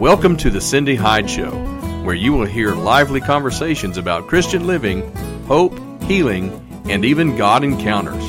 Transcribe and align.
Welcome 0.00 0.38
to 0.38 0.48
the 0.48 0.62
Cindy 0.62 0.94
Hyde 0.94 1.28
Show, 1.28 1.50
where 2.04 2.14
you 2.14 2.32
will 2.32 2.46
hear 2.46 2.74
lively 2.74 3.20
conversations 3.20 3.98
about 3.98 4.28
Christian 4.28 4.66
living, 4.66 5.14
hope, 5.44 5.78
healing, 6.04 6.50
and 6.88 7.04
even 7.04 7.36
God 7.36 7.64
encounters. 7.64 8.24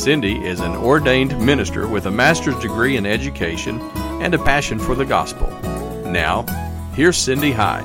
Cindy 0.00 0.36
is 0.36 0.60
an 0.60 0.76
ordained 0.76 1.36
minister 1.44 1.88
with 1.88 2.06
a 2.06 2.10
master's 2.12 2.56
degree 2.60 2.96
in 2.96 3.04
education 3.04 3.80
and 4.22 4.32
a 4.32 4.38
passion 4.38 4.78
for 4.78 4.94
the 4.94 5.04
gospel. 5.04 5.48
Now, 6.08 6.44
here's 6.94 7.16
Cindy 7.16 7.50
Hyde. 7.50 7.82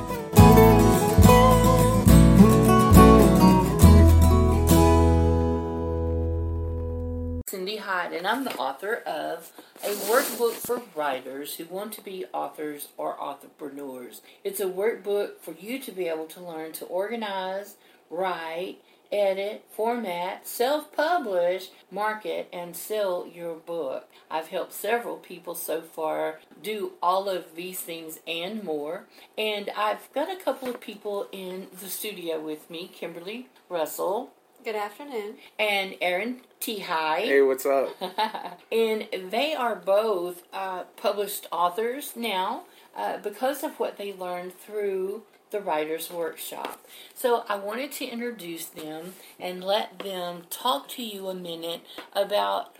Cindy 7.47 7.77
Hyde, 7.77 8.13
and 8.13 8.27
I'm 8.27 8.43
the 8.43 8.55
author 8.57 8.97
of 9.07 9.51
a 9.83 9.87
workbook 9.87 10.53
for 10.53 10.81
writers 10.95 11.55
who 11.55 11.65
want 11.65 11.91
to 11.91 12.01
be 12.01 12.23
authors 12.31 12.87
or 12.95 13.21
entrepreneurs. 13.21 14.21
It's 14.41 14.61
a 14.61 14.65
workbook 14.65 15.39
for 15.41 15.53
you 15.59 15.77
to 15.79 15.91
be 15.91 16.07
able 16.07 16.27
to 16.27 16.39
learn 16.39 16.71
to 16.73 16.85
organize, 16.85 17.75
write, 18.09 18.77
edit, 19.11 19.65
format, 19.69 20.47
self 20.47 20.95
publish, 20.95 21.69
market, 21.91 22.47
and 22.53 22.77
sell 22.77 23.27
your 23.27 23.55
book. 23.55 24.09
I've 24.31 24.47
helped 24.47 24.71
several 24.71 25.17
people 25.17 25.53
so 25.53 25.81
far 25.81 26.39
do 26.61 26.93
all 27.01 27.27
of 27.27 27.55
these 27.55 27.81
things 27.81 28.21
and 28.25 28.63
more. 28.63 29.03
And 29.37 29.69
I've 29.75 30.11
got 30.13 30.31
a 30.31 30.41
couple 30.41 30.69
of 30.69 30.79
people 30.79 31.27
in 31.33 31.67
the 31.81 31.89
studio 31.89 32.39
with 32.39 32.69
me 32.69 32.87
Kimberly 32.87 33.49
Russell. 33.67 34.31
Good 34.63 34.75
afternoon. 34.75 35.35
And 35.59 35.95
Aaron 35.99 36.39
T. 36.61 36.79
High. 36.79 37.21
Hey, 37.21 37.41
what's 37.41 37.65
up? 37.65 37.89
and 38.71 39.07
they 39.11 39.53
are 39.53 39.75
both 39.75 40.43
uh, 40.53 40.83
published 40.95 41.47
authors 41.51 42.13
now 42.15 42.63
uh, 42.95 43.17
because 43.17 43.61
of 43.63 43.77
what 43.77 43.97
they 43.97 44.13
learned 44.13 44.57
through 44.57 45.23
the 45.51 45.59
Writers 45.59 46.09
Workshop. 46.09 46.79
So 47.13 47.43
I 47.49 47.57
wanted 47.57 47.91
to 47.93 48.05
introduce 48.05 48.67
them 48.67 49.15
and 49.37 49.61
let 49.61 49.99
them 49.99 50.43
talk 50.49 50.87
to 50.89 51.03
you 51.03 51.27
a 51.27 51.35
minute 51.35 51.81
about 52.13 52.73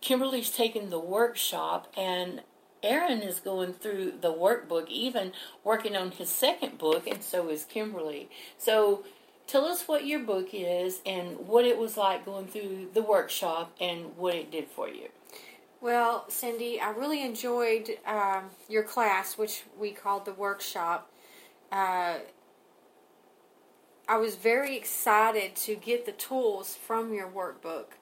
Kimberly's 0.00 0.50
taken 0.50 0.90
the 0.90 1.00
workshop 1.00 1.92
and 1.96 2.42
Aaron 2.84 3.22
is 3.22 3.40
going 3.40 3.72
through 3.72 4.12
the 4.20 4.32
workbook, 4.32 4.86
even 4.88 5.32
working 5.64 5.96
on 5.96 6.12
his 6.12 6.28
second 6.28 6.76
book, 6.76 7.06
and 7.06 7.24
so 7.24 7.48
is 7.48 7.64
Kimberly. 7.64 8.28
So 8.58 9.04
tell 9.46 9.64
us 9.64 9.86
what 9.86 10.06
your 10.06 10.20
book 10.20 10.48
is 10.52 11.00
and 11.04 11.46
what 11.46 11.64
it 11.64 11.78
was 11.78 11.96
like 11.96 12.24
going 12.24 12.46
through 12.46 12.88
the 12.94 13.02
workshop 13.02 13.74
and 13.80 14.16
what 14.16 14.34
it 14.34 14.50
did 14.50 14.68
for 14.68 14.88
you. 14.88 15.08
Well, 15.80 16.24
Cindy, 16.28 16.80
I 16.80 16.90
really 16.90 17.22
enjoyed 17.22 17.98
um, 18.06 18.44
your 18.68 18.82
class, 18.82 19.36
which 19.36 19.64
we 19.78 19.90
called 19.90 20.24
the 20.24 20.32
workshop. 20.32 21.10
Uh, 21.70 22.20
I 24.08 24.16
was 24.16 24.36
very 24.36 24.76
excited 24.76 25.56
to 25.56 25.74
get 25.74 26.06
the 26.06 26.12
tools 26.12 26.74
from 26.74 27.12
your 27.12 27.28
workbook. 27.28 27.96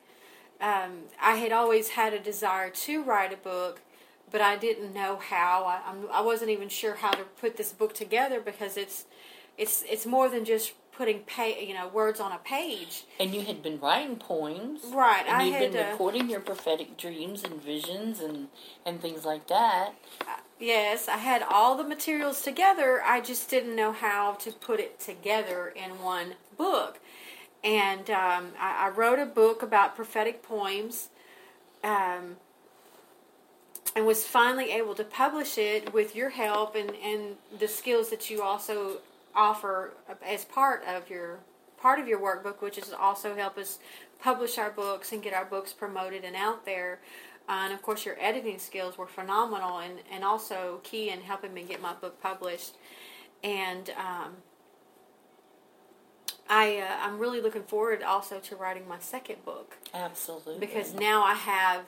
Um, 0.61 1.07
I 1.21 1.37
had 1.37 1.51
always 1.51 1.91
had 1.91 2.13
a 2.13 2.21
desire 2.21 2.71
to 2.71 3.03
write 3.03 3.33
a 3.33 3.37
book, 3.37 3.81
but 4.31 4.41
I 4.41 4.57
didn't 4.57 4.95
know 4.95 5.17
how. 5.17 5.65
I, 5.65 6.19
I 6.19 6.21
wasn't 6.21 6.51
even 6.51 6.69
sure 6.69 6.95
how 6.95 7.11
to 7.11 7.25
put 7.25 7.57
this 7.57 7.73
book 7.73 7.95
together 7.95 8.41
because 8.41 8.77
it's 8.77 9.07
it's 9.59 9.85
it's 9.89 10.07
more 10.07 10.29
than 10.29 10.45
just 10.45 10.73
putting 10.97 11.21
pay, 11.21 11.67
you 11.67 11.75
know 11.75 11.89
words 11.89 12.21
on 12.21 12.33
a 12.33 12.39
page. 12.39 13.05
And 13.19 13.35
you 13.35 13.43
had 13.43 13.63
been 13.63 13.81
writing 13.81 14.17
poems, 14.17 14.83
right? 14.93 15.25
And 15.27 15.37
I 15.37 15.45
you'd 15.45 15.55
had 15.55 15.73
been 15.73 15.87
uh, 15.87 15.91
recording 15.91 16.31
your 16.31 16.41
prophetic 16.41 16.97
dreams 16.97 17.45
and 17.45 17.63
visions 17.63 18.21
and 18.21 18.49
and 18.85 19.01
things 19.01 19.25
like 19.25 19.49
that. 19.49 19.95
Yes, 20.59 21.09
I 21.09 21.17
had 21.17 21.43
all 21.43 21.77
the 21.77 21.85
materials 21.85 22.43
together. 22.43 23.03
I 23.05 23.21
just 23.21 23.51
didn't 23.51 23.75
know 23.75 23.91
how 23.91 24.35
to 24.35 24.53
put 24.53 24.79
it 24.79 25.01
together 25.01 25.73
in 25.75 26.01
one 26.01 26.35
book. 26.57 27.01
And 27.65 28.09
um, 28.11 28.53
I, 28.61 28.87
I, 28.87 28.89
wrote 28.91 29.19
a 29.21 29.27
book 29.27 29.63
about 29.63 29.95
prophetic 29.95 30.43
poems 30.43 31.09
um, 31.85 32.37
and 33.95 34.07
was 34.07 34.25
finally 34.25 34.73
able 34.73 34.95
to 34.95 35.05
publish 35.05 35.59
it 35.59 35.93
with 35.93 36.17
your 36.17 36.31
help 36.31 36.75
and, 36.75 36.93
and 37.05 37.37
the 37.59 37.69
skills 37.69 38.11
that 38.11 38.31
you 38.31 38.43
also 38.43 38.99
offer 39.35 39.95
as 40.25 40.45
part 40.45 40.83
of 40.87 41.09
your 41.11 41.41
part 41.79 41.99
of 41.99 42.07
your 42.07 42.21
workbook, 42.21 42.63
which 42.63 42.79
is 42.79 42.93
also 42.93 43.35
help 43.35 43.59
us 43.59 43.79
publish 44.21 44.57
our 44.57 44.71
books 44.71 45.13
and 45.13 45.23
get 45.23 45.35
our 45.35 45.45
books 45.45 45.73
promoted 45.73 46.25
and 46.25 46.37
out 46.37 46.65
there. 46.65 47.01
Uh, 47.49 47.63
and 47.65 47.73
of 47.73 47.83
course, 47.83 48.07
your 48.07 48.17
editing 48.21 48.59
skills 48.59 48.97
were 48.97 49.07
phenomenal 49.07 49.79
and, 49.79 49.99
and 50.13 50.23
also 50.23 50.81
key 50.85 51.11
in 51.11 51.21
helping 51.21 51.53
me 51.53 51.65
get 51.65 51.83
my 51.83 51.93
book 51.93 52.23
published. 52.23 52.77
And 53.43 53.91
um, 53.91 54.37
I, 56.49 56.79
uh, 56.79 57.05
I'm 57.05 57.19
really 57.19 57.41
looking 57.41 57.65
forward 57.65 58.05
also 58.05 58.39
to 58.39 58.57
writing 58.57 58.87
my 58.87 59.01
second 59.01 59.45
book. 59.45 59.77
Absolutely. 59.93 60.59
Because 60.61 60.95
now 60.95 61.25
I 61.25 61.35
have 61.35 61.83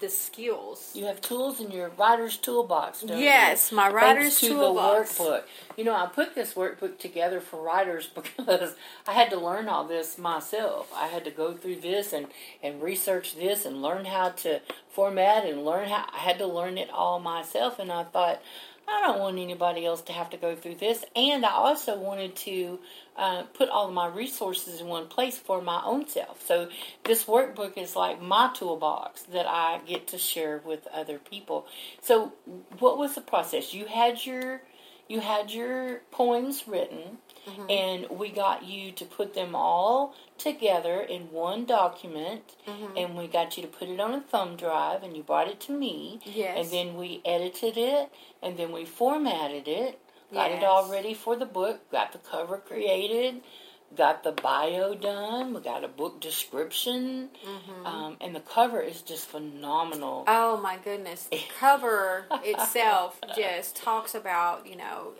the 0.00 0.08
skills. 0.08 0.92
You 0.94 1.04
have 1.06 1.20
tools 1.20 1.60
in 1.60 1.70
your 1.70 1.90
writer's 1.98 2.36
toolbox, 2.36 3.02
don't 3.02 3.18
yes, 3.18 3.70
you? 3.70 3.76
my 3.76 3.90
writer's 3.90 4.38
Thanks 4.38 4.40
to 4.40 4.48
toolbox. 4.48 5.16
the 5.16 5.24
workbook. 5.24 5.42
You 5.76 5.84
know, 5.84 5.94
I 5.94 6.06
put 6.06 6.34
this 6.34 6.54
workbook 6.54 6.98
together 6.98 7.40
for 7.40 7.62
writers 7.62 8.06
because 8.14 8.74
I 9.06 9.12
had 9.12 9.30
to 9.30 9.38
learn 9.38 9.68
all 9.68 9.84
this 9.84 10.18
myself. 10.18 10.92
I 10.94 11.06
had 11.06 11.24
to 11.24 11.30
go 11.30 11.54
through 11.54 11.76
this 11.76 12.12
and, 12.12 12.26
and 12.62 12.82
research 12.82 13.36
this 13.36 13.64
and 13.64 13.82
learn 13.82 14.06
how 14.06 14.30
to 14.30 14.60
format 14.88 15.44
and 15.44 15.64
learn 15.64 15.88
how 15.88 16.06
I 16.12 16.18
had 16.18 16.38
to 16.38 16.46
learn 16.46 16.78
it 16.78 16.90
all 16.90 17.20
myself 17.20 17.78
and 17.78 17.92
I 17.92 18.04
thought 18.04 18.40
I 18.88 19.00
don't 19.00 19.18
want 19.18 19.38
anybody 19.38 19.84
else 19.84 20.00
to 20.02 20.12
have 20.12 20.30
to 20.30 20.36
go 20.36 20.54
through 20.54 20.76
this. 20.76 21.04
And 21.16 21.44
I 21.44 21.50
also 21.50 21.98
wanted 21.98 22.36
to 22.36 22.78
uh, 23.16 23.42
put 23.54 23.68
all 23.68 23.88
of 23.88 23.94
my 23.94 24.06
resources 24.06 24.80
in 24.80 24.86
one 24.86 25.08
place 25.08 25.36
for 25.36 25.60
my 25.60 25.82
own 25.84 26.06
self. 26.08 26.44
So 26.46 26.68
this 27.04 27.24
workbook 27.24 27.76
is 27.76 27.96
like 27.96 28.22
my 28.22 28.50
toolbox 28.54 29.22
that 29.24 29.46
I 29.46 29.80
get 29.86 30.06
to 30.08 30.18
share 30.18 30.62
with 30.64 30.86
other 30.92 31.18
people. 31.18 31.66
So 32.00 32.32
what 32.78 32.96
was 32.96 33.14
the 33.14 33.20
process? 33.20 33.74
You 33.74 33.86
had 33.86 34.24
your 34.24 34.62
you 35.08 35.20
had 35.20 35.50
your 35.50 36.00
poems 36.10 36.64
written 36.66 37.18
Mm-hmm. 37.46 37.70
and 37.70 38.18
we 38.18 38.30
got 38.30 38.64
you 38.64 38.90
to 38.90 39.04
put 39.04 39.34
them 39.34 39.54
all 39.54 40.16
together 40.36 41.00
in 41.00 41.30
one 41.30 41.64
document 41.64 42.56
Mm-hmm. 42.66 42.96
and 42.96 43.16
we 43.16 43.28
got 43.28 43.56
you 43.56 43.62
to 43.62 43.68
put 43.68 43.88
it 43.88 44.00
on 44.00 44.14
a 44.14 44.20
thumb 44.20 44.56
drive 44.56 45.04
and 45.04 45.16
you 45.16 45.22
brought 45.22 45.46
it 45.46 45.60
to 45.60 45.72
me 45.72 46.18
Yes. 46.24 46.58
and 46.58 46.70
then 46.72 46.96
we 46.96 47.20
edited 47.24 47.76
it 47.76 48.10
and 48.42 48.56
then 48.56 48.72
we 48.72 48.84
formatted 48.84 49.68
it 49.68 50.00
got 50.32 50.50
it 50.50 50.64
all 50.64 50.90
ready 50.90 51.14
for 51.14 51.36
the 51.36 51.46
book 51.46 51.88
got 51.92 52.12
the 52.12 52.18
cover 52.18 52.58
created 52.58 53.42
got 53.96 54.24
the 54.24 54.32
bio 54.32 54.94
done 54.94 55.54
we 55.54 55.60
got 55.60 55.84
a 55.84 55.88
book 55.88 56.20
description 56.20 57.28
um, 57.84 58.16
and 58.20 58.34
the 58.34 58.40
cover 58.40 58.80
is 58.80 59.02
just 59.02 59.26
phenomenal 59.26 60.24
Oh 60.26 60.56
my 60.60 60.76
goodness. 60.82 61.24
The 61.24 61.40
cover 61.58 62.26
itself 62.44 63.18
just 63.36 63.76
talks 63.76 64.14
about, 64.14 64.66
you 64.66 64.76
know, 64.76 65.12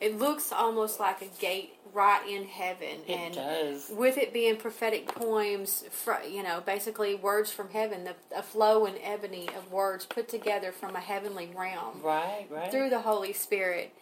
it 0.00 0.18
looks 0.18 0.52
almost 0.52 1.00
like 1.00 1.22
a 1.22 1.28
gate 1.40 1.74
right 1.92 2.26
in 2.28 2.44
heaven. 2.44 3.00
It 3.06 3.10
and 3.10 3.34
does. 3.34 3.90
with 3.90 4.18
it 4.18 4.32
being 4.32 4.56
prophetic 4.56 5.06
poems, 5.08 5.84
fr- 5.90 6.26
you 6.28 6.42
know, 6.42 6.60
basically 6.64 7.14
words 7.14 7.50
from 7.50 7.70
heaven, 7.70 8.04
the, 8.04 8.14
a 8.36 8.42
flow 8.42 8.86
and 8.86 8.96
ebony 9.02 9.48
of 9.56 9.72
words 9.72 10.04
put 10.04 10.28
together 10.28 10.72
from 10.72 10.96
a 10.96 11.00
heavenly 11.00 11.50
realm 11.56 12.00
right 12.02 12.46
right 12.50 12.70
through 12.70 12.90
the 12.90 13.00
Holy 13.00 13.32
Spirit. 13.32 13.92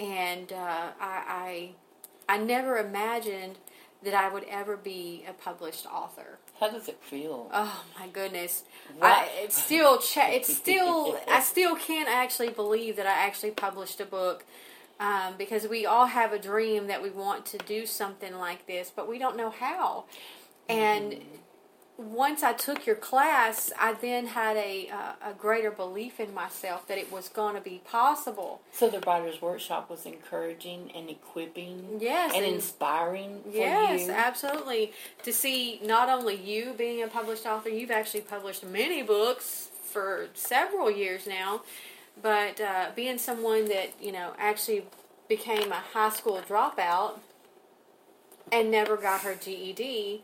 And 0.00 0.52
uh, 0.52 0.90
I, 1.00 1.22
I, 1.28 1.70
I 2.28 2.38
never 2.38 2.78
imagined 2.78 3.58
that 4.02 4.14
I 4.14 4.28
would 4.28 4.44
ever 4.50 4.76
be 4.76 5.24
a 5.28 5.32
published 5.32 5.86
author. 5.86 6.38
how 6.60 6.70
does 6.70 6.88
it 6.88 6.98
feel 7.02 7.50
Oh 7.52 7.84
my 7.98 8.06
goodness! 8.08 8.64
What? 8.98 9.10
I, 9.10 9.28
it's 9.42 9.62
still 9.62 9.98
cha- 9.98 10.28
it's 10.30 10.54
still 10.62 11.18
I 11.28 11.40
still 11.40 11.76
can't 11.76 12.08
actually 12.08 12.50
believe 12.50 12.96
that 12.96 13.06
I 13.06 13.26
actually 13.26 13.52
published 13.52 14.00
a 14.00 14.04
book 14.06 14.44
um, 15.00 15.34
because 15.38 15.66
we 15.66 15.86
all 15.86 16.06
have 16.06 16.32
a 16.32 16.38
dream 16.38 16.86
that 16.86 17.02
we 17.02 17.10
want 17.10 17.46
to 17.46 17.58
do 17.58 17.86
something 17.86 18.34
like 18.36 18.66
this, 18.66 18.92
but 18.94 19.08
we 19.08 19.18
don't 19.18 19.36
know 19.36 19.50
how. 19.50 20.04
And 20.68 21.20
once 21.96 22.42
I 22.42 22.52
took 22.52 22.86
your 22.86 22.96
class, 22.96 23.72
I 23.78 23.92
then 23.92 24.26
had 24.26 24.56
a 24.56 24.88
uh, 24.90 25.30
a 25.30 25.32
greater 25.32 25.70
belief 25.70 26.18
in 26.18 26.34
myself 26.34 26.88
that 26.88 26.98
it 26.98 27.12
was 27.12 27.28
going 27.28 27.54
to 27.54 27.60
be 27.60 27.80
possible. 27.84 28.60
So 28.72 28.88
the 28.88 29.00
writers' 29.00 29.40
workshop 29.40 29.88
was 29.88 30.04
encouraging 30.04 30.90
and 30.94 31.08
equipping, 31.08 31.98
Yes, 32.00 32.32
and, 32.34 32.44
and- 32.44 32.54
inspiring 32.56 33.42
for 33.44 33.50
Yes, 33.56 34.08
absolutely. 34.08 34.92
To 35.22 35.32
see 35.32 35.80
not 35.84 36.08
only 36.08 36.34
you 36.34 36.74
being 36.76 37.02
a 37.02 37.06
published 37.08 37.46
author, 37.46 37.68
you've 37.68 37.92
actually 37.92 38.22
published 38.22 38.64
many 38.64 39.02
books 39.02 39.68
for 39.84 40.28
several 40.34 40.90
years 40.90 41.26
now, 41.28 41.62
but 42.20 42.60
uh, 42.60 42.90
being 42.96 43.18
someone 43.18 43.68
that 43.68 43.92
you 44.00 44.10
know 44.10 44.32
actually 44.36 44.84
became 45.28 45.70
a 45.70 45.76
high 45.92 46.10
school 46.10 46.40
dropout 46.46 47.20
and 48.50 48.70
never 48.70 48.96
got 48.96 49.20
her 49.22 49.34
GED. 49.34 50.22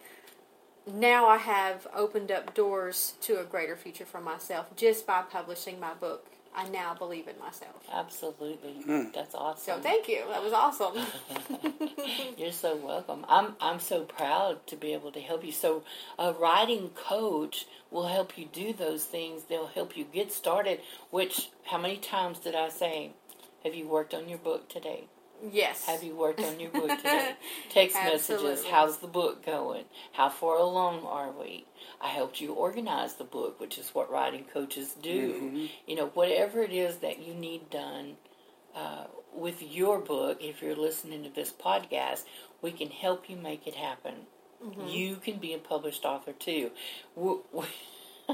Now 0.92 1.28
I 1.28 1.36
have 1.38 1.86
opened 1.94 2.30
up 2.32 2.54
doors 2.54 3.14
to 3.22 3.40
a 3.40 3.44
greater 3.44 3.76
future 3.76 4.04
for 4.04 4.20
myself 4.20 4.74
just 4.76 5.06
by 5.06 5.22
publishing 5.22 5.78
my 5.80 5.94
book 5.94 6.26
I 6.54 6.68
now 6.68 6.94
believe 6.94 7.28
in 7.28 7.38
myself. 7.38 7.76
Absolutely, 7.92 8.72
Hmm. 8.82 9.04
that's 9.14 9.36
awesome. 9.36 9.76
So 9.76 9.80
thank 9.80 10.08
you. 10.08 10.24
That 10.28 10.42
was 10.42 10.52
awesome. 10.52 10.96
You're 12.36 12.50
so 12.50 12.74
welcome. 12.76 13.24
I'm 13.28 13.54
I'm 13.60 13.78
so 13.78 14.02
proud 14.02 14.66
to 14.66 14.76
be 14.76 14.92
able 14.92 15.12
to 15.12 15.20
help 15.20 15.44
you. 15.44 15.52
So 15.52 15.84
a 16.18 16.32
writing 16.32 16.90
coach 16.90 17.66
will 17.92 18.08
help 18.08 18.36
you 18.36 18.46
do 18.52 18.72
those 18.72 19.04
things. 19.04 19.44
They'll 19.44 19.68
help 19.68 19.96
you 19.96 20.04
get 20.04 20.32
started. 20.32 20.80
Which 21.10 21.50
how 21.66 21.78
many 21.78 21.98
times 21.98 22.40
did 22.40 22.56
I 22.56 22.68
say? 22.68 23.12
Have 23.62 23.74
you 23.76 23.86
worked 23.86 24.12
on 24.12 24.28
your 24.28 24.38
book 24.38 24.68
today? 24.68 25.04
Yes. 25.52 25.86
Have 25.86 26.02
you 26.02 26.14
worked 26.16 26.40
on 26.40 26.58
your 26.60 26.70
book 26.70 26.90
today? 26.98 27.34
Text 27.70 27.96
messages. 27.96 28.64
How's 28.70 28.98
the 28.98 29.06
book 29.06 29.44
going? 29.44 29.84
How 30.12 30.28
far 30.28 30.56
along 30.58 31.04
are 31.04 31.30
we? 31.32 31.66
I 32.00 32.08
helped 32.08 32.40
you 32.40 32.52
organize 32.52 33.14
the 33.14 33.24
book, 33.24 33.60
which 33.60 33.78
is 33.78 33.90
what 33.94 34.10
writing 34.10 34.44
coaches 34.52 34.94
do. 35.00 35.60
You 35.86 35.96
know, 35.96 36.06
whatever 36.14 36.62
it 36.62 36.72
is 36.72 36.96
that 36.98 37.20
you 37.22 37.34
need 37.34 37.70
done 37.70 38.16
uh, 38.74 39.04
with 39.34 39.62
your 39.62 39.98
book, 39.98 40.38
if 40.42 40.62
you're 40.62 40.76
listening 40.76 41.22
to 41.24 41.30
this 41.30 41.52
podcast, 41.52 42.24
we 42.62 42.72
can 42.72 42.90
help 42.90 43.28
you 43.30 43.36
make 43.36 43.66
it 43.66 43.74
happen. 43.74 44.14
You 44.86 45.16
can 45.16 45.38
be 45.38 45.54
a 45.54 45.58
published 45.58 46.04
author 46.04 46.32
too. 46.32 46.70
W- 47.16 47.42
w- 47.52 47.70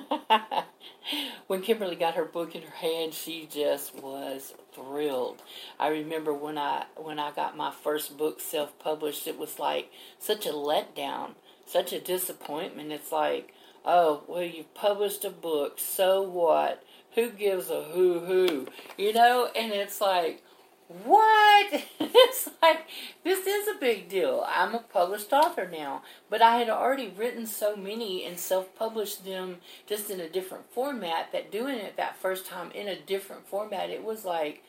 when 1.46 1.62
Kimberly 1.62 1.96
got 1.96 2.14
her 2.14 2.24
book 2.24 2.54
in 2.54 2.62
her 2.62 2.76
hand, 2.76 3.14
she 3.14 3.48
just 3.50 3.94
was 3.94 4.54
thrilled. 4.74 5.42
I 5.78 5.88
remember 5.88 6.32
when 6.32 6.58
I 6.58 6.86
when 6.96 7.18
I 7.18 7.32
got 7.32 7.56
my 7.56 7.70
first 7.70 8.16
book 8.16 8.40
self 8.40 8.78
published, 8.78 9.26
it 9.26 9.38
was 9.38 9.58
like 9.58 9.90
such 10.18 10.46
a 10.46 10.50
letdown, 10.50 11.30
such 11.66 11.92
a 11.92 12.00
disappointment. 12.00 12.92
It's 12.92 13.12
like, 13.12 13.52
oh, 13.84 14.22
well, 14.26 14.42
you've 14.42 14.74
published 14.74 15.24
a 15.24 15.30
book, 15.30 15.78
so 15.78 16.22
what? 16.22 16.82
Who 17.14 17.30
gives 17.30 17.70
a 17.70 17.84
who 17.84 18.20
who? 18.20 18.66
You 18.98 19.12
know, 19.12 19.48
and 19.56 19.72
it's 19.72 20.00
like, 20.00 20.42
what? 20.88 21.84
it's 22.00 22.48
like 22.62 22.86
this 23.24 23.46
is 23.46 23.68
a 23.68 23.78
big 23.80 24.08
deal. 24.08 24.44
I'm 24.46 24.74
a 24.74 24.78
published 24.78 25.32
author 25.32 25.68
now, 25.70 26.02
but 26.30 26.42
I 26.42 26.56
had 26.56 26.68
already 26.68 27.12
written 27.16 27.46
so 27.46 27.76
many 27.76 28.24
and 28.24 28.38
self-published 28.38 29.24
them 29.24 29.58
just 29.86 30.10
in 30.10 30.20
a 30.20 30.28
different 30.28 30.70
format. 30.72 31.32
That 31.32 31.50
doing 31.50 31.76
it 31.76 31.96
that 31.96 32.16
first 32.16 32.46
time 32.46 32.70
in 32.70 32.88
a 32.88 32.98
different 32.98 33.48
format, 33.48 33.90
it 33.90 34.04
was 34.04 34.24
like 34.24 34.62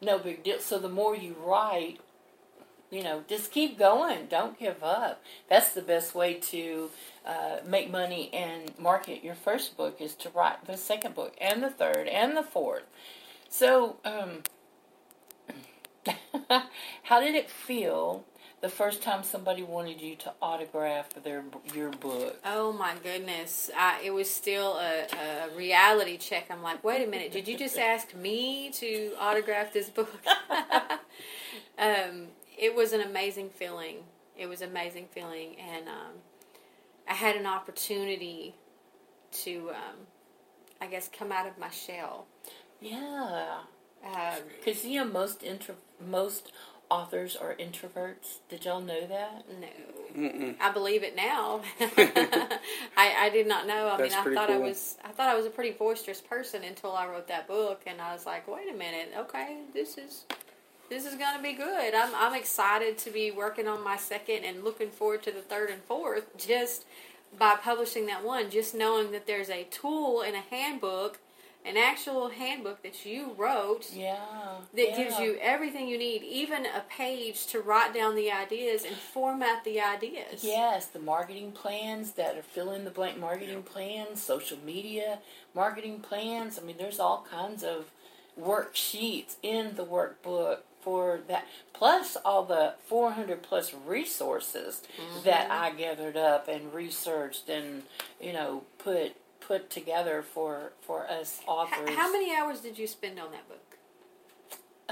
no 0.00 0.18
big 0.18 0.42
deal. 0.42 0.58
So 0.58 0.78
the 0.78 0.88
more 0.88 1.14
you 1.14 1.36
write, 1.44 2.00
you 2.90 3.04
know, 3.04 3.22
just 3.28 3.52
keep 3.52 3.78
going. 3.78 4.26
Don't 4.26 4.58
give 4.58 4.82
up. 4.82 5.22
That's 5.48 5.72
the 5.72 5.82
best 5.82 6.14
way 6.14 6.34
to 6.34 6.90
uh, 7.24 7.58
make 7.64 7.90
money 7.90 8.30
and 8.32 8.76
market 8.78 9.22
your 9.22 9.36
first 9.36 9.76
book 9.76 10.00
is 10.00 10.14
to 10.16 10.30
write 10.30 10.64
the 10.66 10.76
second 10.76 11.14
book 11.14 11.36
and 11.40 11.62
the 11.62 11.70
third 11.70 12.08
and 12.08 12.36
the 12.36 12.42
fourth. 12.42 12.84
So, 13.48 13.96
um, 14.04 14.42
how 17.04 17.20
did 17.20 17.34
it 17.34 17.48
feel 17.50 18.24
the 18.60 18.68
first 18.68 19.02
time 19.02 19.22
somebody 19.22 19.62
wanted 19.62 20.00
you 20.00 20.16
to 20.16 20.32
autograph 20.42 21.10
their 21.22 21.44
your 21.74 21.90
book? 21.90 22.38
Oh 22.44 22.72
my 22.72 22.94
goodness! 23.02 23.70
I, 23.76 24.00
it 24.04 24.10
was 24.10 24.28
still 24.28 24.76
a, 24.76 25.06
a 25.16 25.56
reality 25.56 26.16
check. 26.18 26.46
I'm 26.50 26.62
like, 26.62 26.82
wait 26.84 27.06
a 27.06 27.10
minute, 27.10 27.32
did 27.32 27.48
you 27.48 27.56
just 27.56 27.78
ask 27.92 28.14
me 28.14 28.70
to 28.74 29.12
autograph 29.18 29.72
this 29.72 29.88
book? 29.88 30.14
um, 31.78 32.28
it 32.58 32.74
was 32.74 32.92
an 32.92 33.00
amazing 33.00 33.50
feeling. 33.50 33.98
It 34.36 34.46
was 34.48 34.62
an 34.62 34.70
amazing 34.70 35.06
feeling, 35.12 35.56
and 35.58 35.88
um, 35.88 36.12
I 37.08 37.14
had 37.14 37.36
an 37.36 37.46
opportunity 37.46 38.54
to, 39.32 39.70
um, 39.70 39.96
I 40.80 40.86
guess, 40.86 41.08
come 41.16 41.30
out 41.30 41.46
of 41.46 41.58
my 41.58 41.70
shell. 41.70 42.26
Yeah, 42.80 43.58
Um, 44.02 44.40
because 44.58 44.84
you 44.84 45.04
know 45.04 45.10
most 45.10 45.42
intro 45.42 45.74
most 46.06 46.52
authors 46.90 47.36
are 47.36 47.54
introverts. 47.54 48.38
Did 48.48 48.64
y'all 48.64 48.80
know 48.80 49.06
that? 49.06 49.44
No, 49.60 50.54
I 50.60 50.70
believe 50.72 51.02
it 51.02 51.14
now. 51.14 51.60
I, 52.96 53.14
I 53.18 53.30
did 53.30 53.46
not 53.46 53.66
know. 53.66 53.88
I 53.88 53.96
That's 53.96 54.12
mean, 54.12 54.18
I 54.18 54.22
pretty 54.22 54.36
thought 54.36 54.50
I 54.50 54.58
was 54.58 54.98
I 55.04 55.08
thought 55.08 55.28
I 55.28 55.36
was 55.36 55.46
a 55.46 55.50
pretty 55.50 55.70
boisterous 55.70 56.20
person 56.20 56.64
until 56.64 56.92
I 56.92 57.06
wrote 57.06 57.28
that 57.28 57.46
book, 57.46 57.82
and 57.86 58.00
I 58.00 58.12
was 58.12 58.26
like, 58.26 58.48
wait 58.48 58.68
a 58.68 58.76
minute, 58.76 59.12
okay, 59.16 59.58
this 59.72 59.96
is 59.96 60.24
this 60.90 61.06
is 61.06 61.14
gonna 61.14 61.42
be 61.42 61.52
good. 61.52 61.94
I'm 61.94 62.12
I'm 62.14 62.34
excited 62.34 62.98
to 62.98 63.10
be 63.10 63.30
working 63.30 63.68
on 63.68 63.84
my 63.84 63.96
second 63.96 64.44
and 64.44 64.64
looking 64.64 64.90
forward 64.90 65.22
to 65.22 65.30
the 65.30 65.42
third 65.42 65.70
and 65.70 65.82
fourth. 65.82 66.36
Just 66.36 66.84
by 67.38 67.54
publishing 67.54 68.06
that 68.06 68.24
one, 68.24 68.50
just 68.50 68.74
knowing 68.74 69.12
that 69.12 69.26
there's 69.28 69.50
a 69.50 69.64
tool 69.70 70.22
and 70.22 70.34
a 70.34 70.40
handbook, 70.40 71.20
an 71.64 71.76
actual 71.76 72.30
handbook 72.30 72.82
that 72.82 73.04
you 73.04 73.34
wrote 73.36 73.92
Yeah, 73.92 74.16
that 74.74 74.90
yeah. 74.90 74.96
gives 74.96 75.18
you 75.18 75.38
everything 75.40 75.88
you 75.88 75.98
need, 75.98 76.22
even 76.22 76.66
a 76.66 76.80
page 76.88 77.46
to 77.48 77.60
write 77.60 77.92
down 77.92 78.14
the 78.14 78.30
ideas 78.30 78.84
and 78.84 78.96
format 78.96 79.64
the 79.64 79.80
ideas. 79.80 80.42
Yes, 80.42 80.86
the 80.86 80.98
marketing 80.98 81.52
plans 81.52 82.12
that 82.12 82.36
are 82.36 82.42
fill 82.42 82.72
in 82.72 82.84
the 82.84 82.90
blank 82.90 83.18
marketing 83.18 83.62
plans, 83.62 84.22
social 84.22 84.58
media 84.64 85.18
marketing 85.54 86.00
plans. 86.00 86.58
I 86.58 86.62
mean, 86.62 86.76
there's 86.78 87.00
all 87.00 87.26
kinds 87.30 87.62
of 87.62 87.90
worksheets 88.40 89.36
in 89.42 89.76
the 89.76 89.84
workbook 89.84 90.58
for 90.80 91.20
that, 91.28 91.46
plus 91.74 92.16
all 92.24 92.44
the 92.44 92.74
400 92.86 93.42
plus 93.42 93.74
resources 93.86 94.82
that 95.24 95.48
mm-hmm. 95.48 95.52
I 95.52 95.70
gathered 95.72 96.16
up 96.16 96.48
and 96.48 96.72
researched 96.72 97.48
and 97.48 97.82
you 98.20 98.32
know 98.32 98.62
put 98.78 99.14
put 99.50 99.68
together 99.68 100.22
for 100.22 100.70
for 100.80 101.10
us 101.10 101.40
authors. 101.44 101.90
how 101.96 102.12
many 102.12 102.32
hours 102.32 102.60
did 102.60 102.78
you 102.78 102.86
spend 102.86 103.18
on 103.18 103.32
that 103.32 103.48
book? 103.48 103.69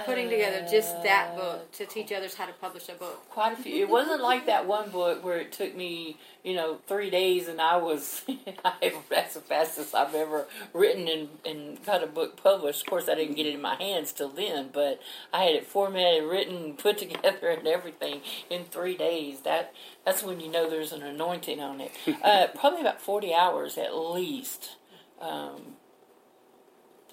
Putting 0.04 0.28
together 0.28 0.66
just 0.70 1.02
that 1.02 1.36
book 1.36 1.70
to 1.72 1.86
teach 1.86 2.12
others 2.12 2.34
how 2.34 2.46
to 2.46 2.52
publish 2.52 2.88
a 2.88 2.94
book. 2.94 3.28
quite 3.30 3.52
a 3.52 3.56
few. 3.56 3.74
It 3.76 3.88
wasn't 3.88 4.22
like 4.22 4.46
that 4.46 4.66
one 4.66 4.90
book 4.90 5.24
where 5.24 5.38
it 5.38 5.52
took 5.52 5.74
me, 5.76 6.16
you 6.42 6.54
know, 6.54 6.78
three 6.86 7.10
days 7.10 7.48
and 7.48 7.60
I 7.60 7.76
was, 7.76 8.22
that's 9.10 9.34
the 9.34 9.40
fastest 9.40 9.94
I've 9.94 10.14
ever 10.14 10.46
written 10.72 11.08
and, 11.08 11.28
and 11.44 11.84
got 11.84 12.02
a 12.02 12.06
book 12.06 12.42
published. 12.42 12.82
Of 12.82 12.90
course, 12.90 13.08
I 13.08 13.14
didn't 13.14 13.36
get 13.36 13.46
it 13.46 13.54
in 13.54 13.62
my 13.62 13.76
hands 13.76 14.12
till 14.12 14.30
then, 14.30 14.70
but 14.72 15.00
I 15.32 15.44
had 15.44 15.54
it 15.54 15.66
formatted, 15.66 16.24
written, 16.24 16.74
put 16.78 16.98
together, 16.98 17.48
and 17.48 17.66
everything 17.66 18.22
in 18.50 18.64
three 18.64 18.96
days. 18.96 19.40
That 19.40 19.72
That's 20.04 20.22
when 20.22 20.40
you 20.40 20.50
know 20.50 20.68
there's 20.68 20.92
an 20.92 21.02
anointing 21.02 21.60
on 21.60 21.80
it. 21.80 21.92
Uh, 22.28 22.48
probably 22.48 22.80
about 22.80 23.00
40 23.00 23.32
hours 23.32 23.78
at 23.78 23.96
least. 23.96 24.76
Um, 25.20 25.76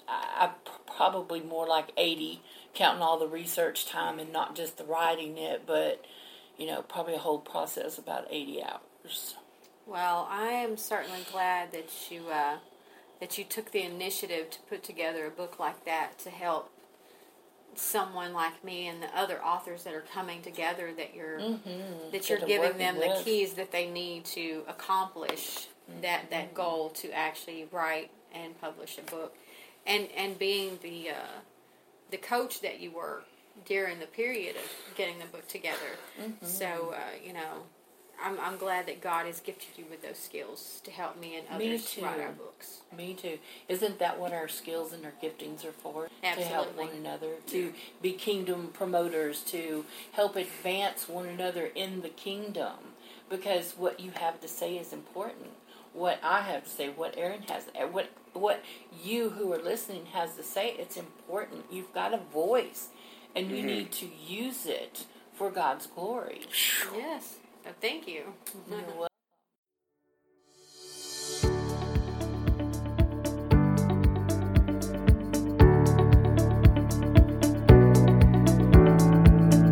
I, 0.07 0.49
I 0.49 0.71
probably 0.95 1.41
more 1.41 1.67
like 1.67 1.91
80 1.95 2.41
counting 2.75 3.01
all 3.01 3.17
the 3.17 3.27
research 3.27 3.85
time 3.87 4.19
and 4.19 4.31
not 4.31 4.55
just 4.55 4.77
the 4.77 4.83
writing 4.83 5.37
it 5.37 5.63
but 5.65 6.03
you 6.57 6.67
know 6.67 6.81
probably 6.83 7.15
a 7.15 7.19
whole 7.19 7.39
process 7.39 7.97
about 7.97 8.27
80 8.29 8.63
hours. 8.63 9.35
Well, 9.87 10.27
I 10.31 10.47
am 10.47 10.77
certainly 10.77 11.21
glad 11.31 11.71
that 11.71 11.89
you 12.09 12.29
uh, 12.29 12.57
that 13.19 13.37
you 13.37 13.43
took 13.43 13.71
the 13.71 13.81
initiative 13.83 14.49
to 14.51 14.59
put 14.69 14.83
together 14.83 15.25
a 15.27 15.29
book 15.31 15.59
like 15.59 15.85
that 15.85 16.17
to 16.19 16.29
help 16.29 16.71
someone 17.75 18.33
like 18.33 18.63
me 18.63 18.87
and 18.87 19.01
the 19.03 19.17
other 19.17 19.43
authors 19.43 19.83
that 19.83 19.93
are 19.93 20.05
coming 20.13 20.41
together 20.41 20.91
that 20.95 21.13
you're 21.13 21.39
that 22.11 22.29
you're 22.29 22.39
That 22.39 22.47
giving 22.47 22.77
them 22.77 22.95
the 22.95 23.07
with. 23.09 23.25
keys 23.25 23.53
that 23.53 23.71
they 23.71 23.89
need 23.89 24.25
to 24.25 24.63
accomplish 24.67 25.67
that 26.01 26.29
that 26.31 26.53
goal 26.53 26.89
to 26.91 27.11
actually 27.11 27.67
write 27.71 28.09
and 28.33 28.59
publish 28.59 28.97
a 28.97 29.01
book. 29.11 29.35
And 29.85 30.07
and 30.17 30.39
being 30.39 30.79
the 30.81 31.09
uh, 31.09 31.39
the 32.11 32.17
coach 32.17 32.61
that 32.61 32.79
you 32.79 32.91
were 32.91 33.23
during 33.65 33.99
the 33.99 34.05
period 34.07 34.55
of 34.57 34.95
getting 34.97 35.17
the 35.19 35.25
book 35.25 35.47
together. 35.47 35.97
So 36.41 36.93
uh, 36.95 36.99
you 37.25 37.33
know 37.33 37.63
I'm, 38.23 38.39
I'm 38.39 38.57
glad 38.57 38.85
that 38.87 39.01
God 39.01 39.25
has 39.25 39.39
gifted 39.39 39.77
you 39.77 39.85
with 39.89 40.01
those 40.01 40.17
skills 40.17 40.81
to 40.85 40.91
help 40.91 41.19
me 41.19 41.37
and 41.37 41.59
Me 41.59 41.67
others 41.75 41.97
write 42.01 42.19
our 42.19 42.31
books. 42.31 42.79
me 42.95 43.13
too. 43.13 43.39
Isn't 43.67 43.99
that 43.99 44.19
what 44.19 44.31
our 44.33 44.47
skills 44.47 44.93
and 44.93 45.05
our 45.05 45.13
giftings 45.21 45.65
are 45.65 45.71
for? 45.73 46.07
To 46.23 46.27
help 46.41 46.77
one 46.77 46.89
another 46.89 47.31
to 47.47 47.73
be 48.01 48.13
kingdom 48.13 48.69
promoters 48.73 49.41
to 49.47 49.85
help 50.13 50.35
advance 50.35 51.07
one 51.09 51.27
another 51.27 51.69
in 51.75 52.01
the 52.01 52.09
kingdom. 52.09 52.73
Because 53.29 53.73
what 53.77 53.99
you 53.99 54.11
have 54.11 54.39
to 54.41 54.47
say 54.47 54.77
is 54.77 54.93
important 54.93 55.47
what 55.95 56.19
i 56.23 56.41
have 56.41 56.63
to 56.63 56.69
say 56.69 56.89
what 56.89 57.17
aaron 57.17 57.41
has 57.43 57.65
what 57.91 58.09
what 58.33 58.63
you 59.03 59.29
who 59.29 59.53
are 59.53 59.61
listening 59.61 60.05
has 60.07 60.35
to 60.35 60.43
say 60.43 60.75
it's 60.77 60.97
important 60.97 61.65
you've 61.71 61.93
got 61.93 62.13
a 62.13 62.17
voice 62.17 62.89
and 63.35 63.49
you 63.49 63.57
mm-hmm. 63.57 63.67
need 63.67 63.91
to 63.91 64.07
use 64.27 64.65
it 64.65 65.05
for 65.33 65.49
god's 65.49 65.87
glory 65.87 66.41
Yes. 66.93 67.37
So 67.63 67.71
thank 67.81 68.07
you. 68.07 68.33
You're 68.69 69.07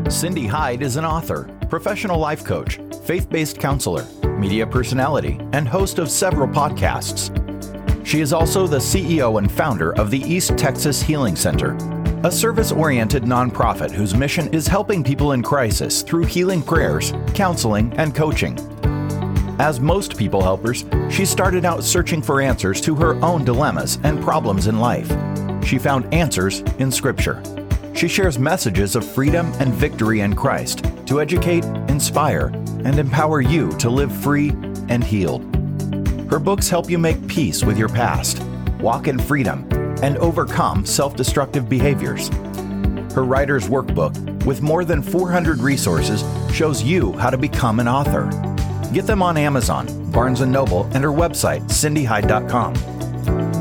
Cindy 0.10 0.48
Hyde 0.48 0.82
is 0.82 0.96
an 0.96 1.04
author, 1.04 1.50
professional 1.70 2.18
life 2.18 2.46
coach, 2.46 2.80
faith 3.06 3.30
based 3.30 3.60
counselor, 3.60 4.06
media 4.38 4.66
personality, 4.66 5.40
and 5.54 5.68
host 5.68 6.00
of 6.00 6.10
several 6.10 6.48
podcasts. 6.48 7.32
She 8.06 8.22
is 8.22 8.34
also 8.34 8.68
the 8.68 8.78
CEO 8.78 9.38
and 9.38 9.52
founder 9.52 9.96
of 9.96 10.12
the 10.12 10.20
East 10.20 10.58
Texas 10.58 11.02
Healing 11.02 11.36
Center, 11.36 11.78
a 12.24 12.32
service 12.32 12.72
oriented 12.72 13.24
nonprofit 13.24 13.92
whose 13.92 14.16
mission 14.16 14.54
is 14.54 14.68
helping 14.68 15.04
people 15.04 15.32
in 15.32 15.44
crisis 15.44 16.02
through 16.02 16.26
healing 16.26 16.62
prayers, 16.62 17.14
counseling, 17.34 17.94
and 17.98 18.16
coaching. 18.16 18.58
As 19.60 19.80
most 19.80 20.18
people 20.18 20.42
helpers, 20.42 20.86
she 21.10 21.26
started 21.26 21.64
out 21.64 21.84
searching 21.84 22.22
for 22.22 22.42
answers 22.42 22.82
to 22.82 22.96
her 22.96 23.16
own 23.24 23.46
dilemmas 23.46 24.00
and 24.04 24.22
problems 24.22 24.68
in 24.68 24.80
life. 24.80 25.10
She 25.64 25.78
found 25.78 26.12
answers 26.14 26.62
in 26.80 26.92
Scripture. 26.92 27.42
She 28.04 28.10
shares 28.10 28.38
messages 28.38 28.98
of 28.98 29.10
freedom 29.10 29.50
and 29.62 29.74
victory 29.74 30.20
in 30.20 30.36
Christ 30.36 30.84
to 31.06 31.22
educate, 31.22 31.64
inspire, 31.88 32.48
and 32.84 33.00
empower 33.00 33.40
you 33.40 33.72
to 33.78 33.90
live 33.90 34.14
free 34.14 34.50
and 34.90 35.02
healed. 35.02 35.42
Her 36.30 36.38
books 36.38 36.68
help 36.68 36.90
you 36.90 36.98
make 36.98 37.26
peace 37.30 37.64
with 37.64 37.78
your 37.78 37.88
past, 37.88 38.44
walk 38.82 39.08
in 39.08 39.18
freedom, 39.18 39.66
and 40.04 40.18
overcome 40.18 40.86
self 40.86 41.16
destructive 41.16 41.70
behaviors. 41.70 42.28
Her 43.14 43.24
writer's 43.24 43.70
workbook, 43.70 44.44
with 44.44 44.62
more 44.62 44.84
than 44.84 45.02
400 45.02 45.60
resources, 45.60 46.26
shows 46.54 46.84
you 46.84 47.14
how 47.14 47.30
to 47.30 47.38
become 47.38 47.80
an 47.80 47.88
author. 47.88 48.30
Get 48.92 49.08
them 49.08 49.24
on 49.24 49.38
Amazon, 49.38 50.12
Barnes 50.12 50.42
& 50.42 50.46
Noble, 50.46 50.90
and 50.94 51.06
her 51.06 51.10
website, 51.10 51.62
cindyhyde.com. 51.70 52.76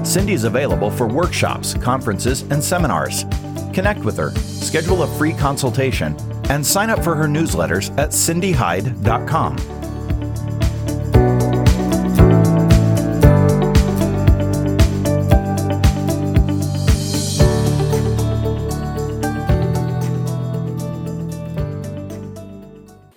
Cindy 0.05 0.33
is 0.33 0.43
available 0.43 0.91
for 0.91 1.07
workshops, 1.07 1.75
conferences, 1.75 2.43
and 2.51 2.61
seminars. 2.61 3.25
Connect 3.73 4.05
with 4.05 4.17
her, 4.19 4.31
schedule 4.31 5.03
a 5.03 5.07
free 5.19 5.33
consultation, 5.33 6.17
and 6.51 6.65
sign 6.65 6.91
up 6.91 7.03
for 7.03 7.15
her 7.15 7.27
newsletters 7.27 7.91
at 7.99 8.11
cindyhyde.com. 8.11 9.57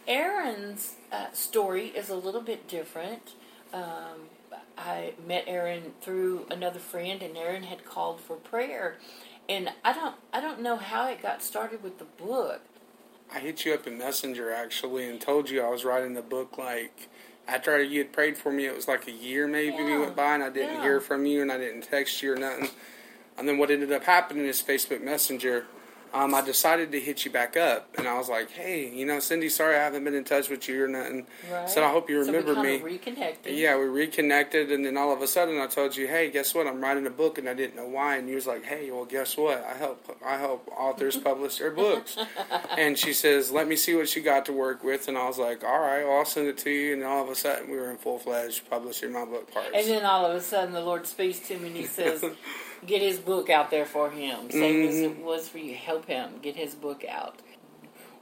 Aaron's 0.08 0.94
uh, 1.12 1.32
story 1.34 1.88
is 1.88 2.10
a 2.10 2.16
little 2.16 2.42
bit 2.42 2.68
different. 2.68 3.34
Um, 3.74 4.30
I 4.78 5.14
met 5.28 5.46
Aaron 5.48 5.94
through 6.02 6.46
another 6.52 6.80
friend, 6.80 7.22
and 7.22 7.36
Aaron 7.38 7.64
had 7.64 7.86
called 7.86 8.20
for 8.22 8.36
prayer, 8.36 8.98
and 9.50 9.70
I 9.84 9.94
don't 9.94 10.16
I 10.34 10.42
don't 10.42 10.62
know 10.62 10.78
how 10.78 11.08
it 11.10 11.22
got 11.22 11.42
started 11.44 11.84
with 11.84 11.98
the 12.00 12.06
book. 12.06 12.62
I 13.34 13.40
hit 13.40 13.66
you 13.66 13.74
up 13.74 13.88
in 13.88 13.98
Messenger 13.98 14.52
actually 14.52 15.10
and 15.10 15.20
told 15.20 15.50
you 15.50 15.62
I 15.62 15.70
was 15.70 15.84
writing 15.84 16.14
the 16.14 16.22
book 16.22 16.58
like 16.58 17.10
after 17.48 17.82
you 17.82 18.00
had 18.00 18.12
prayed 18.14 18.38
for 18.38 18.52
me. 18.52 18.66
It 18.66 18.76
was 18.76 18.88
like 18.88 19.08
a 19.08 19.12
year 19.12 19.48
maybe 19.48 19.84
we 19.84 19.98
went 19.98 20.16
by 20.16 20.36
and 20.36 20.44
I 20.44 20.50
didn't 20.50 20.76
Yeah. 20.76 20.82
hear 20.84 21.00
from 21.00 21.26
you 21.26 21.42
and 21.42 21.52
I 21.52 21.58
didn't 21.58 21.82
text 21.84 22.22
you 22.22 22.34
or 22.34 22.36
nothing. 22.36 22.70
And 23.38 23.48
then 23.48 23.58
what 23.58 23.70
ended 23.72 23.92
up 23.92 24.04
happening 24.04 24.46
is 24.46 24.62
Facebook 24.62 25.02
Messenger. 25.02 25.66
Um, 26.16 26.34
I 26.34 26.40
decided 26.42 26.94
to 26.94 27.00
hit 27.02 27.26
you 27.26 27.32
back 27.32 27.58
up 27.58 27.90
and 27.98 28.08
I 28.08 28.18
was 28.18 28.30
like, 28.30 28.50
hey, 28.50 28.90
you 28.90 29.06
know, 29.06 29.20
Cindy, 29.20 29.50
sorry 29.50 29.76
I 29.76 29.84
haven't 29.84 30.06
been 30.06 30.14
in 30.16 30.24
touch 30.24 30.48
with 30.50 30.70
you 30.70 30.86
or 30.86 30.88
nothing. 30.88 31.28
Right. 31.52 31.70
So 31.70 31.84
I 31.84 31.90
hope 31.90 32.10
you 32.10 32.24
So 32.24 32.32
remember 32.32 32.56
me. 32.56 32.78
kinda 32.78 32.86
reconnected. 32.86 33.54
Yeah, 33.54 33.78
we 33.78 33.84
reconnected, 33.86 34.72
and 34.72 34.86
then 34.86 34.96
all 34.96 35.12
of 35.12 35.22
a 35.22 35.28
sudden, 35.28 35.60
I 35.60 35.68
told 35.68 35.98
you, 35.98 36.08
"Hey, 36.08 36.30
guess 36.32 36.56
what? 36.56 36.68
I'm 36.68 36.80
writing 36.80 37.06
a 37.06 37.10
book, 37.10 37.38
and 37.38 37.50
I 37.50 37.54
didn't 37.54 37.76
know 37.76 37.86
why." 37.88 38.16
And 38.16 38.30
you 38.30 38.36
was 38.36 38.48
like, 38.48 38.64
"Hey, 38.64 38.90
well, 38.92 39.04
guess 39.04 39.36
what? 39.36 39.62
I 39.70 39.74
help 39.78 40.18
I 40.26 40.38
help 40.38 40.70
authors 40.78 41.18
publish 41.30 41.58
their 41.58 41.72
books." 41.72 42.18
and 42.78 42.98
she 42.98 43.12
says, 43.12 43.52
"Let 43.52 43.68
me 43.68 43.76
see 43.76 43.94
what 43.94 44.16
you 44.16 44.22
got 44.22 44.46
to 44.46 44.54
work 44.54 44.86
with." 44.86 45.10
And 45.10 45.18
I 45.18 45.28
was 45.28 45.38
like, 45.38 45.66
"All 45.66 45.80
right, 45.82 46.06
well, 46.06 46.20
I'll 46.20 46.26
send 46.26 46.48
it 46.48 46.58
to 46.60 46.70
you." 46.70 46.94
And 46.94 47.04
all 47.04 47.24
of 47.24 47.30
a 47.30 47.36
sudden, 47.36 47.70
we 47.70 47.76
were 47.76 47.92
in 47.92 47.98
full 47.98 48.20
fledged 48.20 48.70
publishing 48.70 49.12
my 49.12 49.26
book 49.26 49.52
parts. 49.54 49.70
And 49.74 49.86
then 49.86 50.06
all 50.06 50.26
of 50.26 50.34
a 50.34 50.42
sudden, 50.42 50.74
the 50.74 50.80
Lord 50.82 51.06
speaks 51.08 51.40
to 51.50 51.58
me 51.58 51.68
and 51.68 51.76
He 51.76 51.86
says, 51.86 52.24
"Get 52.86 53.02
his 53.02 53.20
book 53.20 53.50
out 53.50 53.70
there 53.72 53.86
for 53.86 54.10
him. 54.10 54.50
Same 54.52 54.88
as 54.88 54.96
Mm-hmm. 54.96 55.20
it 55.20 55.26
was 55.26 55.48
for 55.50 55.58
you. 55.60 55.76
Help 55.76 56.06
him 56.08 56.40
get 56.42 56.56
his 56.56 56.76
book 56.76 57.04
out." 57.10 57.40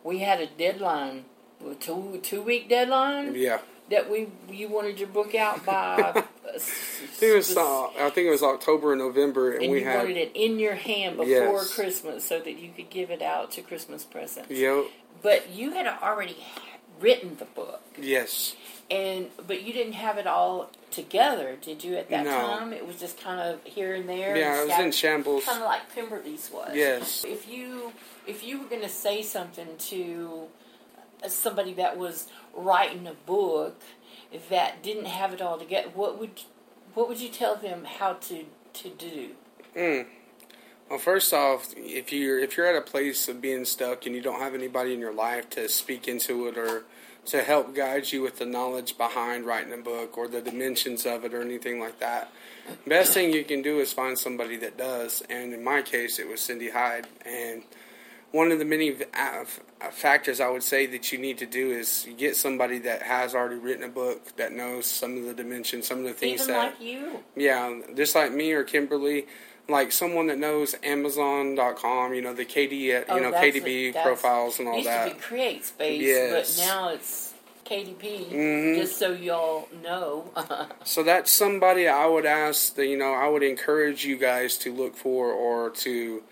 We 0.03 0.19
had 0.19 0.41
a 0.41 0.48
deadline, 0.48 1.25
a 1.65 1.75
two 1.75 2.19
two 2.24 2.41
week 2.41 2.67
deadline 2.69 3.36
yeah, 3.36 3.60
that 3.89 4.10
we 4.10 4.27
you 4.50 4.67
wanted 4.69 5.00
your 5.00 5.10
book 5.10 5.33
out 5.36 5.65
by. 5.65 6.24
I 6.55 6.57
think 6.60 7.31
it 7.33 7.36
was 7.36 7.55
uh, 7.57 7.86
I 7.88 8.10
think 8.12 8.27
it 8.27 8.31
was 8.31 8.43
October 8.43 8.91
and 8.93 9.00
November, 9.01 9.53
and, 9.53 9.63
and 9.63 9.72
we 9.72 9.79
you 9.79 9.86
had 9.86 10.00
wanted 10.00 10.17
it 10.17 10.31
in 10.36 10.60
your 10.60 10.75
hand 10.75 11.17
before 11.17 11.27
Yes. 11.29 11.74
Christmas 11.74 12.24
so 12.25 12.39
that 12.39 12.57
you 12.60 12.69
could 12.75 12.89
give 12.89 13.10
it 13.12 13.22
out 13.22 13.51
to 13.53 13.62
Christmas 13.62 14.03
presents. 14.03 14.51
yep, 14.51 14.86
But 15.24 15.50
you 15.51 15.72
had 15.72 15.88
already 15.88 16.38
written 17.00 17.38
the 17.39 17.45
book, 17.45 17.81
yes, 17.98 18.55
and 18.91 19.29
but 19.48 19.63
you 19.63 19.74
didn't 19.74 19.93
have 19.93 20.17
it 20.19 20.27
all 20.27 20.69
together, 20.93 21.57
did 21.62 21.83
you? 21.83 21.95
At 21.95 22.09
that 22.09 22.25
No. 22.25 22.31
time, 22.31 22.71
it 22.73 22.85
was 22.85 22.97
just 23.00 23.19
kind 23.19 23.39
of 23.41 23.63
here 23.63 23.95
and 23.95 24.07
there. 24.07 24.38
yeah, 24.38 24.62
it 24.62 24.67
was 24.67 24.79
in 24.79 24.91
shambles. 24.91 25.43
kind 25.45 25.59
of 25.62 25.65
like 25.67 25.93
Kimberly's 25.93 26.50
was. 26.53 26.71
Yes. 26.73 27.25
If 27.27 27.47
you 27.50 27.91
if 28.27 28.43
you 28.43 28.59
were 28.59 28.65
going 28.65 28.81
to 28.83 28.89
say 28.89 29.21
something 29.21 29.75
to 29.77 30.47
somebody 31.27 31.73
that 31.73 31.97
was 31.97 32.27
writing 32.55 33.07
a 33.07 33.13
book 33.13 33.81
that 34.50 34.81
didn't 34.83 35.05
have 35.05 35.33
it 35.33 35.41
all 35.41 35.57
together, 35.57 35.89
what 35.93 36.19
would 36.19 36.41
what 36.93 37.09
would 37.09 37.19
you 37.19 37.29
tell 37.29 37.55
them 37.55 37.85
how 37.85 38.13
to 38.13 38.45
to 38.73 38.89
do? 38.89 39.31
Mm. 39.75 40.05
Well, 40.89 41.00
first 41.00 41.33
off, 41.33 41.73
if 41.75 42.12
you're 42.13 42.39
if 42.39 42.55
you're 42.55 42.67
at 42.67 42.75
a 42.75 42.81
place 42.81 43.27
of 43.27 43.41
being 43.41 43.65
stuck 43.65 44.05
and 44.05 44.15
you 44.15 44.21
don't 44.21 44.39
have 44.39 44.53
anybody 44.53 44.93
in 44.93 45.00
your 45.00 45.13
life 45.13 45.50
to 45.51 45.67
speak 45.67 46.07
into 46.07 46.47
it 46.47 46.57
or 46.57 46.85
to 47.25 47.42
help 47.42 47.74
guide 47.74 48.12
you 48.12 48.22
with 48.22 48.38
the 48.39 48.46
knowledge 48.46 48.98
behind 48.98 49.46
writing 49.46 49.74
a 49.74 49.77
book 49.77 50.18
or 50.18 50.27
the 50.27 50.42
dimensions 50.42 51.06
of 51.06 51.24
it 51.24 51.34
or 51.34 51.42
anything 51.42 51.80
like 51.80 52.00
that, 52.00 52.32
best 52.86 53.13
thing 53.13 53.32
you 53.34 53.44
can 53.44 53.62
do 53.62 53.80
is 53.80 53.94
find 53.94 54.18
somebody 54.18 54.58
that 54.58 54.77
does. 54.77 55.24
And 55.30 55.53
in 55.53 55.63
my 55.63 55.82
case, 55.82 56.20
it 56.20 56.27
was 56.27 56.42
Cindy 56.42 56.70
Hyde. 56.70 57.08
And 57.25 57.63
one 58.32 58.51
of 58.51 58.60
the 58.60 58.65
many 58.65 58.98
factors 59.92 60.39
I 60.39 60.50
would 60.50 60.63
say 60.63 60.86
that 60.88 61.12
you 61.12 61.18
need 61.20 61.38
to 61.38 61.46
do 61.46 61.72
is 61.72 62.08
get 62.18 62.36
somebody 62.36 62.80
that 62.80 63.03
has 63.03 63.36
already 63.36 63.56
written 63.58 63.84
a 63.84 63.89
book 63.89 64.36
that 64.38 64.51
knows 64.51 64.86
some 64.86 65.18
of 65.18 65.25
the 65.25 65.34
dimensions, 65.34 65.88
some 65.88 66.00
of 66.00 66.06
the 66.06 66.13
things 66.13 66.42
Even 66.42 66.53
that 66.56 66.74
like 66.74 66.82
you. 66.82 67.20
yeah, 67.36 67.80
just 67.96 68.15
like 68.15 68.34
me 68.34 68.51
or 68.53 68.63
Kimberly, 68.63 69.27
like 69.70 69.91
someone 69.91 70.27
that 70.27 70.38
knows 70.38 70.75
Amazon.com, 70.84 72.13
you 72.13 72.22
know, 72.22 72.34
the 72.34 72.46
KD, 72.46 72.72
uh, 72.74 73.00
you 73.00 73.05
Oh, 73.10 73.20
know, 73.20 73.32
KDP. 73.32 73.91
That's- 73.93 74.05
profiles 74.05 74.60
and 74.60 74.67
all 74.67 74.75
used 74.75 74.88
that. 74.88 75.10
to 75.10 75.15
be 75.15 75.20
Create 75.22 75.65
Space, 75.65 76.01
Yes. 76.01 76.58
but 76.58 76.65
now 76.65 76.89
it's 76.89 77.34
KDP. 77.65 78.27
Mhm. 78.29 78.75
Just 78.75 78.98
so 78.98 79.12
y'all 79.13 79.70
know. 79.84 80.32
So 80.84 81.01
that's 81.01 81.32
somebody 81.32 81.88
I 81.88 82.05
would 82.05 82.25
ask 82.25 82.75
that, 82.75 82.88
you 82.88 82.98
know, 82.98 83.13
I 83.13 83.27
would 83.29 83.43
encourage 83.43 84.03
you 84.05 84.17
guys 84.17 84.58
to 84.60 84.74
look 84.74 84.98
for 84.98 85.32
or 85.32 85.70
to 85.70 86.24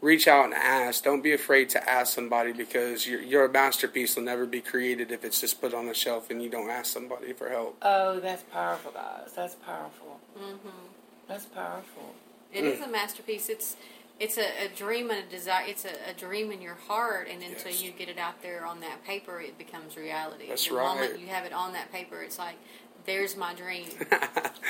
reach 0.00 0.28
out 0.28 0.44
and 0.44 0.54
ask. 0.54 1.02
Don't 1.02 1.22
be 1.22 1.32
afraid 1.32 1.68
to 1.70 1.90
ask 1.90 2.14
somebody 2.14 2.52
because 2.52 3.04
your, 3.06 3.20
your 3.20 3.48
masterpiece 3.48 4.14
will 4.14 4.22
never 4.22 4.46
be 4.46 4.60
created 4.60 5.10
if 5.10 5.24
it's 5.24 5.40
just 5.40 5.60
put 5.60 5.74
on 5.74 5.88
a 5.88 5.94
shelf 5.94 6.30
and 6.30 6.40
you 6.40 6.48
don't 6.48 6.70
ask 6.70 6.92
somebody 6.92 7.32
for 7.32 7.48
help. 7.48 7.76
oh, 7.82 8.20
that's 8.20 8.44
powerful, 8.44 8.92
guys. 8.92 9.32
That's 9.34 9.56
powerful. 9.56 10.20
Mm-hmm. 10.38 10.68
That's 11.26 11.46
powerful. 11.46 12.14
It 12.56 12.64
is 12.64 12.80
a 12.80 12.88
masterpiece. 12.88 13.48
It's 13.48 13.76
it's 14.18 14.38
a, 14.38 14.64
a 14.64 14.68
dream 14.74 15.10
and 15.10 15.18
a 15.26 15.30
desire. 15.30 15.64
It's 15.68 15.84
a, 15.84 15.90
a 16.10 16.14
dream 16.18 16.50
in 16.50 16.62
your 16.62 16.74
heart, 16.88 17.28
and 17.30 17.42
until 17.42 17.70
Yes. 17.70 17.82
you 17.82 17.90
get 17.92 18.08
it 18.08 18.18
out 18.18 18.42
there 18.42 18.64
on 18.64 18.80
that 18.80 19.04
paper, 19.04 19.40
it 19.40 19.58
becomes 19.58 19.96
reality. 19.96 20.46
That's 20.48 20.66
the 20.66 20.74
right. 20.74 20.84
moment 20.96 21.20
you 21.20 21.26
have 21.26 21.44
it 21.44 21.52
on 21.52 21.72
that 21.74 21.92
paper, 21.92 22.22
it's 22.22 22.38
like, 22.38 22.54
there's 23.04 23.36
my 23.36 23.54
dream. 23.54 23.86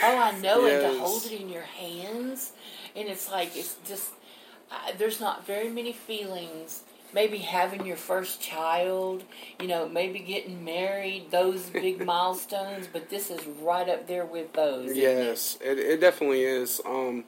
Oh, 0.04 0.18
I 0.18 0.38
know, 0.40 0.66
and 0.66 0.92
to 0.94 1.00
hold 1.00 1.24
it 1.24 1.32
in 1.40 1.48
your 1.48 1.62
hands, 1.62 2.52
and 2.94 3.08
it's 3.08 3.30
like 3.30 3.56
it's 3.56 3.76
just 3.88 4.10
uh, 4.70 4.92
there's 4.98 5.20
not 5.20 5.46
very 5.46 5.70
many 5.70 5.92
feelings. 5.92 6.82
Maybe 7.14 7.38
having 7.38 7.86
your 7.86 7.96
first 7.96 8.42
child, 8.42 9.24
you 9.58 9.68
know, 9.68 9.88
maybe 9.88 10.18
getting 10.18 10.64
married, 10.64 11.30
those 11.30 11.70
big 11.86 12.04
milestones, 12.04 12.88
but 12.92 13.08
this 13.08 13.30
is 13.30 13.40
right 13.62 13.88
up 13.88 14.06
there 14.06 14.26
with 14.26 14.52
those. 14.52 14.90
isn't 14.90 14.98
it? 14.98 15.02
Yes, 15.24 15.56
it, 15.64 15.78
it 15.78 16.00
definitely 16.00 16.42
is. 16.42 16.80
Um, 16.84 17.24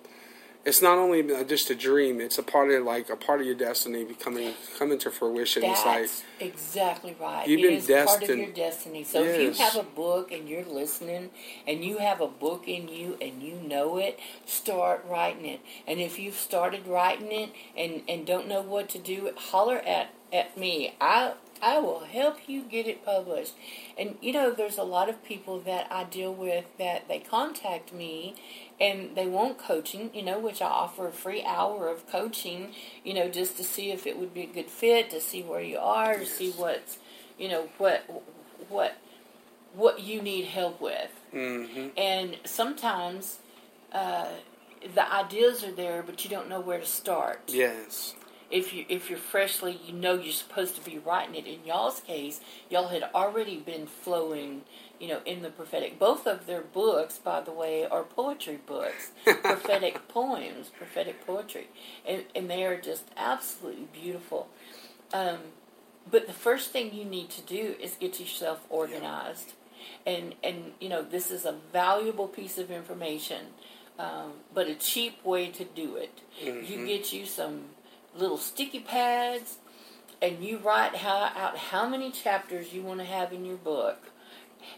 it's 0.69 0.83
not 0.83 0.99
only 0.99 1.23
just 1.45 1.71
a 1.71 1.75
dream; 1.75 2.21
it's 2.21 2.39
a 2.39 2.43
part 2.43 2.71
of 2.71 2.85
like 2.85 3.09
a 3.11 3.17
part 3.17 3.41
of 3.41 3.47
your 3.47 3.55
destiny 3.55 4.05
becoming 4.05 4.55
coming 4.79 4.99
to 4.99 5.11
fruition. 5.11 5.65
it's 5.65 5.85
like 5.85 6.11
exactly 6.41 7.17
right. 7.21 7.49
You've 7.49 7.61
It 7.61 7.63
been 7.63 7.73
is 7.75 7.87
part 8.07 8.23
of 8.23 8.29
destined- 8.29 8.39
your 8.43 8.53
destiny. 8.53 9.05
So 9.05 9.25
if 9.25 9.41
you 9.41 9.53
have 9.65 9.77
a 9.77 9.83
book 9.83 10.31
and 10.31 10.49
you're 10.49 10.65
listening 10.65 11.31
and 11.67 11.85
you 11.85 11.99
have 11.99 12.21
a 12.21 12.29
book 12.29 12.69
in 12.69 12.89
you 12.89 13.17
and 13.21 13.43
you 13.43 13.55
know 13.55 13.97
it, 13.99 14.21
start 14.47 15.05
writing 15.09 15.47
it. 15.47 15.61
And 15.87 16.01
if 16.01 16.19
you've 16.19 16.35
started 16.37 16.87
writing 16.87 17.33
it 17.33 17.51
and, 17.77 18.03
and 18.09 18.27
don't 18.27 18.47
know 18.47 18.63
what 18.63 18.89
to 18.91 18.99
do, 18.99 19.31
holler 19.37 19.79
at, 19.79 20.11
at 20.33 20.57
me. 20.59 20.95
I 21.01 21.33
I 21.61 21.79
will 21.81 22.01
help 22.05 22.49
you 22.49 22.63
get 22.63 22.87
it 22.87 23.05
published. 23.05 23.55
And 23.99 24.17
you 24.21 24.33
know, 24.33 24.53
there's 24.53 24.79
a 24.79 24.85
lot 24.85 25.09
of 25.09 25.25
people 25.25 25.59
that 25.61 25.89
I 25.91 26.05
deal 26.05 26.33
with 26.33 26.67
that 26.79 27.09
they 27.09 27.19
contact 27.19 27.93
me 27.93 28.35
and 28.81 29.17
they 29.17 29.27
want 29.27 29.59
coaching, 29.59 30.11
you 30.15 30.23
know, 30.23 30.39
which 30.39 30.63
I 30.63 30.67
offer 30.67 31.09
a 31.09 31.13
free 31.13 31.45
hour 31.45 31.89
of 31.89 32.07
coaching, 32.09 32.73
you 33.05 33.15
know, 33.15 33.29
just 33.29 33.57
to 33.57 33.65
see 33.65 33.91
if 33.91 34.07
it 34.07 34.19
would 34.19 34.33
be 34.33 34.43
a 34.43 34.47
good 34.47 34.71
fit, 34.71 35.11
to 35.11 35.21
see 35.21 35.43
where 35.43 35.61
you 35.61 35.79
are, 35.79 36.17
to 36.19 36.27
see 36.27 36.51
what's, 36.53 36.99
you 37.39 37.49
know, 37.49 37.69
what 37.79 38.03
what 38.69 38.97
what 39.75 40.01
you 40.01 40.23
need 40.23 40.47
help 40.47 40.81
with. 40.81 41.11
hmm 41.33 41.89
And 41.97 42.37
sometimes 42.45 43.39
uh, 43.93 44.29
the 44.95 45.13
ideas 45.13 45.65
are 45.65 45.73
there, 45.73 46.03
but 46.03 46.25
you 46.25 46.31
don't 46.31 46.49
know 46.49 46.61
where 46.61 46.79
to 46.79 46.87
start. 46.87 47.41
Yes. 47.49 48.15
If 48.51 48.73
you 48.73 48.87
if 48.89 49.11
you're 49.11 49.19
freshly, 49.19 49.79
you 49.87 49.93
know 49.93 50.15
you're 50.15 50.33
supposed 50.33 50.75
to 50.77 50.81
be 50.83 50.99
writing 50.99 51.35
it. 51.35 51.47
In 51.47 51.65
y'all's 51.67 52.01
case, 52.01 52.41
y'all 52.71 52.89
had 52.89 53.03
already 53.15 53.59
been 53.59 53.87
flowing, 53.87 54.63
you 54.99 55.09
know, 55.09 55.21
in 55.27 55.43
the 55.43 55.51
prophetic. 55.51 55.99
Both 55.99 56.27
of 56.27 56.47
their 56.47 56.63
books, 56.63 57.19
by 57.19 57.41
the 57.43 57.53
way, 57.53 57.85
are 57.85 58.05
poetry 58.05 58.59
books, 58.65 59.11
prophetic 59.25 60.09
poems, 60.09 60.69
prophetic 60.69 61.27
poetry, 61.27 61.69
and 62.07 62.25
and 62.35 62.49
they 62.49 62.65
are 62.65 62.81
just 62.81 63.05
absolutely 63.17 63.89
beautiful. 63.93 64.49
Um, 65.13 65.39
but 66.11 66.27
the 66.27 66.33
first 66.33 66.71
thing 66.71 66.95
you 66.95 67.05
need 67.05 67.31
to 67.31 67.43
do 67.43 67.75
is 67.81 67.97
get 68.01 68.19
yourself 68.19 68.65
organized, 68.71 69.53
and 70.07 70.35
and 70.43 70.73
you 70.81 70.89
know 70.89 71.03
this 71.03 71.31
is 71.31 71.45
a 71.45 71.57
valuable 71.71 72.29
piece 72.29 72.57
of 72.57 72.71
information, 72.71 73.49
um, 73.99 74.33
but 74.55 74.69
a 74.69 74.75
cheap 74.75 75.23
way 75.25 75.49
to 75.51 75.65
do 75.65 75.97
it. 75.97 76.21
You 76.67 76.87
get 76.87 77.13
you 77.13 77.27
some 77.27 77.65
little 78.19 78.39
sticky 78.39 78.81
pads, 78.81 79.59
and 80.21 80.43
you 80.43 80.59
write 80.59 80.97
how, 80.97 81.31
out 81.37 81.57
how 81.57 81.89
many 81.89 82.11
chapters 82.11 82.73
you 82.73 82.83
want 82.83 83.01
to 83.01 83.07
have 83.07 83.33
in 83.33 83.45
your 83.45 83.57
book. 83.57 84.11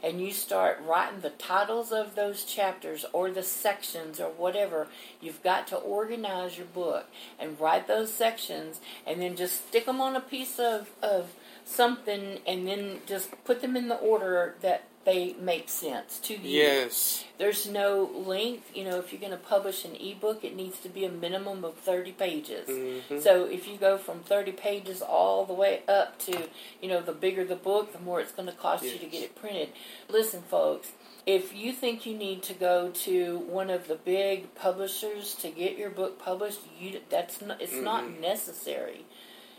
And 0.03 0.21
you 0.21 0.31
start 0.31 0.81
writing 0.87 1.21
the 1.21 1.31
titles 1.31 1.91
of 1.91 2.15
those 2.15 2.45
chapters 2.45 3.07
or 3.13 3.31
the 3.31 3.43
sections 3.43 4.21
or 4.21 4.29
whatever. 4.29 4.89
You've 5.21 5.43
got 5.43 5.67
to 5.69 5.77
organize 5.77 6.59
your 6.59 6.67
book 6.67 7.07
and 7.39 7.59
write 7.59 7.89
those 7.89 8.13
sections 8.13 8.81
and 9.07 9.23
then 9.23 9.37
just 9.37 9.69
stick 9.69 9.87
them 9.87 10.01
on 10.01 10.15
a 10.15 10.21
piece 10.21 10.59
of, 10.59 10.91
of 11.03 11.33
something 11.65 12.39
and 12.47 12.69
then 12.69 12.99
just 13.07 13.31
put 13.45 13.63
them 13.63 13.75
in 13.75 13.89
the 13.89 13.97
order 13.97 14.55
that 14.61 14.85
they 15.05 15.35
make 15.41 15.69
sense 15.69 16.19
to 16.19 16.35
you. 16.35 16.59
Yes. 16.63 17.25
There's 17.39 17.67
no 17.67 18.11
length. 18.15 18.71
You 18.77 18.85
know, 18.85 18.99
if 18.99 19.13
you're 19.13 19.21
going 19.21 19.33
to 19.33 19.39
publish 19.39 19.85
an 19.85 19.97
ebook, 19.97 20.45
it 20.45 20.55
needs 20.55 20.79
to 20.81 20.91
be 20.91 21.07
a 21.07 21.11
minimum 21.11 21.65
of 21.65 21.77
30 21.77 22.13
pages. 22.13 22.69
Mhm. 22.69 23.23
So 23.23 23.45
if 23.45 23.67
you 23.67 23.79
go 23.79 23.97
from 23.97 24.21
30 24.21 24.53
pages 24.53 25.01
all 25.01 25.47
the 25.47 25.55
way 25.55 25.83
up 25.89 26.19
to, 26.21 26.49
you 26.83 26.89
know, 26.89 27.01
the 27.01 27.13
bigger 27.13 27.45
the 27.45 27.57
book, 27.57 27.93
the 27.93 27.99
more 27.99 28.21
it's 28.21 28.33
going 28.33 28.49
to 28.49 28.55
cost 28.55 28.85
you 28.85 28.99
to 28.99 29.07
get 29.07 29.23
it 29.23 29.35
printed. 29.35 29.71
Listen, 30.09 30.43
folks, 30.43 30.93
if 31.25 31.55
you 31.55 31.73
think 31.73 32.05
you 32.05 32.15
need 32.15 32.43
to 32.43 32.53
go 32.55 32.91
to 32.91 33.39
one 33.39 33.71
of 33.71 33.89
the 33.89 33.95
big 33.97 34.55
publishers 34.55 35.35
to 35.37 35.49
get 35.51 35.79
your 35.79 35.91
book 35.91 36.19
published, 36.19 36.61
you 36.79 37.01
that's 37.09 37.41
not, 37.41 37.61
it's 37.61 37.73
not 37.75 38.21
necessary. 38.21 39.07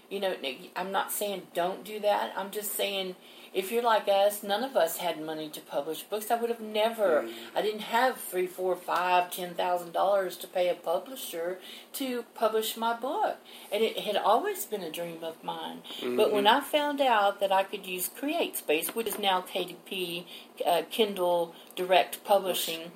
You 0.10 0.20
know, 0.20 0.36
I'm 0.76 0.92
not 0.92 1.12
saying 1.12 1.48
don't 1.54 1.84
do 1.84 2.00
that. 2.02 2.34
I'm 2.36 2.52
just 2.52 2.74
saying 2.74 3.16
if 3.54 3.72
you're 3.72 3.84
like 3.84 4.08
us, 4.08 4.44
none 4.44 4.64
of 4.64 4.78
us 4.78 4.98
had 4.98 5.22
money 5.22 5.50
to 5.50 5.60
publish 5.60 6.04
books. 6.04 6.32
I 6.32 6.36
would 6.36 6.50
have 6.50 6.62
never. 6.62 7.28
I 7.56 7.62
didn't 7.62 7.82
have 7.82 8.18
three, 8.18 8.48
four, 8.48 8.76
five, 8.76 9.32
ten 9.32 9.54
thousand 9.56 9.92
dollars 9.92 10.38
to 10.38 10.48
pay 10.48 10.70
a 10.70 10.74
publisher 10.74 11.60
to 11.94 12.24
publish 12.34 12.78
my 12.78 12.96
book, 12.96 13.38
and 13.72 13.84
it 13.84 14.00
had 14.00 14.16
always 14.16 14.66
been 14.66 14.82
a 14.84 14.92
dream 14.92 15.24
of 15.24 15.44
mine. 15.44 15.80
But 16.16 16.32
when 16.32 16.48
I 16.48 16.62
found 16.62 17.02
out 17.02 17.40
that 17.42 17.52
I 17.52 17.64
could 17.64 17.86
use 17.86 18.10
CreateSpace, 18.10 18.96
which 18.96 19.08
is 19.08 19.20
now 19.20 19.42
KDP, 19.42 20.26
uh, 20.66 20.84
Kindle 20.90 21.54
Direct 21.76 22.24
Publishing, 22.24 22.92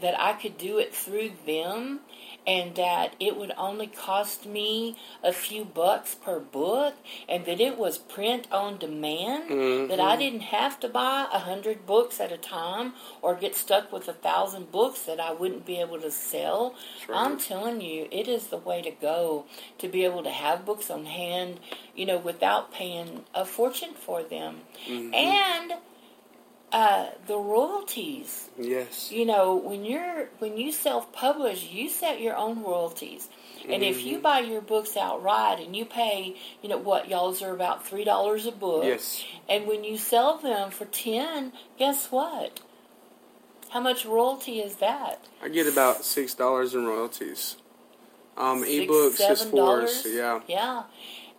that 0.00 0.20
I 0.20 0.32
could 0.32 0.58
do 0.58 0.78
it 0.78 0.92
through 0.92 1.30
them 1.46 2.00
and 2.46 2.74
that 2.76 3.14
it 3.18 3.36
would 3.36 3.52
only 3.56 3.86
cost 3.86 4.46
me 4.46 4.96
a 5.22 5.32
few 5.32 5.64
bucks 5.64 6.14
per 6.14 6.38
book 6.38 6.94
and 7.28 7.44
that 7.44 7.60
it 7.60 7.76
was 7.76 7.98
print 7.98 8.46
on 8.52 8.78
demand 8.78 9.50
that 9.90 10.00
i 10.00 10.12
mm-hmm. 10.12 10.20
didn't 10.20 10.40
have 10.40 10.78
to 10.78 10.88
buy 10.88 11.26
a 11.32 11.38
hundred 11.40 11.86
books 11.86 12.20
at 12.20 12.32
a 12.32 12.36
time 12.36 12.92
or 13.22 13.34
get 13.34 13.54
stuck 13.54 13.92
with 13.92 14.08
a 14.08 14.12
thousand 14.12 14.70
books 14.70 15.02
that 15.02 15.20
i 15.20 15.32
wouldn't 15.32 15.66
be 15.66 15.80
able 15.80 16.00
to 16.00 16.10
sell. 16.10 16.74
I'm 17.12 17.38
telling 17.38 17.80
you 17.80 18.08
it 18.10 18.28
is 18.28 18.48
the 18.48 18.56
way 18.56 18.82
to 18.82 18.90
go 18.90 19.44
to 19.78 19.88
be 19.88 20.04
able 20.04 20.22
to 20.22 20.30
have 20.30 20.64
books 20.64 20.90
on 20.90 21.06
hand 21.06 21.60
you 21.94 22.06
know 22.06 22.18
without 22.18 22.72
paying 22.72 23.24
a 23.34 23.44
fortune 23.44 23.94
for 23.94 24.22
them. 24.22 24.56
Mm-hmm. 24.88 25.14
And 25.14 25.72
uh, 26.72 27.06
the 27.26 27.36
royalties 27.36 28.48
Yes. 28.58 29.10
you 29.12 29.24
know 29.24 29.54
when 29.56 29.84
you're 29.84 30.26
when 30.38 30.56
you 30.56 30.72
self-publish 30.72 31.70
you 31.70 31.88
set 31.88 32.20
your 32.20 32.36
own 32.36 32.62
royalties 32.62 33.28
and 33.68 33.82
if 33.82 34.04
you 34.04 34.18
buy 34.18 34.38
your 34.40 34.60
books 34.60 34.96
outright 34.96 35.58
and 35.60 35.74
you 35.74 35.84
pay 35.84 36.36
you 36.62 36.68
know 36.68 36.76
what 36.78 37.08
y'all's 37.08 37.42
are 37.42 37.52
about 37.52 37.86
three 37.86 38.04
dollars 38.04 38.46
a 38.46 38.52
book 38.52 38.84
Yes. 38.84 39.24
and 39.48 39.66
when 39.66 39.84
you 39.84 39.96
sell 39.96 40.38
them 40.38 40.70
for 40.70 40.84
ten 40.86 41.52
guess 41.78 42.10
what 42.10 42.60
how 43.70 43.80
much 43.80 44.04
royalty 44.04 44.60
is 44.60 44.76
that 44.76 45.24
I 45.42 45.48
get 45.48 45.66
about 45.66 46.04
six 46.04 46.34
dollars 46.34 46.74
in 46.74 46.84
royalties. 46.86 47.56
Um, 48.36 48.60
Six, 48.60 48.70
ebooks 48.70 49.30
is 49.30 49.42
four. 49.44 49.86
So 49.86 50.08
yeah. 50.08 50.40
yeah 50.48 50.82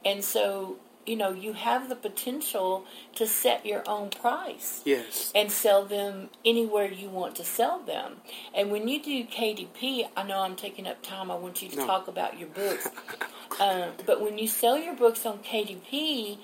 and 0.04 0.24
so 0.24 0.78
you 1.08 1.16
know 1.16 1.32
you 1.32 1.54
have 1.54 1.90
the 1.90 1.96
potential 1.96 2.86
to 3.16 3.26
set 3.26 3.66
your 3.66 3.84
own 3.88 4.10
price 4.10 4.82
Yes. 4.86 5.32
and 5.34 5.52
sell 5.52 5.86
them 5.86 6.30
anywhere 6.46 6.92
you 6.92 7.10
want 7.10 7.36
to 7.36 7.44
sell 7.44 7.80
them. 7.80 8.18
And 8.54 8.72
when 8.72 8.88
you 8.88 9.02
do 9.02 9.24
KDP, 9.24 10.08
I 10.16 10.24
know 10.24 10.40
I'm 10.42 10.56
taking 10.56 10.86
up 10.88 11.02
time. 11.02 11.32
I 11.32 11.36
want 11.36 11.62
you 11.62 11.70
to 11.70 11.78
No. 11.78 11.86
talk 11.88 12.08
about 12.08 12.38
your 12.38 12.50
books. 12.50 12.88
um, 13.60 13.92
but 14.06 14.22
when 14.22 14.38
you 14.38 14.48
sell 14.48 14.78
your 14.78 14.96
books 14.96 15.26
on 15.26 15.40
KDP, 15.40 16.38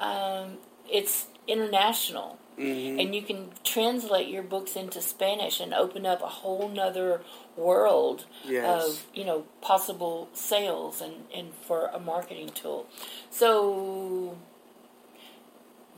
um, 0.00 0.58
it's 0.90 1.26
international. 1.46 2.38
Mm-hmm. 2.58 3.00
And 3.00 3.14
you 3.14 3.22
can 3.22 3.50
translate 3.64 4.28
your 4.28 4.42
books 4.42 4.74
into 4.74 5.00
Spanish 5.00 5.60
and 5.60 5.72
open 5.72 6.04
up 6.04 6.20
a 6.22 6.26
whole 6.26 6.68
nother 6.68 7.20
world 7.56 8.26
Yes. 8.46 8.84
of 8.84 9.06
you 9.14 9.24
know 9.24 9.44
possible 9.60 10.28
sales 10.32 11.00
and, 11.00 11.14
and 11.34 11.54
for 11.54 11.86
a 11.92 11.98
marketing 12.00 12.50
tool. 12.50 12.86
So 13.30 14.36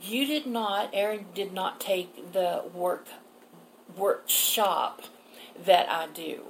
you 0.01 0.25
did 0.25 0.45
not, 0.47 0.89
Aaron 0.93 1.25
did 1.33 1.53
not 1.53 1.79
take 1.79 2.33
the 2.33 2.63
work 2.73 3.07
workshop 3.95 5.01
that 5.65 5.89
I 5.89 6.07
do. 6.07 6.43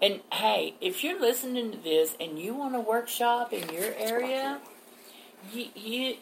And 0.00 0.20
hey, 0.32 0.74
if 0.80 1.02
you're 1.04 1.20
listening 1.20 1.72
to 1.72 1.78
this 1.78 2.16
and 2.20 2.38
you 2.38 2.54
want 2.54 2.74
a 2.74 2.80
workshop 2.80 3.52
in 3.52 3.68
your 3.72 3.92
area, 3.96 4.60
you, 5.52 5.66
you 5.74 6.16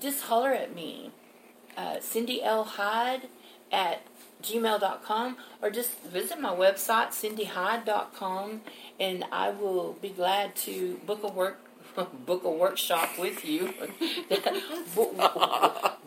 just 0.00 0.22
holler 0.24 0.52
at 0.52 0.74
me. 0.74 1.10
Uh, 1.76 2.00
Cindy 2.00 2.42
L. 2.42 2.64
Hyde 2.64 3.28
at 3.70 4.02
gmail.com 4.42 5.36
or 5.62 5.70
just 5.70 5.98
visit 6.00 6.40
my 6.40 6.54
website, 6.54 7.08
cindyhyde.com, 7.10 8.60
and 8.98 9.24
I 9.32 9.50
will 9.50 9.94
be 10.02 10.10
glad 10.10 10.56
to 10.56 11.00
book 11.06 11.22
a 11.22 11.28
work 11.28 11.58
book 12.26 12.44
a 12.44 12.50
workshop 12.50 13.18
with 13.18 13.44
you. 13.44 13.66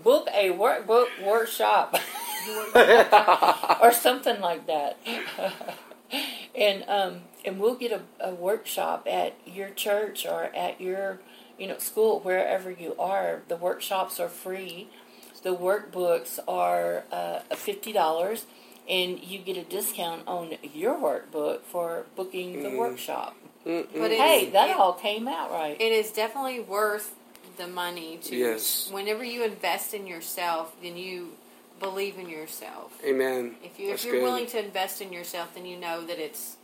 book, 0.03 0.27
a 0.33 0.49
workbook 0.49 1.07
workshop 1.23 1.95
or 3.81 3.91
something 3.91 4.41
like 4.41 4.65
that. 4.67 4.97
and 6.55 6.83
um, 6.87 7.21
and 7.43 7.59
we'll 7.59 7.75
get 7.75 7.91
a, 7.91 8.01
a 8.19 8.33
workshop 8.33 9.07
at 9.09 9.35
your 9.45 9.69
church 9.69 10.25
or 10.25 10.45
at 10.55 10.81
your 10.81 11.19
you 11.57 11.67
know 11.67 11.77
school 11.77 12.19
wherever 12.19 12.71
you 12.71 12.95
are. 12.97 13.43
The 13.47 13.55
workshops 13.55 14.19
are 14.19 14.29
free. 14.29 14.89
The 15.45 15.55
workbooks 15.55 16.39
are 16.47 17.03
uh, 17.11 17.41
fifty 17.55 17.93
dollars, 17.93 18.47
and 18.89 19.23
you 19.23 19.37
get 19.37 19.57
a 19.57 19.63
discount 19.63 20.23
on 20.25 20.55
your 20.73 20.95
workbook 20.95 21.61
for 21.61 22.07
booking 22.15 22.63
the 22.63 22.75
workshop. 22.75 23.35
But 23.63 23.91
Hey, 23.93 24.49
that 24.49 24.71
it, 24.71 24.75
all 24.75 24.93
came 24.93 25.27
out 25.27 25.51
right. 25.51 25.79
it 25.79 25.91
is 25.91 26.11
definitely 26.11 26.61
worth 26.61 27.13
the 27.57 27.67
money 27.67 28.17
to. 28.23 28.35
Yes. 28.35 28.89
Whenever 28.91 29.23
you 29.23 29.43
invest 29.43 29.93
in 29.93 30.07
yourself, 30.07 30.75
then 30.81 30.97
you 30.97 31.33
believe 31.79 32.17
in 32.17 32.27
yourself. 32.27 32.97
Amen. 33.05 33.53
If 33.63 33.79
you 33.79 33.89
That's 33.89 34.03
if 34.03 34.07
you're 34.07 34.15
good. 34.21 34.23
willing 34.23 34.47
to 34.47 34.65
invest 34.65 34.99
in 34.99 35.13
yourself, 35.13 35.53
then 35.53 35.67
you 35.67 35.77
know 35.77 36.03
that 36.07 36.17
it's 36.17 36.57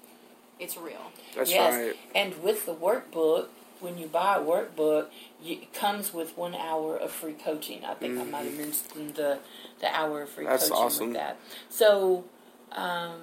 it's 0.60 0.76
real. 0.76 1.12
That's 1.36 1.52
yes, 1.52 1.76
right. 1.76 1.96
and 2.16 2.42
with 2.42 2.66
the 2.66 2.74
workbook, 2.74 3.46
when 3.82 3.98
you 3.98 4.08
buy 4.08 4.38
a 4.38 4.40
workbook, 4.40 5.08
it 5.44 5.74
comes 5.74 6.14
with 6.14 6.38
one 6.38 6.56
hour 6.56 6.98
of 6.98 7.12
free 7.12 7.34
coaching. 7.34 7.84
I 7.86 7.94
think 7.96 8.20
I 8.20 8.24
might 8.24 8.46
have 8.46 8.58
mentioned 8.58 9.16
the 9.16 9.40
the 9.80 9.94
hour 9.96 10.22
of 10.24 10.30
free 10.30 10.44
Mm-hmm. 10.46 10.52
That's 10.52 10.70
coaching 10.70 10.84
awesome. 10.86 11.08
with 11.08 11.18
that. 11.18 11.40
So, 11.70 12.26
um, 12.74 13.22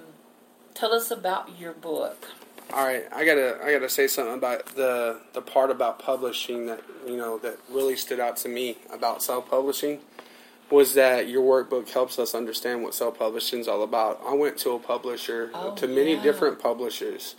tell 0.73 0.93
us 0.93 1.11
about 1.11 1.57
your 1.59 1.73
book. 1.73 2.27
All 2.71 2.85
right, 2.85 3.05
I 3.11 3.25
gotta 3.25 3.57
I 3.63 3.71
gotta 3.71 3.89
say 3.89 4.07
something 4.07 4.35
about 4.35 4.67
the 4.75 5.19
the 5.33 5.41
part 5.41 5.71
about 5.71 5.97
publishing 5.99 6.67
that 6.67 6.81
you 7.07 7.17
know 7.17 7.37
that 7.39 7.57
really 7.71 7.95
stood 7.95 8.19
out 8.19 8.37
to 8.37 8.49
me 8.49 8.77
about 8.93 9.23
self 9.23 9.49
publishing 9.49 9.99
was 10.69 10.93
that 10.93 11.27
your 11.27 11.41
workbook 11.41 11.89
helps 11.89 12.19
us 12.19 12.35
understand 12.35 12.83
what 12.83 12.93
self 12.93 13.17
publishing 13.17 13.59
is 13.59 13.67
all 13.67 13.81
about. 13.81 14.21
I 14.23 14.35
went 14.35 14.57
to 14.59 14.71
a 14.71 14.79
publisher 14.79 15.49
Oh, 15.53 15.73
to 15.75 15.87
many 15.87 16.13
yeah. 16.13 16.21
different 16.21 16.59
publishers, 16.59 17.33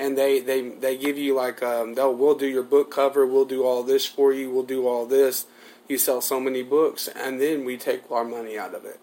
and 0.00 0.16
they 0.16 0.40
they 0.40 0.62
they 0.70 0.96
give 0.96 1.18
you 1.18 1.34
like 1.34 1.62
um, 1.62 1.94
they'll 1.94 2.14
we'll 2.14 2.34
do 2.34 2.48
your 2.48 2.62
book 2.62 2.90
cover, 2.90 3.26
we'll 3.26 3.44
do 3.44 3.64
all 3.64 3.82
this 3.82 4.06
for 4.06 4.32
you, 4.32 4.50
we'll 4.50 4.62
do 4.62 4.88
all 4.88 5.04
this. 5.04 5.46
You 5.88 5.98
sell 5.98 6.22
so 6.22 6.40
many 6.40 6.62
books, 6.62 7.08
and 7.08 7.40
then 7.40 7.64
we 7.64 7.76
take 7.76 8.10
our 8.10 8.24
money 8.24 8.58
out 8.58 8.74
of 8.74 8.84
it. 8.84 8.98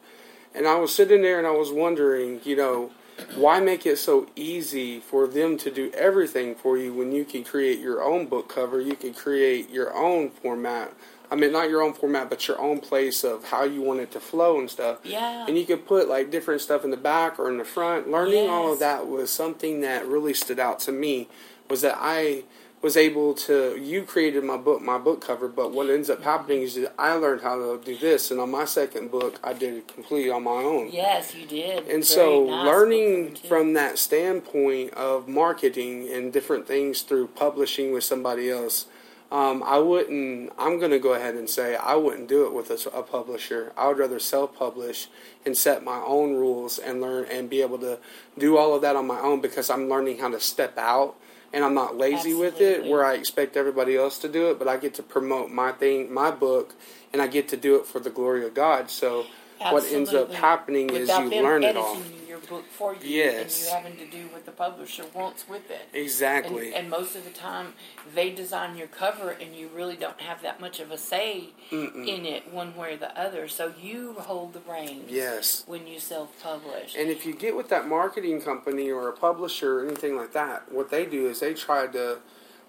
And 0.56 0.68
I 0.68 0.76
was 0.76 0.94
sitting 0.94 1.22
there 1.22 1.38
and 1.38 1.46
I 1.46 1.52
was 1.52 1.72
wondering, 1.72 2.42
you 2.44 2.56
know, 2.56 2.92
why 3.36 3.60
make 3.60 3.86
it 3.86 3.98
so 3.98 4.28
easy 4.36 5.00
for 5.00 5.28
them 5.28 5.58
to 5.60 5.70
do 5.70 5.92
everything 5.94 6.56
for 6.56 6.78
you 6.78 6.94
when 6.94 7.12
you 7.12 7.26
can 7.26 7.44
create 7.44 7.80
your 7.80 8.02
own 8.02 8.26
book 8.26 8.50
cover? 8.50 8.82
You 8.82 8.96
can 8.96 9.14
create 9.14 9.70
your 9.70 9.96
own 9.96 10.32
format. 10.32 10.94
I 11.30 11.36
mean, 11.36 11.52
not 11.52 11.70
your 11.70 11.82
own 11.82 11.94
format, 11.94 12.30
but 12.30 12.48
your 12.48 12.60
own 12.60 12.80
place 12.80 13.24
of 13.24 13.46
how 13.46 13.64
you 13.64 13.82
want 13.82 14.00
it 14.00 14.12
to 14.12 14.20
flow 14.20 14.60
and 14.60 14.70
stuff. 14.70 15.00
Yeah. 15.04 15.46
And 15.48 15.58
you 15.58 15.66
could 15.66 15.86
put 15.86 16.08
like 16.08 16.32
different 16.32 16.62
stuff 16.62 16.84
in 16.86 16.92
the 16.92 16.98
back 16.98 17.38
or 17.40 17.50
in 17.50 17.58
the 17.58 17.66
front. 17.66 18.10
Learning 18.10 18.50
all 18.50 18.72
of 18.72 18.80
that 18.80 19.08
was 19.08 19.30
something 19.30 19.82
that 19.82 20.08
really 20.08 20.34
stood 20.34 20.60
out 20.60 20.80
to 20.82 20.92
me. 20.92 21.28
Was 21.70 21.82
that 21.82 21.98
I 22.00 22.44
was 22.82 22.96
able 22.96 23.34
to 23.34 23.76
you 23.76 24.04
created 24.04 24.44
my 24.44 24.56
book 24.56 24.80
my 24.84 25.00
book 25.00 25.20
cover 25.20 25.48
but 25.48 25.72
what 25.72 25.90
ends 25.90 26.12
up 26.12 26.22
happening 26.22 26.62
is 26.62 26.76
that 26.76 26.94
i 27.00 27.12
learned 27.14 27.42
how 27.42 27.56
to 27.58 27.82
do 27.84 27.98
this 27.98 28.30
and 28.30 28.40
on 28.40 28.52
my 28.52 28.64
second 28.66 29.10
book 29.10 29.40
i 29.44 29.52
did 29.52 29.74
it 29.74 29.88
completely 29.88 30.30
on 30.30 30.44
my 30.44 30.52
own 30.52 30.88
Yes, 30.92 31.34
you 31.34 31.48
did. 31.48 31.80
and 31.80 31.88
Very 31.88 32.04
so 32.04 32.46
nice 32.46 32.66
learning 32.68 33.24
book 33.24 33.34
cover, 33.34 33.42
too. 33.42 33.48
from 33.48 33.74
that 33.74 33.98
standpoint 33.98 34.94
of 34.94 35.28
marketing 35.28 36.08
and 36.14 36.32
different 36.32 36.68
things 36.68 37.02
through 37.02 37.28
publishing 37.30 37.92
with 37.94 38.04
somebody 38.04 38.52
else 38.52 38.86
um, 39.32 39.62
i 39.64 39.78
wouldn't 39.78 40.52
i'm 40.58 40.80
going 40.80 40.92
to 40.92 41.00
go 41.00 41.14
ahead 41.14 41.36
and 41.36 41.50
say 41.50 41.76
i 41.76 41.96
wouldn't 41.96 42.28
do 42.28 42.46
it 42.46 42.54
with 42.54 42.70
a, 42.70 42.90
a 42.98 43.04
publisher. 43.04 43.74
I 43.78 43.88
would 43.88 43.98
rather 43.98 44.20
self-publish 44.20 45.08
and 45.46 45.58
set 45.58 45.84
my 45.84 46.02
own 46.06 46.36
rules 46.36 46.80
and 46.80 47.02
learn 47.02 47.26
and 47.30 47.50
be 47.50 47.62
able 47.62 47.80
to 47.80 48.00
do 48.38 48.58
all 48.58 48.76
of 48.76 48.82
that 48.82 48.96
on 48.96 49.08
my 49.08 49.20
own 49.20 49.42
because 49.42 49.70
i'm 49.70 49.90
learning 49.90 50.20
how 50.20 50.30
to 50.30 50.40
step 50.40 50.78
out 50.78 51.16
and 51.54 51.64
i'm 51.64 51.74
not 51.74 51.98
lazy 51.98 52.34
with 52.34 52.62
it 52.62 52.86
where 52.86 53.06
i 53.06 53.14
expect 53.14 53.58
everybody 53.58 53.96
else 53.96 54.18
to 54.18 54.30
do 54.30 54.50
it 54.50 54.60
but 54.60 54.68
i 54.68 54.78
get 54.78 54.94
to 54.94 55.04
promote 55.04 55.50
my 55.52 55.72
thing 55.72 56.14
my 56.14 56.32
book 56.32 56.76
and 57.12 57.22
i 57.22 57.28
get 57.28 57.48
to 57.50 57.58
do 57.58 57.76
it 57.76 57.86
for 57.86 58.00
the 58.00 58.10
glory 58.10 58.46
of 58.46 58.54
god. 58.54 58.90
So 58.90 59.26
what 59.60 59.86
ends 59.92 60.10
up 60.10 60.30
Absolutely. 60.30 60.36
happening 60.36 60.90
is 60.92 61.10
you 61.10 61.30
learn 61.42 61.64
it 61.64 61.76
all 61.76 61.98
your 62.38 62.48
book 62.48 62.66
for 62.72 62.94
you, 62.94 63.00
Yes. 63.04 63.60
and 63.60 63.66
you 63.66 63.76
having 63.92 64.12
to 64.12 64.18
do 64.18 64.28
what 64.32 64.46
the 64.46 64.52
publisher 64.52 65.06
wants 65.14 65.48
with 65.48 65.70
it. 65.70 65.88
exactly 65.94 66.68
And, 66.68 66.76
and 66.76 66.90
most 66.90 67.16
of 67.16 67.24
the 67.24 67.32
time, 67.32 67.74
they 68.14 68.32
design 68.32 68.78
your 68.78 68.88
cover, 68.88 69.32
and 69.32 69.56
you 69.56 69.70
really 69.74 69.96
don't 69.96 70.20
have 70.22 70.42
that 70.42 70.60
much 70.60 70.80
of 70.80 70.92
a 70.92 70.98
say 70.98 71.50
in 71.72 72.26
it, 72.26 72.52
one 72.52 72.76
way 72.76 72.94
or 72.94 72.98
the 72.98 73.20
other. 73.20 73.48
So 73.48 73.74
you 73.82 74.14
hold 74.14 74.54
the 74.54 74.62
reins. 74.70 75.10
Yes. 75.10 75.64
When 75.68 75.88
you 75.88 76.00
self-publish. 76.00 76.96
And 76.98 77.10
if 77.10 77.26
you 77.26 77.34
get 77.34 77.56
with 77.56 77.70
that 77.70 77.88
marketing 77.88 78.42
company 78.42 78.90
or 78.92 79.10
a 79.10 79.14
publisher 79.14 79.80
or 79.80 79.86
anything 79.86 80.16
like 80.16 80.34
that, 80.34 80.72
what 80.72 80.90
they 80.90 81.06
do 81.06 81.28
is 81.28 81.40
they 81.40 81.54
try 81.54 81.88
to, 81.88 82.20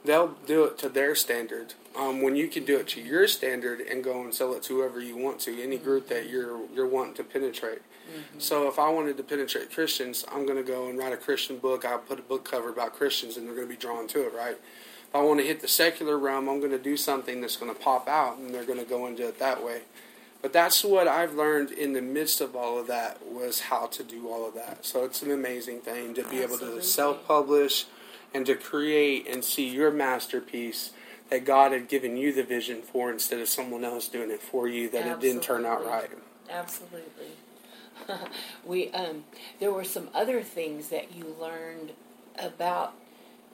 they'll 0.04 0.34
do 0.46 0.64
it 0.64 0.78
to 0.78 0.88
their 0.88 1.14
standard. 1.14 1.74
Um, 1.96 2.22
when 2.22 2.36
you 2.36 2.48
can 2.48 2.64
do 2.64 2.78
it 2.78 2.86
to 2.88 3.00
your 3.00 3.26
standard 3.26 3.80
and 3.80 4.04
go 4.04 4.22
and 4.22 4.32
sell 4.32 4.54
it 4.54 4.62
to 4.64 4.76
whoever 4.76 5.00
you 5.00 5.16
want 5.16 5.40
to, 5.40 5.62
any 5.62 5.78
group 5.78 6.08
that 6.08 6.28
you're 6.28 6.60
you're 6.74 6.86
wanting 6.86 7.14
to 7.14 7.24
penetrate. 7.24 7.82
So 8.38 8.68
if 8.68 8.78
I 8.78 8.88
wanted 8.88 9.18
to 9.18 9.22
penetrate 9.22 9.70
Christians, 9.70 10.24
I'm 10.32 10.46
going 10.46 10.56
to 10.56 10.62
go 10.62 10.88
and 10.88 10.98
write 10.98 11.12
a 11.12 11.16
Christian 11.18 11.58
book. 11.58 11.84
I'll 11.84 11.98
put 11.98 12.18
a 12.18 12.22
book 12.22 12.42
cover 12.42 12.70
about 12.70 12.94
Christians, 12.94 13.36
and 13.36 13.46
they're 13.46 13.54
going 13.54 13.66
to 13.66 13.74
be 13.74 13.78
drawn 13.78 14.06
to 14.08 14.26
it, 14.26 14.32
right? 14.32 14.56
If 15.08 15.14
I 15.14 15.20
want 15.20 15.40
to 15.40 15.46
hit 15.46 15.60
the 15.60 15.68
secular 15.68 16.16
realm, 16.16 16.48
I'm 16.48 16.58
going 16.58 16.72
to 16.72 16.78
do 16.78 16.96
something 16.96 17.42
that's 17.42 17.56
going 17.56 17.74
to 17.74 17.78
pop 17.78 18.08
out, 18.08 18.38
and 18.38 18.54
they're 18.54 18.64
going 18.64 18.78
to 18.78 18.86
go 18.86 19.06
into 19.06 19.28
it 19.28 19.38
that 19.40 19.62
way. 19.62 19.82
But 20.40 20.54
that's 20.54 20.84
what 20.84 21.06
I've 21.06 21.34
learned 21.34 21.70
in 21.70 21.92
the 21.92 22.00
midst 22.00 22.40
of 22.40 22.56
all 22.56 22.78
of 22.78 22.86
that 22.86 23.26
was 23.26 23.60
how 23.60 23.86
to 23.88 24.02
do 24.02 24.28
all 24.28 24.46
of 24.48 24.54
that. 24.54 24.86
So 24.86 25.04
it's 25.04 25.22
an 25.22 25.30
amazing 25.30 25.80
thing 25.80 26.14
to 26.14 26.24
be 26.24 26.40
able 26.40 26.58
to 26.58 26.80
self-publish 26.80 27.86
and 28.34 28.46
to 28.46 28.54
create 28.54 29.26
and 29.28 29.44
see 29.44 29.68
your 29.68 29.90
masterpiece 29.90 30.92
that 31.30 31.44
God 31.44 31.72
had 31.72 31.88
given 31.88 32.16
you 32.16 32.32
the 32.32 32.42
vision 32.42 32.82
for 32.82 33.10
instead 33.10 33.40
of 33.40 33.48
someone 33.48 33.84
else 33.84 34.08
doing 34.08 34.30
it 34.30 34.42
for 34.42 34.66
you 34.66 34.88
that 34.90 35.06
it 35.06 35.20
didn't 35.20 35.42
turn 35.42 35.66
out 35.66 35.84
right. 35.84 36.10
Absolutely. 36.50 37.02
Absolutely. 38.08 38.28
we 38.64 38.90
um, 38.92 39.24
there 39.60 39.72
were 39.72 39.84
some 39.84 40.08
other 40.14 40.42
things 40.42 40.88
that 40.88 41.14
you 41.14 41.36
learned 41.40 41.92
about 42.38 42.94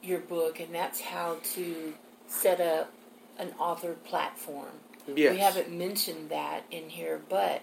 your 0.01 0.19
book, 0.19 0.59
and 0.59 0.73
that's 0.73 1.01
how 1.01 1.37
to 1.43 1.93
set 2.27 2.61
up 2.61 2.91
an 3.37 3.51
author 3.59 3.93
platform. 3.93 4.69
Yes. 5.07 5.33
We 5.33 5.39
haven't 5.39 5.71
mentioned 5.71 6.29
that 6.29 6.63
in 6.71 6.89
here, 6.89 7.21
but 7.29 7.61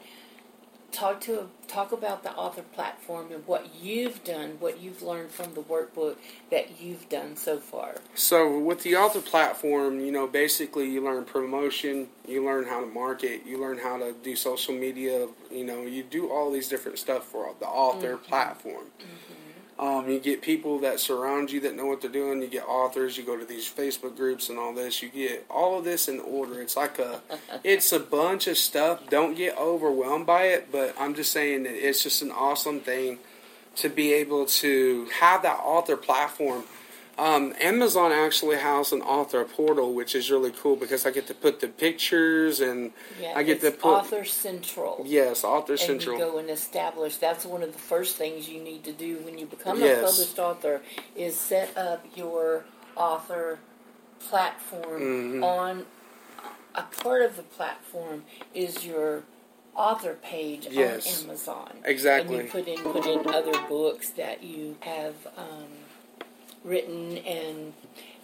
talk 0.93 1.21
to 1.23 1.49
talk 1.67 1.91
about 1.91 2.23
the 2.23 2.31
author 2.33 2.63
platform 2.63 3.33
and 3.33 3.47
what 3.47 3.75
you've 3.81 4.23
done, 4.25 4.57
what 4.61 4.81
you've 4.81 5.03
learned 5.03 5.31
from 5.31 5.55
the 5.55 5.63
workbook 5.63 6.17
that 6.51 6.81
you've 6.81 7.09
done 7.09 7.35
so 7.35 7.59
far. 7.59 7.97
So 8.15 8.59
with 8.59 8.83
the 8.83 8.95
author 8.97 9.23
platform, 9.23 10.01
you 10.01 10.13
know, 10.13 10.27
basically 10.27 10.91
you 10.91 11.03
learn 11.03 11.25
promotion, 11.25 12.09
you 12.29 12.45
learn 12.45 12.67
how 12.67 12.81
to 12.81 12.87
market, 12.87 13.47
you 13.47 13.59
learn 13.59 13.79
how 13.79 13.97
to 13.97 14.15
do 14.23 14.37
social 14.37 14.75
media, 14.75 15.29
you 15.51 15.65
know, 15.65 15.83
you 15.83 16.03
do 16.03 16.31
all 16.31 16.53
these 16.53 16.69
different 16.69 16.99
stuff 16.99 17.25
for 17.25 17.55
the 17.59 17.67
author 17.67 18.17
mm-hmm. 18.17 18.27
platform. 18.27 18.85
Mm-hmm. 18.99 19.42
Um, 19.79 20.09
you 20.09 20.21
get 20.21 20.43
people 20.43 20.79
that 20.81 21.01
surround 21.01 21.51
you 21.51 21.61
that 21.61 21.75
know 21.75 21.87
what 21.87 22.01
they're 22.01 22.11
doing. 22.11 22.41
You 22.41 22.49
get 22.49 22.65
authors. 22.69 23.17
You 23.17 23.25
go 23.25 23.37
to 23.37 23.45
these 23.45 23.69
Facebook 23.69 24.17
groups 24.17 24.49
and 24.49 24.59
all 24.59 24.75
this. 24.75 25.03
You 25.03 25.09
get 25.09 25.47
all 25.51 25.79
of 25.79 25.85
this 25.85 26.09
in 26.09 26.21
order. 26.21 26.61
It's 26.61 26.77
like 26.77 26.99
a, 26.99 27.21
it's 27.65 27.91
a 27.93 28.01
bunch 28.01 28.47
of 28.47 28.57
stuff. 28.57 29.09
Don't 29.09 29.35
get 29.35 29.57
overwhelmed 29.59 30.27
by 30.27 30.45
it. 30.45 30.71
But 30.71 30.95
I'm 30.99 31.15
just 31.15 31.33
saying 31.33 31.65
that 31.65 31.75
it's 31.75 32.03
just 32.03 32.23
an 32.23 32.31
awesome 32.31 32.81
thing 32.81 33.19
to 33.77 33.89
be 33.89 34.13
able 34.13 34.47
to 34.47 35.07
have 35.21 35.43
that 35.43 35.59
author 35.63 35.97
platform. 35.97 36.65
Um, 37.19 37.55
Amazon 37.61 38.11
actually 38.11 38.57
has 38.57 38.91
an 38.91 39.03
author 39.03 39.45
portal, 39.45 39.93
which 39.93 40.15
is 40.15 40.31
really 40.31 40.51
cool 40.51 40.77
because 40.77 41.05
I 41.05 41.11
get 41.11 41.27
to 41.27 41.35
put 41.35 41.61
the 41.61 41.69
pictures 41.69 42.61
and 42.61 42.93
Yeah, 43.21 43.35
I 43.37 43.43
get 43.43 43.61
to 43.61 43.71
put 43.71 43.93
Author 43.93 44.25
Central. 44.25 45.03
yes, 45.07 45.45
Author 45.45 45.73
and 45.75 45.81
Central. 45.81 46.19
you 46.19 46.25
go 46.25 46.39
and 46.39 46.49
establish. 46.49 47.17
That's 47.19 47.45
one 47.45 47.63
of 47.63 47.73
the 47.73 47.79
first 47.79 48.17
things 48.17 48.49
you 48.49 48.61
need 48.63 48.85
to 48.85 48.93
do 48.93 49.19
when 49.19 49.37
you 49.39 49.45
become 49.47 49.79
Yes. 49.79 49.99
a 49.99 50.07
published 50.07 50.39
author 50.39 50.81
is 51.15 51.39
set 51.39 51.77
up 51.77 52.05
your 52.17 52.65
author 52.97 53.59
platform 54.29 55.01
Mm-hmm. 55.03 55.45
on 55.45 55.87
a 56.75 56.83
part 56.83 57.23
of 57.23 57.37
the 57.37 57.43
platform 57.43 58.25
is 58.55 58.87
your 58.87 59.23
author 59.75 60.15
page 60.23 60.67
Yes. 60.71 61.23
on 61.23 61.29
Amazon. 61.29 61.71
Exactly. 61.85 62.37
And 62.37 62.45
you 62.47 62.51
put 62.51 62.67
in 62.69 62.79
put 62.79 63.05
in 63.07 63.27
other 63.29 63.53
books 63.69 64.11
that 64.11 64.43
you 64.43 64.77
have 64.81 65.15
um, 65.37 65.65
written 66.65 67.19
and 67.19 67.73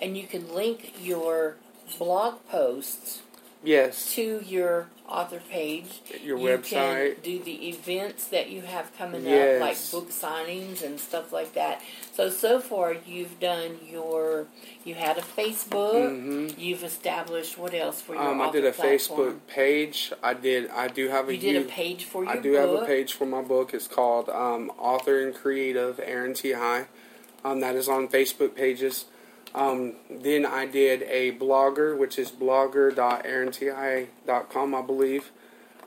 and 0.01 0.17
you 0.17 0.27
can 0.27 0.55
link 0.55 0.95
your 1.01 1.57
blog 1.99 2.37
posts 2.49 3.23
yes, 3.65 4.15
to 4.15 4.43
your 4.47 4.87
author 5.09 5.41
page. 5.51 6.03
Your 6.23 6.39
you 6.39 6.59
website. 6.59 7.15
Can 7.15 7.23
do 7.23 7.43
the 7.43 7.69
events 7.69 8.29
that 8.29 8.51
you 8.51 8.61
have 8.63 8.97
coming 8.97 9.25
Yes. 9.25 9.61
up, 9.61 9.69
like 9.69 9.91
book 9.91 10.11
signings 10.13 10.83
and 10.85 11.01
stuff 11.01 11.33
like 11.33 11.55
that. 11.55 11.83
So 12.13 12.31
so 12.31 12.61
far 12.61 12.95
you've 13.07 13.41
done 13.41 13.79
your 13.91 14.47
you 14.85 14.95
had 14.95 15.19
a 15.19 15.23
Facebook. 15.23 15.95
mm-hmm. 15.95 16.61
You've 16.61 16.85
established 16.85 17.59
what 17.59 17.75
else 17.75 18.01
for 18.01 18.15
your 18.15 18.23
um, 18.23 18.41
I 18.41 18.51
did 18.51 18.65
a 18.65 18.73
platform? 18.73 19.21
Facebook 19.21 19.39
page. 19.49 20.13
I 20.23 20.35
did. 20.35 20.71
I 20.71 20.89
do 20.89 21.09
have 21.09 21.29
a. 21.29 21.35
You 21.35 21.41
did 21.41 21.63
a 21.63 21.69
page 21.69 22.05
for 22.05 22.25
your 22.25 22.33
I 22.33 22.37
do 22.39 22.53
have 22.53 22.71
a 22.71 22.85
page 22.85 23.15
for 23.15 23.27
my 23.27 23.43
book. 23.43 23.75
It's 23.75 23.89
called 23.89 24.29
um, 24.29 24.71
Author 24.79 25.25
and 25.27 25.35
Creative 25.35 25.99
Aaron 26.05 26.35
T. 26.35 26.53
High. 26.53 26.87
Um, 27.45 27.61
that 27.61 27.75
is 27.77 27.89
on 27.89 28.09
Facebook 28.09 28.55
pages. 28.55 29.07
Um, 29.55 29.95
then 30.11 30.45
I 30.45 30.67
did 30.67 31.03
a 31.05 31.33
blogger, 31.33 31.97
which 31.97 32.19
is 32.19 32.31
blogger.aaronti.com, 32.31 34.75
I 34.75 34.83
believe, 34.83 35.31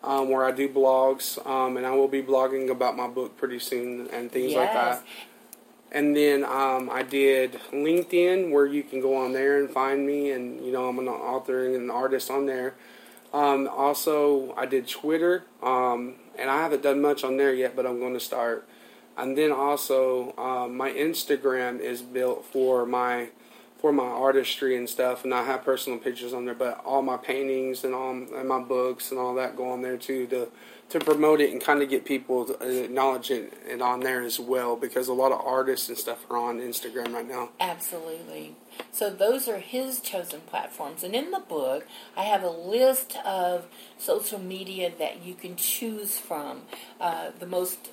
um, 0.03 0.29
where 0.29 0.43
I 0.45 0.51
do 0.51 0.67
blogs, 0.67 1.37
um, 1.45 1.77
and 1.77 1.85
I 1.85 1.91
will 1.91 2.07
be 2.07 2.23
blogging 2.23 2.71
about 2.71 2.97
my 2.97 3.07
book 3.07 3.37
pretty 3.37 3.59
soon 3.59 4.07
and 4.11 4.31
things 4.31 4.55
like 4.55 4.73
Yes. 4.73 4.99
that. 4.99 5.05
And 5.93 6.15
then 6.15 6.45
um, 6.45 6.89
I 6.89 7.03
did 7.03 7.59
LinkedIn, 7.73 8.49
where 8.51 8.65
you 8.65 8.81
can 8.81 9.01
go 9.01 9.13
on 9.17 9.33
there 9.33 9.59
and 9.59 9.69
find 9.69 10.07
me, 10.07 10.31
and 10.31 10.65
you 10.65 10.71
know 10.71 10.87
I'm 10.87 10.97
an 10.99 11.09
author 11.09 11.65
and 11.65 11.75
an 11.75 11.89
artist 11.91 12.31
on 12.31 12.45
there. 12.45 12.75
Um, 13.33 13.67
also, 13.67 14.53
I 14.57 14.65
did 14.65 14.87
Twitter, 14.87 15.43
um, 15.61 16.15
and 16.39 16.49
I 16.49 16.61
haven't 16.61 16.81
done 16.81 17.01
much 17.01 17.23
on 17.25 17.35
there 17.37 17.53
yet, 17.53 17.75
but 17.75 17.85
I'm 17.85 17.99
going 17.99 18.13
to 18.13 18.21
start. 18.21 18.65
And 19.17 19.37
then 19.37 19.51
also, 19.51 20.35
um, 20.37 20.77
my 20.77 20.91
Instagram 20.91 21.79
is 21.79 22.01
built 22.01 22.45
for 22.45 22.85
my 22.85 23.29
for 23.79 23.91
my 23.91 24.03
artistry 24.05 24.77
and 24.77 24.87
stuff, 24.87 25.23
and 25.23 25.33
I 25.33 25.43
have 25.43 25.63
personal 25.65 25.97
pictures 25.97 26.33
on 26.33 26.45
there. 26.45 26.53
But 26.53 26.85
all 26.85 27.01
my 27.01 27.17
paintings 27.17 27.83
and 27.83 27.95
all 27.95 28.11
and 28.11 28.47
my 28.47 28.59
books 28.59 29.11
and 29.11 29.19
all 29.19 29.33
that 29.35 29.57
go 29.57 29.71
on 29.71 29.81
there 29.81 29.97
too 29.97 30.27
to 30.27 30.49
to 30.91 30.99
promote 30.99 31.39
it 31.39 31.51
and 31.51 31.61
kind 31.61 31.81
of 31.81 31.89
get 31.89 32.03
people 32.03 32.45
to 32.45 32.83
acknowledge 32.83 33.31
it 33.31 33.53
and 33.69 33.81
on 33.81 34.01
there 34.01 34.21
as 34.21 34.39
well 34.39 34.75
because 34.75 35.07
a 35.07 35.13
lot 35.13 35.31
of 35.31 35.39
artists 35.39 35.87
and 35.87 35.97
stuff 35.97 36.25
are 36.29 36.37
on 36.37 36.59
Instagram 36.59 37.13
right 37.13 37.27
now. 37.27 37.49
Absolutely. 37.61 38.57
So 38.91 39.09
those 39.09 39.47
are 39.47 39.59
his 39.59 40.01
chosen 40.01 40.41
platforms. 40.41 41.03
And 41.03 41.15
in 41.15 41.31
the 41.31 41.39
book, 41.39 41.87
I 42.17 42.23
have 42.23 42.43
a 42.43 42.49
list 42.49 43.15
of 43.25 43.67
social 43.97 44.39
media 44.39 44.91
that 44.99 45.23
you 45.23 45.33
can 45.33 45.55
choose 45.55 46.19
from. 46.19 46.63
Uh, 46.99 47.31
the 47.39 47.45
most 47.45 47.89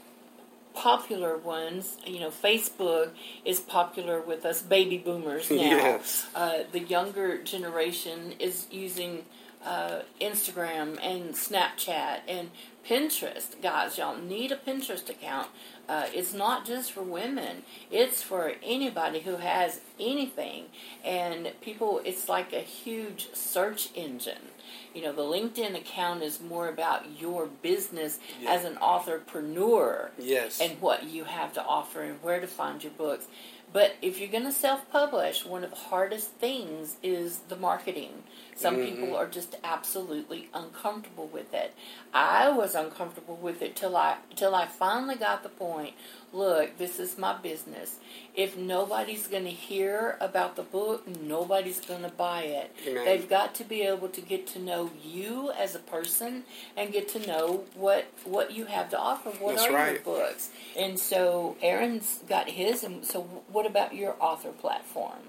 popular 0.78 1.36
ones, 1.36 1.96
you 2.06 2.20
know, 2.20 2.30
Facebook 2.30 3.10
is 3.44 3.58
popular 3.58 4.20
with 4.20 4.44
us 4.44 4.62
baby 4.62 4.96
boomers 4.96 5.50
now. 5.50 5.56
Yes. 5.56 6.26
Uh, 6.34 6.60
the 6.70 6.78
younger 6.78 7.42
generation 7.42 8.34
is 8.38 8.66
using 8.70 9.24
uh, 9.64 10.02
Instagram 10.20 10.96
and 11.02 11.34
Snapchat 11.34 12.20
and 12.28 12.50
Pinterest. 12.88 13.60
Guys, 13.60 13.98
y'all 13.98 14.16
need 14.16 14.50
a 14.50 14.56
Pinterest 14.56 15.08
account. 15.10 15.48
uh, 15.88 16.06
it's 16.14 16.34
not 16.34 16.66
just 16.66 16.92
for 16.92 17.02
women. 17.02 17.62
It's 17.90 18.22
for 18.22 18.52
anybody 18.62 19.20
who 19.20 19.36
has 19.36 19.80
anything. 19.98 20.64
And 21.02 21.50
people, 21.62 22.02
it's 22.04 22.28
like 22.28 22.52
a 22.52 22.60
huge 22.60 23.28
search 23.32 23.88
engine. 23.94 24.50
You 24.94 25.02
know, 25.02 25.12
the 25.12 25.22
LinkedIn 25.22 25.74
account 25.76 26.22
is 26.22 26.40
more 26.42 26.68
about 26.68 27.18
your 27.18 27.46
business 27.46 28.18
Yeah. 28.40 28.50
as 28.52 28.64
an 28.66 28.76
authorpreneur 28.76 30.10
Yes. 30.18 30.60
and 30.60 30.78
what 30.80 31.04
you 31.04 31.24
have 31.24 31.52
to 31.54 31.64
offer 31.64 32.02
and 32.02 32.22
where 32.22 32.38
to 32.40 32.46
find 32.46 32.82
your 32.84 32.92
books. 32.92 33.26
But 33.72 33.96
if 34.02 34.18
you're 34.18 34.28
going 34.30 34.44
to 34.44 34.52
self 34.52 34.90
publish, 34.90 35.44
one 35.44 35.62
of 35.64 35.70
the 35.70 35.76
hardest 35.76 36.28
things 36.32 36.96
is 37.02 37.38
the 37.48 37.56
marketing. 37.56 38.24
Some 38.58 38.78
mm-hmm. 38.78 39.02
people 39.02 39.16
are 39.16 39.28
just 39.28 39.54
absolutely 39.62 40.48
uncomfortable 40.52 41.28
with 41.28 41.54
it. 41.54 41.72
I 42.12 42.50
was 42.50 42.74
uncomfortable 42.74 43.36
with 43.36 43.62
it 43.62 43.76
till 43.76 43.96
I 43.96 44.16
till 44.34 44.52
I 44.52 44.66
finally 44.66 45.14
got 45.14 45.44
the 45.44 45.48
point. 45.48 45.94
Look, 46.32 46.76
this 46.76 46.98
is 46.98 47.16
my 47.16 47.38
business. 47.38 47.98
If 48.34 48.56
nobody's 48.56 49.28
going 49.28 49.44
to 49.44 49.50
hear 49.50 50.18
about 50.20 50.56
the 50.56 50.62
book, 50.62 51.06
nobody's 51.06 51.80
going 51.80 52.02
to 52.02 52.10
buy 52.10 52.42
it. 52.42 52.74
Amen. 52.86 53.04
They've 53.04 53.28
got 53.28 53.54
to 53.56 53.64
be 53.64 53.82
able 53.82 54.08
to 54.08 54.20
get 54.20 54.46
to 54.48 54.58
know 54.58 54.90
you 55.02 55.52
as 55.52 55.74
a 55.76 55.78
person 55.78 56.42
and 56.76 56.92
get 56.92 57.08
to 57.10 57.24
know 57.26 57.64
what 57.74 58.06
what 58.24 58.52
you 58.52 58.64
have 58.64 58.90
to 58.90 58.98
offer. 58.98 59.30
What 59.30 59.56
That's 59.56 59.70
are 59.70 59.92
your 59.92 60.00
books? 60.00 60.50
And 60.76 60.98
so 60.98 61.56
Aaron's 61.62 62.20
got 62.28 62.50
his. 62.50 62.82
And 62.82 63.04
so, 63.04 63.22
what 63.52 63.66
about 63.66 63.94
your 63.94 64.16
author 64.18 64.50
platform? 64.50 65.27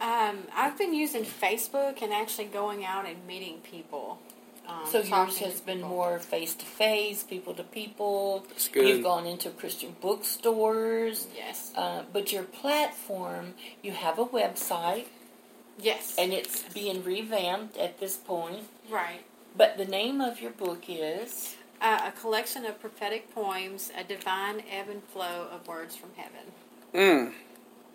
Um, 0.00 0.38
I've 0.54 0.78
been 0.78 0.94
using 0.94 1.24
Facebook 1.24 2.00
and 2.02 2.12
actually 2.12 2.46
going 2.46 2.84
out 2.84 3.06
and 3.06 3.26
meeting 3.26 3.58
people. 3.62 4.18
Um, 4.66 4.86
So 4.86 4.98
yours 4.98 5.08
talking 5.10 5.46
has 5.50 5.60
been 5.60 5.82
more 5.82 6.18
face 6.18 6.54
to 6.54 6.64
face, 6.64 7.22
people 7.22 7.54
to 7.54 7.62
people. 7.64 8.44
That's 8.48 8.68
good. 8.68 8.86
You've 8.88 9.02
gone 9.02 9.26
into 9.26 9.50
Christian 9.50 9.96
bookstores. 10.00 11.26
Yes. 11.36 11.72
Uh, 11.76 12.02
but 12.12 12.32
your 12.32 12.44
platform, 12.44 13.54
you 13.82 13.92
have 13.92 14.18
a 14.18 14.24
website, 14.24 15.06
Yes. 15.78 16.14
and 16.18 16.32
it's 16.32 16.62
being 16.72 17.02
revamped 17.04 17.76
at 17.76 17.98
this 18.00 18.16
point. 18.16 18.68
right. 18.90 19.22
But 19.56 19.76
the 19.76 19.84
name 19.84 20.20
of 20.20 20.40
your 20.40 20.52
book 20.52 20.84
is 20.88 21.56
Uh, 21.82 21.98
a 22.06 22.12
collection 22.12 22.64
of 22.66 22.78
prophetic 22.78 23.34
poems, 23.34 23.90
a 23.96 24.04
divine 24.04 24.62
ebb 24.70 24.88
and 24.90 25.02
flow 25.12 25.48
of 25.50 25.66
words 25.66 25.96
from 25.96 26.10
heaven. 26.14 26.52
Mm. 26.94 27.32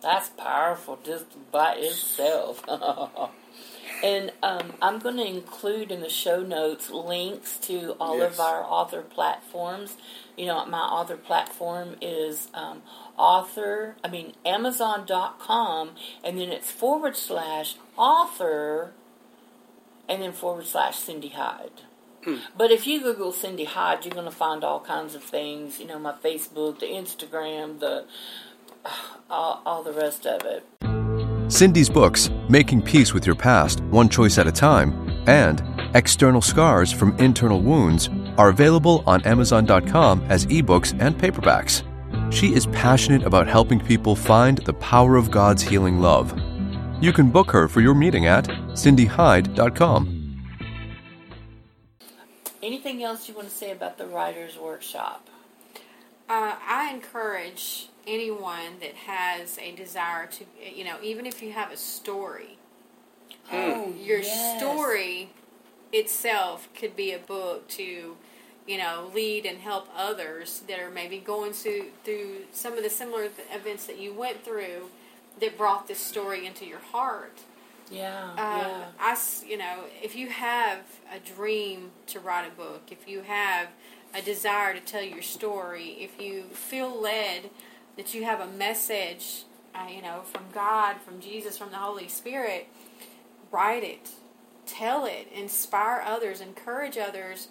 That's 0.06 0.30
powerful 0.30 1.00
just 1.04 1.26
by 1.52 1.78
itself. 1.80 2.64
and 4.04 4.32
um, 4.44 4.74
I'm 4.80 5.00
going 5.00 5.18
to 5.18 5.26
include 5.28 5.92
in 5.92 6.02
the 6.02 6.10
show 6.10 6.44
notes 6.44 6.92
links 6.92 7.58
to 7.62 7.96
all 8.00 8.20
Yes. 8.20 8.34
of 8.36 8.40
our 8.40 8.64
author 8.64 9.02
platforms. 9.02 9.98
You 10.38 10.46
know, 10.46 10.64
my 10.68 10.78
author 10.82 11.18
platform 11.18 11.96
is 12.04 12.50
um, 12.54 12.84
author, 13.18 13.96
I 14.04 14.08
mean, 14.10 14.34
Amazon.com, 14.46 15.92
and 16.24 16.38
then 16.38 16.50
it's 16.50 16.70
forward 16.70 17.18
slash 17.18 17.76
author, 17.98 18.92
and 20.08 20.22
then 20.22 20.34
forward 20.34 20.68
slash 20.68 21.00
Cindy 21.00 21.30
Hyde. 21.30 21.82
But 22.58 22.72
if 22.72 22.88
you 22.88 23.02
Google 23.02 23.32
Cindy 23.32 23.66
Hyde, 23.66 24.04
you're 24.06 24.14
going 24.14 24.26
to 24.26 24.32
find 24.32 24.64
all 24.64 24.80
kinds 24.80 25.14
of 25.14 25.24
things. 25.24 25.80
You 25.80 25.86
know, 25.88 26.00
my 26.00 26.14
Facebook, 26.14 26.80
the 26.80 26.88
Instagram, 26.88 27.80
the 27.80 28.06
all, 29.30 29.62
all 29.66 29.84
the 29.84 29.94
rest 29.94 30.26
of 30.26 30.42
it. 30.46 30.64
Cindy's 31.52 31.90
books, 31.90 32.30
Making 32.50 32.82
Peace 32.82 33.14
with 33.14 33.26
Your 33.26 33.36
Past, 33.36 33.82
One 33.86 34.10
Choice 34.10 34.38
at 34.38 34.48
a 34.48 34.52
Time, 34.52 35.24
and 35.28 35.64
External 35.96 36.42
Scars 36.42 36.92
from 36.92 37.16
Internal 37.18 37.62
Wounds 37.62 38.10
are 38.38 38.50
available 38.50 39.04
on 39.06 39.22
Amazon.com 39.24 40.26
as 40.30 40.46
ebooks 40.48 40.96
and 41.00 41.16
paperbacks. 41.18 41.84
She 42.34 42.54
is 42.54 42.66
passionate 42.68 43.24
about 43.24 43.48
helping 43.48 43.80
people 43.80 44.16
find 44.16 44.58
the 44.60 44.74
power 44.74 45.16
of 45.16 45.32
God's 45.32 45.62
healing 45.62 46.00
love. 46.00 46.38
You 47.02 47.14
can 47.14 47.30
book 47.30 47.52
her 47.52 47.68
for 47.68 47.82
your 47.82 47.94
meeting 47.94 48.26
at 48.26 48.46
cindyhyde.com. 48.74 50.16
Anything 52.64 53.04
else 53.04 53.30
you 53.30 53.36
want 53.36 53.50
to 53.50 53.54
say 53.56 53.72
about 53.72 53.98
the 53.98 54.08
writer's 54.08 54.58
workshop? 54.58 55.30
Uh, 56.28 56.56
I 56.68 56.92
encourage 56.92 57.90
anyone 58.08 58.80
that 58.82 58.94
has 58.96 59.58
a 59.60 59.76
desire 59.76 60.28
to, 60.28 60.46
you 60.76 60.84
know, 60.84 60.98
even 61.02 61.26
if 61.26 61.42
you 61.42 61.52
have 61.54 61.72
a 61.72 61.78
story, 61.78 62.58
Oh, 63.52 63.94
your 64.04 64.22
yes. 64.22 64.58
story 64.58 65.30
itself 65.94 66.70
could 66.76 66.96
be 66.96 67.12
a 67.14 67.20
book 67.20 67.68
to, 67.70 68.18
you 68.68 68.78
know, 68.78 69.12
lead 69.14 69.46
and 69.46 69.60
help 69.60 69.88
others 69.96 70.62
that 70.68 70.80
are 70.80 70.90
maybe 70.92 71.20
going 71.20 71.54
through 71.54 71.86
through 72.04 72.46
some 72.52 72.74
of 72.78 72.84
the 72.84 72.90
similar 72.90 73.30
th- 73.30 73.48
events 73.54 73.86
that 73.88 74.00
you 74.00 74.14
went 74.14 74.44
through 74.44 74.90
that 75.40 75.58
brought 75.58 75.88
this 75.88 76.00
story 76.00 76.46
into 76.46 76.66
your 76.66 76.80
heart. 76.80 77.40
Yeah, 77.92 78.32
Um, 78.38 78.38
yeah. 78.58 78.86
I, 79.00 79.12
s- 79.14 79.44
you 79.48 79.58
know, 79.58 79.86
if 80.02 80.16
you 80.16 80.30
have 80.30 80.80
a 81.14 81.20
dream 81.20 81.92
to 82.08 82.20
write 82.20 82.48
a 82.48 82.52
book, 82.56 82.84
if 82.92 83.08
you 83.08 83.22
have 83.22 83.70
a 84.14 84.22
desire 84.22 84.74
to 84.74 84.80
tell 84.80 85.04
your 85.04 85.22
story, 85.22 85.98
if 86.00 86.20
you 86.20 86.44
feel 86.44 86.90
led 87.02 87.50
that 87.98 88.14
you 88.14 88.24
have 88.24 88.40
a 88.40 88.48
message, 88.48 89.44
uh, 89.74 89.88
you 89.90 90.02
know, 90.02 90.22
from 90.24 90.44
God, 90.54 90.98
from 91.06 91.20
Jesus, 91.20 91.58
from 91.58 91.72
the 91.72 91.78
Holy 91.78 92.08
Spirit, 92.08 92.68
write 93.52 93.84
it, 93.84 94.10
tell 94.66 95.06
it, 95.06 95.28
inspire 95.34 96.02
others, 96.06 96.42
encourage 96.42 96.98
others, 96.98 97.48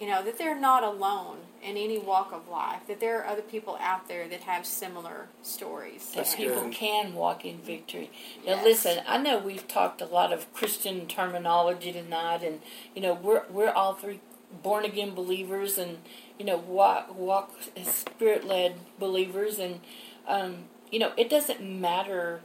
you 0.00 0.06
know, 0.06 0.22
that 0.22 0.38
they're 0.38 0.58
not 0.58 0.82
alone 0.82 1.38
in 1.62 1.76
any 1.76 1.98
walk 1.98 2.32
of 2.32 2.48
life, 2.48 2.86
that 2.88 3.00
there 3.00 3.18
are 3.20 3.26
other 3.26 3.42
people 3.42 3.76
out 3.80 4.08
there 4.08 4.26
that 4.28 4.40
have 4.40 4.64
similar 4.64 5.26
stories. 5.42 6.10
that 6.12 6.34
people 6.34 6.70
can 6.70 7.14
walk 7.14 7.44
in 7.44 7.58
victory. 7.58 8.10
Now, 8.46 8.52
Yes. 8.54 8.64
listen, 8.64 9.04
I 9.06 9.18
know 9.18 9.38
we've 9.38 9.68
talked 9.68 10.00
a 10.00 10.06
lot 10.06 10.32
of 10.32 10.50
Christian 10.54 11.06
terminology 11.06 11.92
tonight, 11.92 12.42
and 12.42 12.62
you 12.94 13.02
know 13.02 13.12
we're 13.12 13.42
we're 13.50 13.70
all 13.70 13.92
three 13.94 14.20
born 14.62 14.84
again 14.84 15.14
believers, 15.14 15.78
and 15.78 15.98
you 16.38 16.44
know 16.44 16.56
walk 16.56 17.14
walk 17.16 17.52
spirit 17.84 18.44
led 18.46 18.76
believers, 18.98 19.58
and 19.58 19.80
um, 20.26 20.64
you 20.90 20.98
know 20.98 21.12
it 21.16 21.30
doesn't 21.30 21.62
matter 21.62 22.40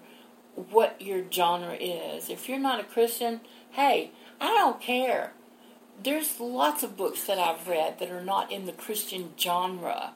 what 0.55 1.01
your 1.01 1.23
genre 1.31 1.73
is. 1.73 2.29
If 2.29 2.47
you're 2.47 2.59
not 2.59 2.79
a 2.79 2.83
Christian, 2.83 3.41
hey, 3.71 4.11
I 4.39 4.47
don't 4.47 4.81
care. 4.81 5.33
There's 6.01 6.39
lots 6.39 6.83
of 6.83 6.97
books 6.97 7.25
that 7.25 7.39
I've 7.39 7.67
read 7.67 7.99
that 7.99 8.11
are 8.11 8.23
not 8.23 8.51
in 8.51 8.65
the 8.65 8.71
Christian 8.71 9.33
genre. 9.39 10.13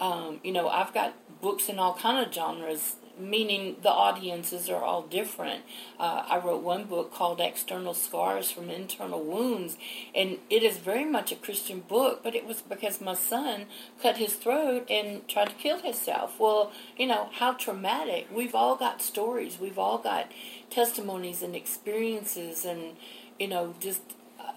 Um, 0.00 0.40
you 0.42 0.52
know, 0.52 0.68
I've 0.68 0.92
got 0.92 1.14
books 1.40 1.68
in 1.68 1.78
all 1.78 1.94
kind 1.94 2.24
of 2.24 2.32
genres, 2.32 2.96
meaning 3.30 3.76
the 3.82 3.90
audiences 3.90 4.68
are 4.68 4.82
all 4.82 5.02
different. 5.02 5.62
Uh, 5.98 6.24
I 6.28 6.38
wrote 6.38 6.62
one 6.62 6.84
book 6.84 7.12
called 7.12 7.40
External 7.40 7.94
Scars 7.94 8.50
from 8.50 8.70
Internal 8.70 9.22
Wounds, 9.22 9.76
and 10.14 10.38
it 10.50 10.62
is 10.62 10.78
very 10.78 11.04
much 11.04 11.32
a 11.32 11.36
Christian 11.36 11.80
book, 11.80 12.22
but 12.22 12.34
it 12.34 12.46
was 12.46 12.62
because 12.62 13.00
my 13.00 13.14
son 13.14 13.66
cut 14.02 14.16
his 14.16 14.34
throat 14.34 14.86
and 14.90 15.26
tried 15.28 15.50
to 15.50 15.54
kill 15.54 15.80
himself. 15.80 16.38
Well, 16.38 16.72
you 16.96 17.06
know, 17.06 17.30
how 17.32 17.52
traumatic. 17.52 18.28
We've 18.32 18.54
all 18.54 18.76
got 18.76 19.02
stories, 19.02 19.58
we've 19.60 19.78
all 19.78 19.98
got 19.98 20.30
testimonies 20.70 21.42
and 21.42 21.54
experiences, 21.54 22.64
and, 22.64 22.96
you 23.38 23.48
know, 23.48 23.74
just 23.80 24.02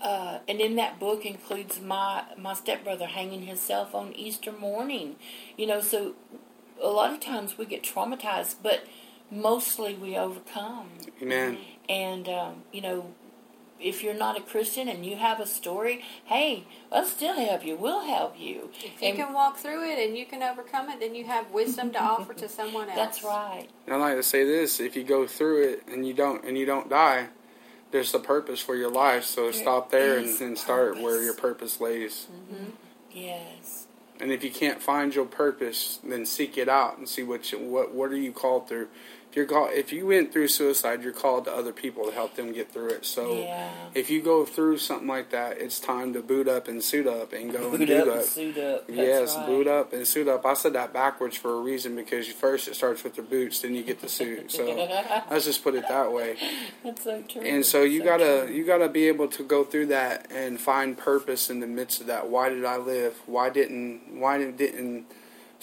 uh, 0.01 0.39
and 0.47 0.59
in 0.59 0.75
that 0.75 0.99
book 0.99 1.25
includes 1.25 1.79
my 1.79 2.23
my 2.37 2.53
stepbrother 2.53 3.05
hanging 3.05 3.43
himself 3.43 3.95
on 3.95 4.13
Easter 4.13 4.51
morning. 4.51 5.15
You 5.57 5.67
know, 5.67 5.81
so 5.81 6.15
a 6.81 6.87
lot 6.89 7.13
of 7.13 7.19
times 7.19 7.57
we 7.57 7.65
get 7.65 7.83
traumatized, 7.83 8.55
but 8.61 8.85
mostly 9.31 9.93
we 9.95 10.17
overcome. 10.17 10.89
Amen. 11.21 11.57
And 11.89 12.27
um, 12.29 12.63
you 12.71 12.81
know, 12.81 13.13
if 13.79 14.01
you're 14.01 14.13
not 14.13 14.37
a 14.37 14.41
Christian 14.41 14.87
and 14.87 15.05
you 15.05 15.17
have 15.17 15.39
a 15.39 15.45
story, 15.45 16.01
hey, 16.25 16.65
let's 16.91 17.11
still 17.11 17.35
help 17.35 17.65
you. 17.65 17.75
We'll 17.75 18.05
help 18.05 18.39
you. 18.39 18.69
If 18.83 19.01
you 19.01 19.07
And 19.09 19.17
can 19.17 19.33
walk 19.33 19.57
through 19.57 19.83
it 19.91 19.99
and 19.99 20.17
you 20.17 20.25
can 20.25 20.41
overcome 20.41 20.89
it, 20.89 20.99
then 21.01 21.13
you 21.13 21.25
have 21.25 21.51
wisdom 21.51 21.91
to 21.91 22.01
offer 22.01 22.33
to 22.35 22.47
someone 22.47 22.87
else. 22.89 22.95
that's 22.95 23.23
right. 23.23 23.67
And 23.85 23.95
I 23.95 23.99
like 23.99 24.15
to 24.15 24.23
say 24.23 24.43
this: 24.45 24.79
if 24.79 24.95
you 24.95 25.03
go 25.03 25.27
through 25.27 25.63
it 25.63 25.83
and 25.87 26.07
you 26.07 26.13
don't 26.13 26.43
and 26.45 26.57
you 26.57 26.65
don't 26.65 26.89
die, 26.89 27.27
there's 27.91 28.13
a 28.13 28.19
purpose 28.19 28.61
for 28.61 28.75
your 28.75 28.91
life. 28.91 29.23
So 29.25 29.51
stop 29.51 29.91
there 29.91 30.17
and, 30.17 30.25
is 30.25 30.41
and 30.41 30.57
start 30.57 30.99
where 30.99 31.21
your 31.21 31.35
purpose 31.35 31.79
lays. 31.81 32.27
Yes. 33.11 33.84
And 34.19 34.31
if 34.31 34.43
you 34.43 34.51
can't 34.51 34.81
find 34.81 35.13
your 35.13 35.25
purpose, 35.25 35.99
then 36.03 36.25
seek 36.25 36.57
it 36.57 36.69
out 36.69 36.97
and 36.97 37.07
see 37.07 37.23
what 37.23 37.51
you, 37.51 37.59
what 37.59 37.93
what 37.93 38.11
are 38.11 38.17
you 38.17 38.31
called 38.31 38.67
through. 38.67 38.87
If 39.35 39.39
you're 39.39 39.47
called, 39.47 39.71
if 39.73 39.91
you 39.91 40.05
went 40.07 40.31
through 40.31 40.47
suicide, 40.47 41.03
you're 41.03 41.11
called 41.11 41.43
to 41.43 41.51
other 41.53 41.73
people 41.73 42.05
to 42.05 42.11
help 42.13 42.37
them 42.37 42.53
get 42.53 42.71
through 42.71 42.87
it. 42.91 43.05
So 43.05 43.33
Yeah. 43.39 43.69
if 43.93 44.09
you 44.09 44.21
go 44.21 44.45
through 44.45 44.77
something 44.77 45.09
like 45.09 45.31
that, 45.31 45.57
it's 45.59 45.77
time 45.77 46.13
to 46.13 46.21
boot 46.21 46.47
up 46.47 46.69
and 46.69 46.81
suit 46.81 47.05
up 47.05 47.33
and 47.33 47.51
go 47.51 47.67
and 47.71 47.79
Boot 47.79 47.85
do 47.87 47.97
up 47.97 48.05
that. 48.05 48.15
and 48.15 48.25
suit 48.25 48.57
up. 48.57 48.87
That's 48.87 48.97
yes, 48.97 49.35
right. 49.35 49.45
boot 49.45 49.67
up 49.67 49.91
and 49.91 50.07
suit 50.07 50.29
up. 50.29 50.45
I 50.45 50.53
said 50.53 50.71
that 50.71 50.93
backwards 50.93 51.35
for 51.35 51.51
a 51.53 51.59
reason 51.59 51.97
because 51.97 52.25
first 52.29 52.69
it 52.69 52.75
starts 52.75 53.03
with 53.03 53.15
the 53.15 53.23
boots, 53.23 53.59
then 53.59 53.75
you 53.75 53.83
get 53.83 53.99
the 53.99 54.07
suit. 54.07 54.53
So 54.53 54.63
let's 55.29 55.43
just 55.43 55.65
put 55.65 55.75
it 55.75 55.85
that 55.89 56.13
way. 56.13 56.37
That's 56.85 57.03
so 57.03 57.21
true. 57.27 57.41
And 57.41 57.65
so 57.65 57.83
you 57.83 57.99
So 57.99 58.05
gotta 58.05 58.43
true. 58.45 58.55
you 58.55 58.63
gotta 58.65 58.87
be 58.87 59.09
able 59.09 59.27
to 59.27 59.43
go 59.43 59.65
through 59.65 59.87
that 59.87 60.27
and 60.31 60.61
find 60.61 60.97
purpose 60.97 61.49
in 61.49 61.59
the 61.59 61.67
midst 61.67 61.99
of 61.99 62.07
that. 62.07 62.29
Why 62.29 62.47
did 62.47 62.63
I 62.63 62.77
live? 62.77 63.15
Why 63.25 63.49
didn't 63.49 64.17
why 64.17 64.37
didn't 64.49 65.07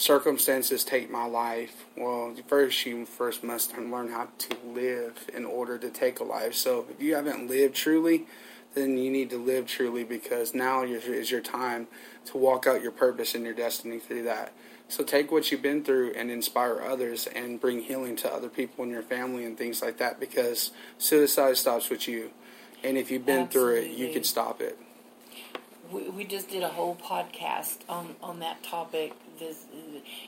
circumstances 0.03 0.83
take 0.83 1.09
my 1.11 1.25
life. 1.27 1.87
Well, 1.97 2.35
first 2.49 2.85
you 2.85 3.07
first 3.07 3.45
must 3.45 3.79
learn 3.79 4.11
how 4.11 4.29
to 4.37 4.57
live 4.67 5.31
in 5.33 5.45
order 5.45 5.79
to 5.79 5.91
take 5.91 6.19
a 6.19 6.25
life. 6.25 6.55
So 6.55 6.87
if 6.91 7.01
you 7.01 7.15
haven't 7.15 7.49
lived 7.49 7.77
truly, 7.77 8.27
then 8.75 8.99
you 8.99 9.13
need 9.13 9.31
to 9.31 9.37
live 9.37 9.67
truly 9.67 10.03
because 10.03 10.55
now 10.55 10.83
is 10.83 11.31
your 11.31 11.41
time 11.41 11.87
to 12.27 12.37
walk 12.37 12.67
out 12.67 12.83
your 12.83 12.91
purpose 12.91 13.37
and 13.37 13.45
your 13.45 13.55
destiny 13.55 14.01
through 14.01 14.25
that. 14.25 14.53
So 14.89 15.05
take 15.05 15.31
what 15.31 15.53
you've 15.53 15.63
been 15.63 15.85
through 15.85 16.15
and 16.17 16.33
inspire 16.33 16.81
others 16.81 17.29
and 17.29 17.61
bring 17.61 17.83
healing 17.83 18.17
to 18.17 18.33
other 18.33 18.49
people 18.49 18.83
in 18.85 18.91
your 18.91 19.03
family 19.03 19.45
and 19.45 19.57
things 19.57 19.83
like 19.83 19.99
that 19.99 20.19
because 20.19 20.73
suicide 20.99 21.57
stops 21.59 21.91
with 21.91 22.09
you. 22.09 22.33
And 22.83 22.99
if 22.99 23.11
you've 23.13 23.25
been 23.25 23.43
Absolutely. 23.43 23.83
through 23.83 23.93
it, 23.93 23.97
you 23.97 24.13
can 24.13 24.25
stop 24.25 24.61
it. 24.61 24.77
We, 25.93 26.09
we 26.09 26.25
just 26.25 26.49
did 26.49 26.63
a 26.63 26.69
whole 26.69 26.97
podcast 26.97 27.79
on, 27.89 28.17
on 28.23 28.41
that 28.41 28.63
topic 28.63 29.13
this, 29.39 29.67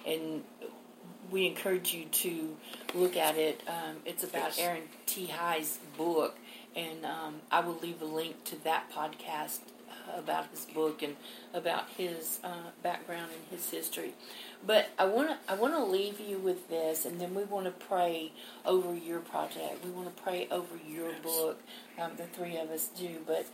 and 0.06 0.42
we 1.30 1.46
encourage 1.46 1.94
you 1.94 2.04
to 2.06 2.56
look 2.94 3.16
at 3.16 3.36
it. 3.36 3.62
Um, 3.66 3.96
it's 4.04 4.24
about. 4.24 4.58
Aaron 4.58 4.82
T. 5.06 5.26
High's 5.26 5.78
book, 5.96 6.36
and 6.76 7.04
um, 7.04 7.36
I 7.50 7.60
will 7.60 7.78
leave 7.80 8.02
a 8.02 8.06
link 8.06 8.44
to 8.44 8.64
that 8.64 8.90
podcast 8.92 9.60
about 10.14 10.46
his 10.50 10.66
book 10.66 11.02
and 11.02 11.16
about 11.54 11.88
his 11.96 12.38
uh, 12.44 12.70
background 12.82 13.30
and 13.32 13.58
his 13.58 13.70
history. 13.70 14.12
But 14.66 14.90
I 14.98 15.06
want 15.06 15.30
to 15.30 15.52
I 15.52 15.56
want 15.56 15.74
to 15.74 15.84
leave 15.84 16.20
you 16.20 16.38
with 16.38 16.68
this, 16.68 17.04
and 17.04 17.20
then 17.20 17.34
we 17.34 17.44
want 17.44 17.66
to 17.66 17.86
pray 17.86 18.32
over 18.64 18.94
your 18.94 19.20
project. 19.20 19.84
We 19.84 19.90
want 19.90 20.14
to 20.14 20.22
pray 20.22 20.46
over 20.50 20.76
your 20.88 21.12
book. 21.22 21.60
Um, 21.98 22.12
the 22.16 22.24
three 22.24 22.56
of 22.56 22.70
us 22.70 22.88
do, 22.88 23.18
but 23.26 23.46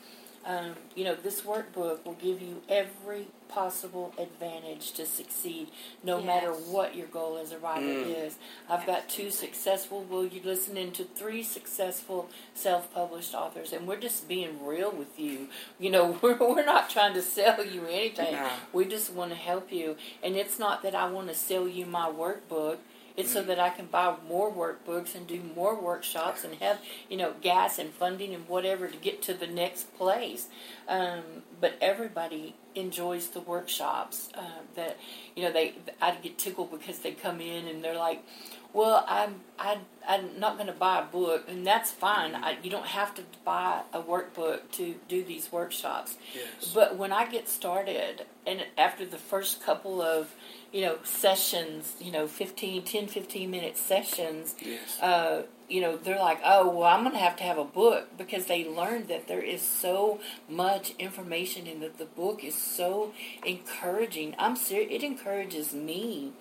um, 0.47 0.73
you 0.95 1.05
know, 1.05 1.15
this 1.15 1.43
workbook 1.43 2.05
will 2.05 2.17
give 2.21 2.41
you 2.41 2.63
every 2.69 3.27
possible 3.49 4.15
advantage 4.17 4.93
to 4.93 5.05
succeed, 5.05 5.69
no 6.05 6.19
yes. 6.19 6.27
matter 6.27 6.53
what 6.53 6.95
your 6.95 7.09
goal 7.09 7.37
as 7.37 7.53
a 7.53 7.59
writer 7.59 7.87
mm. 7.87 8.27
is. 8.27 8.39
I've 8.69 8.87
got 8.87 9.09
two 9.09 9.31
successful, 9.31 10.07
well, 10.09 10.25
you 10.25 10.41
listen 10.45 10.61
listening 10.61 10.93
to 10.93 11.05
three 11.05 11.43
successful 11.43 12.29
self 12.55 12.93
published 12.95 13.35
authors, 13.35 13.73
and 13.73 13.89
we're 13.89 13.99
just 13.99 14.29
being 14.29 14.65
real 14.65 14.91
with 14.91 15.19
you. 15.19 15.49
You 15.79 15.91
know, 15.91 16.19
we're, 16.23 16.39
we're 16.39 16.65
not 16.65 16.91
trying 16.91 17.15
to 17.15 17.23
sell 17.23 17.65
you 17.65 17.87
anything, 17.87 18.33
no. 18.33 18.51
we 18.73 18.85
just 18.85 19.13
want 19.13 19.31
to 19.31 19.37
help 19.37 19.73
you. 19.73 19.97
And 20.23 20.37
it's 20.37 20.59
not 20.59 20.83
that 20.83 20.95
I 20.95 21.11
want 21.11 21.29
to 21.29 21.35
sell 21.35 21.67
you 21.67 21.87
my 21.87 22.11
workbook. 22.11 22.79
It's 23.21 23.33
so 23.33 23.43
that 23.43 23.61
I 23.61 23.69
can 23.69 23.85
buy 23.85 24.15
more 24.27 24.51
workbooks 24.51 25.15
and 25.15 25.27
do 25.27 25.43
more 25.55 25.79
workshops 25.79 26.43
and 26.43 26.55
have 26.55 26.81
you 27.11 27.19
know 27.19 27.35
gas 27.43 27.79
and 27.79 27.91
funding 27.91 28.35
and 28.35 28.49
whatever 28.49 28.89
to 28.89 28.97
get 28.97 29.21
to 29.23 29.35
the 29.35 29.47
next 29.47 29.95
place. 29.99 30.49
Um, 30.89 31.23
but 31.61 31.75
everybody 31.83 32.55
enjoys 32.75 33.29
the 33.29 33.41
workshops. 33.41 34.31
Uh, 34.35 34.63
that 34.75 34.99
you 35.37 35.43
know 35.43 35.53
they 35.53 35.75
I 36.01 36.13
get 36.15 36.39
tickled 36.39 36.71
because 36.71 37.01
they 37.01 37.13
come 37.13 37.43
in 37.43 37.67
and 37.69 37.85
they're 37.85 37.99
like, 37.99 38.25
well, 38.73 39.05
I'm 39.09 39.41
I 39.59 39.79
I'm 40.09 40.39
not 40.39 40.57
going 40.57 40.67
to 40.67 40.73
buy 40.73 41.01
a 41.01 41.05
book, 41.05 41.45
and 41.49 41.67
that's 41.67 41.91
fine. 41.91 42.35
I, 42.35 42.59
you 42.63 42.71
don't 42.71 42.87
have 42.87 43.15
to 43.15 43.23
buy 43.45 43.83
a 43.93 44.01
workbook 44.01 44.71
to 44.73 44.95
do 45.09 45.23
these 45.23 45.53
workshops. 45.53 46.17
Yes. 46.35 46.73
But 46.75 46.97
when 46.97 47.13
I 47.13 47.29
get 47.29 47.49
started, 47.49 48.27
and 48.47 48.65
after 48.79 49.05
the 49.05 49.19
first 49.19 49.63
couple 49.63 50.01
of 50.01 50.35
you 50.73 50.83
know 50.83 50.99
sessions, 51.03 51.95
you 52.01 52.13
know 52.13 52.27
15, 52.27 52.83
10, 52.83 53.07
15 53.09 53.51
minute 53.51 53.77
sessions, 53.77 54.55
yes. 54.61 55.01
uh, 55.01 55.43
you 55.69 55.81
know 55.81 55.97
they're 55.97 56.19
like, 56.19 56.41
oh 56.45 56.71
well, 56.71 56.89
I'm 56.89 57.03
going 57.03 57.15
to 57.15 57.21
have 57.23 57.37
to 57.37 57.45
have 57.45 57.59
a 57.59 57.65
book 57.65 58.17
because 58.17 58.47
they 58.47 58.69
learned 58.69 59.09
that 59.09 59.27
there 59.27 59.43
is 59.43 59.63
so 59.63 60.21
much 60.49 60.95
information 60.99 61.67
in 61.67 61.81
that 61.81 61.99
the 61.99 62.07
book 62.07 62.45
is 62.45 62.55
so 62.55 63.13
encouraging. 63.45 64.37
I'm 64.39 64.55
serious; 64.55 64.93
it 64.93 65.03
encourages 65.03 65.75
me. 65.75 66.33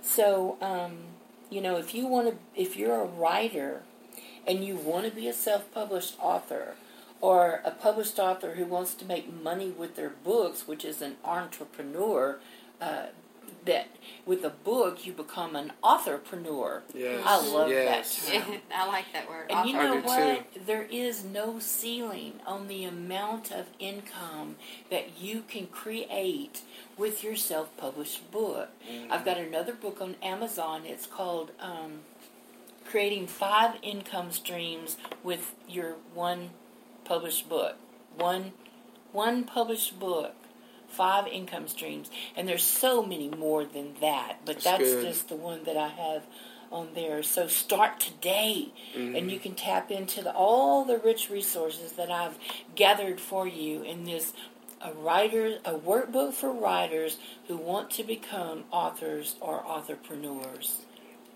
So. 0.00 0.58
Um, 0.60 0.98
you 1.52 1.60
know, 1.60 1.76
if 1.76 1.94
you 1.94 2.06
want 2.06 2.28
to, 2.28 2.60
if 2.60 2.76
you're 2.76 3.00
a 3.00 3.04
writer 3.04 3.82
and 4.46 4.64
you 4.64 4.74
want 4.74 5.04
to 5.06 5.12
be 5.12 5.28
a 5.28 5.32
self-published 5.32 6.16
author 6.18 6.74
or 7.20 7.60
a 7.64 7.70
published 7.70 8.18
author 8.18 8.54
who 8.54 8.64
wants 8.64 8.94
to 8.94 9.04
make 9.04 9.32
money 9.42 9.70
with 9.70 9.94
their 9.94 10.10
books, 10.10 10.66
which 10.66 10.84
is 10.84 11.02
an 11.02 11.16
entrepreneur, 11.24 12.38
uh, 12.80 13.06
that 13.64 13.88
with 14.24 14.44
a 14.44 14.50
book 14.50 15.06
you 15.06 15.12
become 15.12 15.56
an 15.56 15.72
authorpreneur. 15.82 16.82
Yes. 16.94 17.22
I 17.24 17.46
love 17.46 17.70
yes. 17.70 18.26
that 18.26 18.44
term. 18.44 18.56
I 18.74 18.86
like 18.88 19.06
that 19.12 19.28
word. 19.28 19.50
And 19.50 19.58
Author. 19.58 19.68
you 19.68 19.74
know 19.74 20.00
what? 20.00 20.54
Too. 20.54 20.60
There 20.66 20.86
is 20.90 21.24
no 21.24 21.58
ceiling 21.58 22.34
on 22.46 22.68
the 22.68 22.84
amount 22.84 23.50
of 23.50 23.66
income 23.78 24.56
that 24.90 25.20
you 25.20 25.42
can 25.48 25.66
create 25.66 26.62
with 26.96 27.24
your 27.24 27.36
self-published 27.36 28.30
book. 28.30 28.70
Mm-hmm. 28.88 29.12
I've 29.12 29.24
got 29.24 29.38
another 29.38 29.72
book 29.74 30.00
on 30.00 30.16
Amazon. 30.22 30.82
It's 30.84 31.06
called 31.06 31.50
um, 31.60 32.00
"Creating 32.84 33.26
Five 33.26 33.76
Income 33.82 34.32
Streams 34.32 34.96
with 35.22 35.54
Your 35.68 35.96
One 36.14 36.50
Published 37.04 37.48
Book." 37.48 37.76
One, 38.16 38.52
one 39.12 39.44
published 39.44 39.98
book 39.98 40.34
five 40.92 41.26
income 41.26 41.68
streams, 41.68 42.10
and 42.36 42.48
there's 42.48 42.62
so 42.62 43.02
many 43.02 43.28
more 43.28 43.64
than 43.64 43.94
that. 44.00 44.38
But 44.44 44.60
that's, 44.60 44.90
that's 44.92 45.04
just 45.04 45.28
the 45.28 45.36
one 45.36 45.64
that 45.64 45.76
I 45.76 45.88
have 45.88 46.22
on 46.70 46.88
there. 46.94 47.22
So 47.22 47.48
start 47.48 48.00
today, 48.00 48.72
mm-hmm. 48.96 49.14
and 49.14 49.30
you 49.30 49.38
can 49.38 49.54
tap 49.54 49.90
into 49.90 50.22
the, 50.22 50.32
all 50.32 50.84
the 50.84 50.98
rich 50.98 51.30
resources 51.30 51.92
that 51.92 52.10
I've 52.10 52.38
gathered 52.74 53.20
for 53.20 53.46
you 53.46 53.82
in 53.82 54.04
this 54.04 54.32
a 54.84 54.92
writer 54.94 55.58
a 55.64 55.74
workbook 55.74 56.32
for 56.32 56.50
writers 56.50 57.16
who 57.46 57.56
want 57.56 57.90
to 57.90 58.02
become 58.02 58.64
authors 58.72 59.36
or 59.40 59.62
authorpreneurs. 59.62 60.78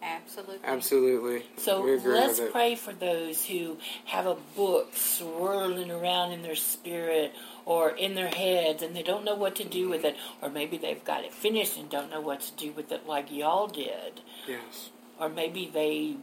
Absolutely. 0.02 0.58
Absolutely. 0.64 1.42
So 1.56 1.82
let's 1.82 2.40
pray 2.52 2.76
for 2.76 2.92
those 2.92 3.44
who 3.44 3.78
have 4.04 4.26
a 4.26 4.36
book 4.54 4.94
swirling 4.94 5.90
around 5.90 6.32
in 6.32 6.42
their 6.42 6.54
spirit 6.54 7.32
or 7.66 7.90
in 7.90 8.14
their 8.14 8.28
heads 8.28 8.82
and 8.82 8.96
they 8.96 9.02
don't 9.02 9.24
know 9.24 9.34
what 9.34 9.56
to 9.56 9.64
do 9.64 9.90
with 9.90 10.04
it, 10.04 10.16
or 10.40 10.48
maybe 10.48 10.78
they've 10.78 11.04
got 11.04 11.24
it 11.24 11.34
finished 11.34 11.76
and 11.76 11.90
don't 11.90 12.10
know 12.10 12.20
what 12.20 12.40
to 12.40 12.52
do 12.54 12.72
with 12.72 12.90
it 12.92 13.06
like 13.06 13.30
y'all 13.30 13.66
did. 13.66 14.20
Yes. 14.48 14.90
Or 15.20 15.28
maybe 15.28 15.68
they 15.70 16.16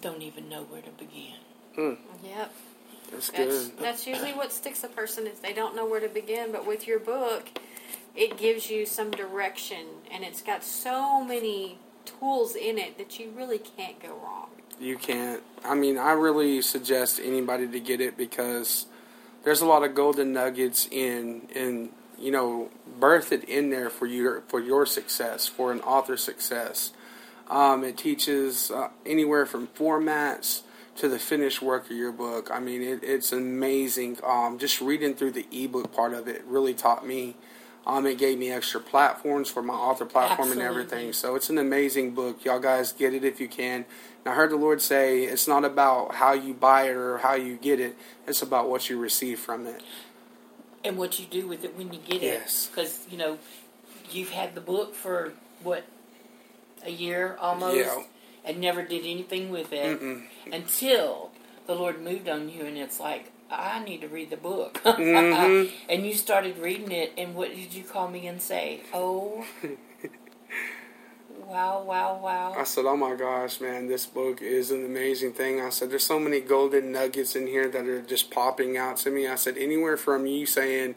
don't 0.00 0.22
even 0.22 0.48
know 0.48 0.62
where 0.62 0.82
to 0.82 0.90
begin. 0.90 1.36
Hmm. 1.74 2.26
Yep. 2.26 2.52
That's, 3.12 3.30
that's 3.30 3.68
good. 3.68 3.78
That's 3.78 4.06
usually 4.06 4.32
what 4.32 4.50
sticks 4.50 4.82
a 4.82 4.88
person 4.88 5.26
is 5.26 5.38
they 5.38 5.52
don't 5.52 5.76
know 5.76 5.86
where 5.86 6.00
to 6.00 6.08
begin. 6.08 6.52
But 6.52 6.66
with 6.66 6.88
your 6.88 6.98
book, 6.98 7.48
it 8.14 8.38
gives 8.38 8.70
you 8.70 8.86
some 8.86 9.10
direction, 9.10 9.86
and 10.10 10.24
it's 10.24 10.42
got 10.42 10.64
so 10.64 11.22
many 11.22 11.78
tools 12.04 12.56
in 12.56 12.78
it 12.78 12.98
that 12.98 13.18
you 13.18 13.30
really 13.36 13.58
can't 13.58 14.00
go 14.00 14.16
wrong. 14.24 14.48
You 14.80 14.96
can't. 14.96 15.42
I 15.64 15.74
mean, 15.74 15.98
I 15.98 16.12
really 16.12 16.62
suggest 16.62 17.20
anybody 17.22 17.68
to 17.68 17.80
get 17.80 18.00
it 18.00 18.16
because 18.16 18.86
there's 19.46 19.60
a 19.60 19.66
lot 19.66 19.84
of 19.84 19.94
golden 19.94 20.32
nuggets 20.32 20.88
in 20.90 21.42
in 21.54 21.88
you 22.18 22.32
know 22.32 22.68
birthed 22.98 23.44
in 23.44 23.70
there 23.70 23.88
for 23.88 24.04
your 24.04 24.40
for 24.48 24.58
your 24.58 24.84
success 24.84 25.46
for 25.46 25.70
an 25.70 25.80
author's 25.82 26.22
success. 26.22 26.92
Um, 27.48 27.84
it 27.84 27.96
teaches 27.96 28.72
uh, 28.72 28.88
anywhere 29.06 29.46
from 29.46 29.68
formats 29.68 30.62
to 30.96 31.08
the 31.08 31.20
finished 31.20 31.62
work 31.62 31.88
of 31.88 31.96
your 31.96 32.10
book. 32.10 32.50
I 32.52 32.58
mean, 32.58 32.82
it, 32.82 33.04
it's 33.04 33.30
amazing. 33.30 34.18
Um, 34.24 34.58
just 34.58 34.80
reading 34.80 35.14
through 35.14 35.30
the 35.30 35.46
ebook 35.52 35.92
part 35.92 36.12
of 36.12 36.26
it 36.26 36.42
really 36.46 36.74
taught 36.74 37.06
me. 37.06 37.36
Um, 37.86 38.04
it 38.04 38.18
gave 38.18 38.36
me 38.36 38.50
extra 38.50 38.80
platforms 38.80 39.48
for 39.48 39.62
my 39.62 39.74
author 39.74 40.04
platform 40.04 40.48
Absolutely. 40.48 40.64
and 40.64 40.70
everything. 40.70 41.12
So 41.12 41.36
it's 41.36 41.50
an 41.50 41.58
amazing 41.58 42.14
book. 42.14 42.44
Y'all 42.44 42.58
guys 42.58 42.92
get 42.92 43.14
it 43.14 43.22
if 43.22 43.40
you 43.40 43.46
can. 43.46 43.84
And 44.24 44.32
I 44.32 44.34
heard 44.34 44.50
the 44.50 44.56
Lord 44.56 44.82
say 44.82 45.22
it's 45.22 45.46
not 45.46 45.64
about 45.64 46.16
how 46.16 46.32
you 46.32 46.52
buy 46.52 46.88
it 46.88 46.96
or 46.96 47.18
how 47.18 47.34
you 47.34 47.56
get 47.56 47.78
it. 47.78 47.96
It's 48.26 48.42
about 48.42 48.68
what 48.68 48.90
you 48.90 48.98
receive 48.98 49.38
from 49.38 49.68
it. 49.68 49.82
And 50.82 50.98
what 50.98 51.20
you 51.20 51.26
do 51.26 51.46
with 51.46 51.62
it 51.62 51.76
when 51.76 51.92
you 51.92 52.00
get 52.00 52.22
yes. 52.22 52.66
it. 52.66 52.74
Because, 52.74 53.06
you 53.08 53.18
know, 53.18 53.38
you've 54.10 54.30
had 54.30 54.56
the 54.56 54.60
book 54.60 54.94
for, 54.94 55.32
what, 55.62 55.84
a 56.84 56.90
year 56.90 57.36
almost? 57.40 57.76
Yeah. 57.76 58.02
And 58.44 58.60
never 58.60 58.82
did 58.82 59.06
anything 59.06 59.50
with 59.50 59.72
it 59.72 60.00
Mm-mm. 60.00 60.24
until 60.52 61.30
the 61.66 61.74
Lord 61.74 62.00
moved 62.02 62.28
on 62.28 62.48
you 62.48 62.64
and 62.64 62.76
it's 62.76 62.98
like, 62.98 63.32
I 63.50 63.82
need 63.84 64.00
to 64.00 64.08
read 64.08 64.30
the 64.30 64.36
book. 64.36 64.80
mm-hmm. 64.84 65.74
and 65.88 66.06
you 66.06 66.14
started 66.14 66.58
reading 66.58 66.92
it, 66.92 67.12
and 67.16 67.34
what 67.34 67.54
did 67.54 67.74
you 67.74 67.84
call 67.84 68.08
me 68.08 68.26
and 68.26 68.40
say? 68.40 68.80
Oh, 68.92 69.46
wow, 71.46 71.82
wow, 71.82 72.18
wow. 72.20 72.54
I 72.56 72.64
said, 72.64 72.84
oh 72.86 72.96
my 72.96 73.14
gosh, 73.14 73.60
man, 73.60 73.86
this 73.86 74.06
book 74.06 74.42
is 74.42 74.70
an 74.70 74.84
amazing 74.84 75.32
thing. 75.32 75.60
I 75.60 75.70
said, 75.70 75.90
there's 75.90 76.04
so 76.04 76.18
many 76.18 76.40
golden 76.40 76.92
nuggets 76.92 77.36
in 77.36 77.46
here 77.46 77.68
that 77.68 77.86
are 77.86 78.02
just 78.02 78.30
popping 78.30 78.76
out 78.76 78.96
to 78.98 79.10
me. 79.10 79.26
I 79.26 79.36
said, 79.36 79.56
anywhere 79.56 79.96
from 79.96 80.26
you 80.26 80.46
saying, 80.46 80.96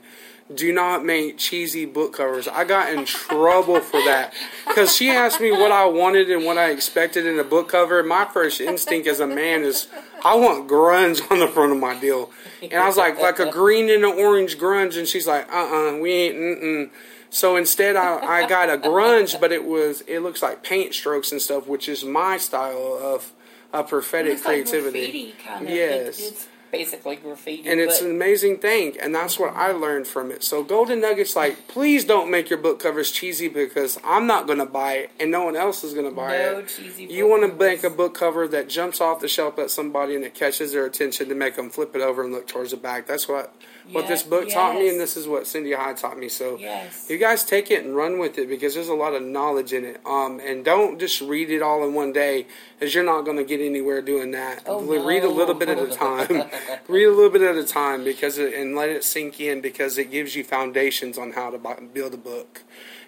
do 0.54 0.74
not 0.74 1.06
make 1.06 1.38
cheesy 1.38 1.86
book 1.86 2.14
covers. 2.14 2.48
I 2.48 2.64
got 2.64 2.92
in 2.92 3.06
trouble 3.06 3.80
for 3.80 4.04
that 4.06 4.34
because 4.68 4.96
she 4.96 5.12
asked 5.12 5.40
me 5.40 5.52
what 5.52 5.72
I 5.72 5.86
wanted 5.86 6.32
and 6.32 6.44
what 6.44 6.58
I 6.58 6.72
expected 6.72 7.26
in 7.28 7.38
a 7.38 7.44
book 7.44 7.70
cover. 7.70 8.02
My 8.02 8.26
first 8.26 8.60
instinct 8.60 9.08
as 9.08 9.20
a 9.20 9.28
man 9.28 9.64
is 9.64 9.88
I 10.24 10.36
want 10.36 10.68
grunge 10.68 11.22
on 11.32 11.40
the 11.40 11.48
front 11.48 11.72
of 11.72 11.78
my 11.78 12.00
deal, 12.00 12.32
and 12.62 12.74
I 12.74 12.88
was 12.88 12.98
like, 12.98 13.20
like 13.20 13.40
a 13.40 13.52
green 13.52 13.90
and 13.90 14.04
an 14.04 14.18
orange 14.20 14.58
grunge, 14.58 14.98
and 14.98 15.08
she's 15.08 15.28
like, 15.28 15.52
uh, 15.52 15.92
uh 15.92 15.98
we 15.98 16.12
ain't, 16.12 16.36
mm 16.36 16.90
So 17.30 17.56
instead, 17.56 17.96
I, 17.96 18.18
I 18.20 18.48
got 18.48 18.70
a 18.70 18.78
grunge, 18.78 19.40
but 19.40 19.52
it 19.52 19.66
was 19.66 20.02
it 20.02 20.20
looks 20.20 20.42
like 20.42 20.64
paint 20.64 20.94
strokes 20.94 21.32
and 21.32 21.42
stuff, 21.42 21.68
which 21.68 21.88
is 21.88 22.04
my 22.04 22.38
style 22.38 22.98
of 23.02 23.34
uh, 23.74 23.84
prophetic 23.84 24.36
like 24.38 24.44
creativity. 24.44 25.00
graffiti 25.00 25.36
kind 25.46 25.66
of. 25.66 25.74
Yes. 25.74 26.20
It, 26.20 26.24
it's 26.24 26.48
basically 26.72 27.16
graffiti. 27.16 27.68
and 27.68 27.80
it's 27.80 28.00
but 28.00 28.06
an 28.10 28.16
amazing 28.16 28.58
thing 28.58 28.96
and 29.02 29.14
that's 29.14 29.40
what 29.40 29.54
i 29.56 29.72
learned 29.72 30.08
from 30.08 30.32
it. 30.32 30.44
So 30.44 30.64
golden 30.64 31.02
nuggets 31.02 31.36
like 31.36 31.68
please 31.68 32.06
don't 32.06 32.30
make 32.30 32.50
your 32.50 32.60
book 32.60 32.80
covers 32.80 33.12
cheesy 33.12 33.48
because 33.48 34.00
i'm 34.04 34.28
not 34.28 34.46
going 34.46 34.60
to 34.60 34.66
buy 34.66 34.94
it 34.94 35.12
and 35.20 35.32
no 35.32 35.44
one 35.46 35.56
else 35.56 35.84
is 35.84 35.94
going 35.94 36.10
to 36.10 36.16
buy 36.16 36.38
No 36.38 36.60
it. 36.60 36.68
cheesy 36.68 37.06
you 37.06 37.28
want 37.28 37.44
to 37.50 37.56
make 37.58 37.84
a 37.84 37.90
book 37.90 38.14
cover 38.14 38.48
that 38.48 38.70
jumps 38.70 39.02
off 39.02 39.20
the 39.20 39.28
shelf 39.28 39.58
at 39.60 39.70
somebody 39.72 40.16
and 40.16 40.24
it 40.24 40.34
catches 40.34 40.72
their 40.72 40.86
attention 40.86 41.28
to 41.30 41.36
make 41.36 41.56
them 41.56 41.70
flip 41.70 41.96
it 41.96 42.02
over 42.02 42.24
and 42.24 42.32
look 42.32 42.48
towards 42.48 42.72
the 42.72 42.78
back. 42.78 43.08
That's 43.08 43.28
what 43.28 43.54
what 43.92 44.08
this 44.08 44.24
book 44.24 44.50
taught 44.50 44.76
me 44.76 44.90
and 44.90 45.00
this 45.00 45.18
is 45.18 45.28
what 45.28 45.48
cindy 45.48 45.74
hyde 45.74 45.98
taught 45.98 46.18
me 46.18 46.30
so 46.30 46.58
Yes. 46.60 47.08
you 47.10 47.18
guys 47.18 47.44
take 47.44 47.72
it 47.72 47.84
and 47.84 47.96
run 47.96 48.20
with 48.20 48.38
it 48.38 48.48
because 48.50 48.74
there's 48.74 48.90
a 48.90 48.94
lot 48.94 49.14
of 49.14 49.22
knowledge 49.24 49.74
in 49.74 49.86
it. 49.86 50.02
Um, 50.06 50.40
and 50.40 50.64
don't 50.66 51.00
just 51.00 51.22
read 51.22 51.50
it 51.50 51.62
all 51.62 51.84
in 51.88 51.94
one 51.94 52.12
day 52.14 52.48
as 52.82 52.94
you're 52.94 53.04
not 53.04 53.24
going 53.26 53.38
to 53.38 53.44
get 53.44 53.60
anywhere 53.62 54.02
doing 54.02 54.32
that. 54.32 54.64
Oh, 54.66 54.82
read 54.82 55.24
a 55.24 55.30
little 55.30 55.56
bit 55.56 55.70
at 55.70 55.80
a 55.80 55.88
time. 55.88 56.28
Read 56.88 57.06
a 57.06 57.12
little 57.12 57.30
bit 57.30 57.42
at 57.42 57.56
a 57.56 57.64
time 57.66 58.04
because 58.04 58.38
it, 58.38 58.54
and 58.54 58.76
let 58.76 58.90
it 58.90 59.04
sink 59.04 59.40
in 59.40 59.62
because 59.62 59.98
it 59.98 60.12
gives 60.12 60.36
you 60.36 60.44
foundations 60.44 61.18
on 61.18 61.32
how 61.34 61.50
to 61.50 61.58
buy, 61.58 61.80
build 61.94 62.14
a 62.14 62.18
book 62.18 62.64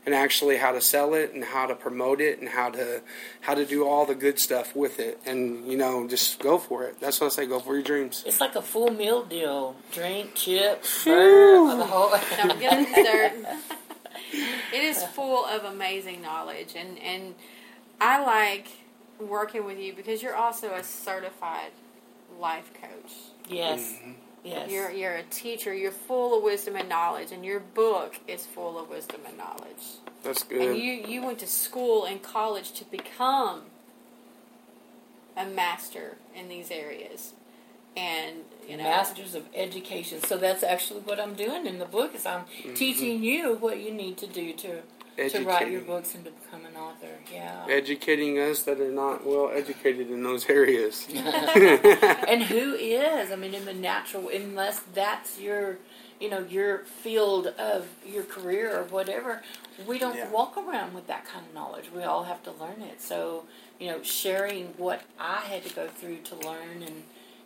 and 0.06 0.16
actually 0.16 0.58
how 0.58 0.72
to 0.72 0.82
sell 0.82 1.14
it 1.14 1.34
and 1.34 1.44
how 1.44 1.68
to 1.68 1.76
promote 1.76 2.20
it 2.22 2.40
and 2.40 2.50
how 2.50 2.70
to 2.72 3.02
how 3.42 3.54
to 3.54 3.66
do 3.66 3.88
all 3.88 4.06
the 4.06 4.16
good 4.16 4.40
stuff 4.40 4.76
with 4.76 5.00
it 5.00 5.20
and 5.26 5.68
you 5.72 5.78
know 5.78 6.08
just 6.08 6.40
go 6.40 6.58
for 6.58 6.84
it 6.84 7.00
that's 7.00 7.22
what 7.22 7.28
i 7.28 7.30
say 7.30 7.46
go 7.46 7.60
for 7.60 7.74
your 7.76 7.84
dreams 7.84 8.24
It's 8.26 8.42
like 8.42 8.56
a 8.56 8.62
full 8.62 8.90
meal 8.92 9.24
deal. 9.24 9.76
Drink, 9.92 10.34
chip, 10.34 10.84
burger, 11.06 11.78
the 11.78 11.86
whole. 11.86 12.10
Don't 12.38 12.60
get 12.60 12.88
dessert. 12.96 13.34
it 14.74 14.84
is 14.84 15.04
full 15.04 15.46
of 15.46 15.66
amazing 15.66 16.22
knowledge, 16.22 16.74
and 16.76 16.98
and 17.00 17.36
I 18.00 18.24
like 18.24 18.68
working 19.20 19.66
with 19.66 19.78
you 19.78 19.94
because 19.94 20.24
you're 20.24 20.36
also 20.36 20.74
a 20.74 20.84
certified 20.84 21.72
life 22.40 22.72
coach. 22.74 23.12
yes. 23.48 23.92
Mm-hmm. 23.94 24.12
Yes. 24.44 24.72
You're 24.72 24.92
you're 24.92 25.14
a 25.16 25.24
teacher. 25.24 25.74
You're 25.74 25.92
full 25.92 26.36
of 26.38 26.44
wisdom 26.44 26.76
and 26.76 26.90
knowledge, 26.90 27.32
and 27.32 27.46
your 27.46 27.60
book 27.60 28.16
is 28.28 28.46
full 28.46 28.80
of 28.80 28.90
wisdom 28.90 29.22
and 29.28 29.38
knowledge. 29.38 29.84
that's 30.24 30.44
good. 30.44 30.62
And 30.62 30.76
good 30.76 30.82
you 30.82 30.94
you 30.94 31.24
went 31.26 31.40
to 31.40 31.48
school 31.48 32.06
and 32.06 32.22
college 32.24 32.72
to 32.74 32.86
become 32.86 33.64
a 35.38 35.46
master 35.46 36.18
in 36.36 36.50
these 36.50 36.72
areas, 36.72 37.34
and 37.96 38.38
you 38.68 38.78
know 38.78 38.84
Masters 38.84 39.36
of 39.36 39.44
Education. 39.54 40.22
So 40.24 40.38
that's 40.38 40.64
actually 40.64 41.02
what 41.02 41.20
I'm 41.20 41.36
doing 41.36 41.66
in 41.68 41.78
the 41.80 41.86
book. 41.86 42.16
Is 42.16 42.26
I'm 42.26 42.42
Mm-hmm. 42.46 42.74
teaching 42.74 43.24
you 43.24 43.56
what 43.58 43.80
you 43.80 43.92
need 43.92 44.18
to 44.18 44.28
do 44.28 44.54
to 44.54 44.82
to 45.18 45.44
write 45.44 45.70
your 45.72 45.82
books 45.82 46.16
and 46.16 46.26
to 46.26 46.32
become 46.32 46.66
an 46.66 46.76
author. 46.76 47.08
Yeah. 47.32 47.66
educating 47.70 48.40
us 48.40 48.64
that 48.64 48.80
are 48.80 48.92
not 48.92 49.26
well 49.26 49.52
educated 49.54 50.10
in 50.10 50.24
those 50.24 50.50
areas 50.50 51.08
and 51.14 52.44
who 52.44 52.74
is? 52.76 53.32
I 53.32 53.36
mean, 53.36 53.54
in 53.54 53.66
the 53.66 53.74
natural, 53.74 54.30
unless 54.30 54.80
that's 54.94 55.40
your, 55.40 55.78
you 56.20 56.30
know, 56.30 56.40
your 56.50 56.80
field 56.80 57.48
of 57.48 57.88
your 58.06 58.24
career 58.24 58.78
or 58.80 58.84
whatever, 58.86 59.42
we 59.88 60.00
don't 60.00 60.16
Yeah. 60.16 60.30
walk 60.30 60.58
around 60.58 60.94
with 60.94 61.08
that 61.08 61.26
kind 61.26 61.46
of 61.46 61.54
knowledge. 61.54 61.86
We 61.96 62.04
all 62.04 62.24
have 62.24 62.44
to 62.44 62.52
learn 62.52 62.82
it. 62.82 63.02
So, 63.02 63.46
you 63.80 63.88
know, 63.88 64.02
sharing 64.04 64.68
what 64.78 65.02
I 65.20 65.38
had 65.42 65.64
to 65.66 65.74
go 65.74 65.88
through 65.88 66.18
to 66.26 66.36
learn 66.36 66.84
and 66.86 67.04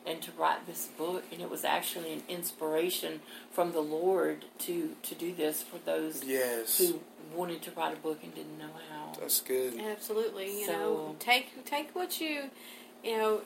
and 0.08 0.22
to 0.22 0.30
write 0.38 0.68
this 0.68 0.86
book, 1.00 1.24
and 1.32 1.42
it 1.42 1.50
was 1.50 1.66
actually 1.66 2.14
an 2.14 2.22
inspiration 2.30 3.22
from 3.52 3.72
the 3.72 3.80
Lord 3.80 4.46
to 4.60 4.96
to 5.02 5.16
do 5.16 5.34
this 5.34 5.64
for 5.64 5.80
those 5.84 6.24
yes 6.24 6.78
who 6.78 7.00
wanted 7.34 7.62
to 7.64 7.72
write 7.72 7.94
a 7.94 8.00
book 8.00 8.20
and 8.24 8.34
didn't 8.36 8.58
know 8.58 8.70
how. 8.92 9.14
that's 9.20 9.42
good 9.42 9.80
Absolutely. 9.80 10.60
You 10.60 10.66
So- 10.66 10.72
know, 10.74 11.16
take 11.20 11.66
take 11.66 11.94
what 11.96 12.20
you, 12.22 12.50
you 13.04 13.18
know, 13.18 13.42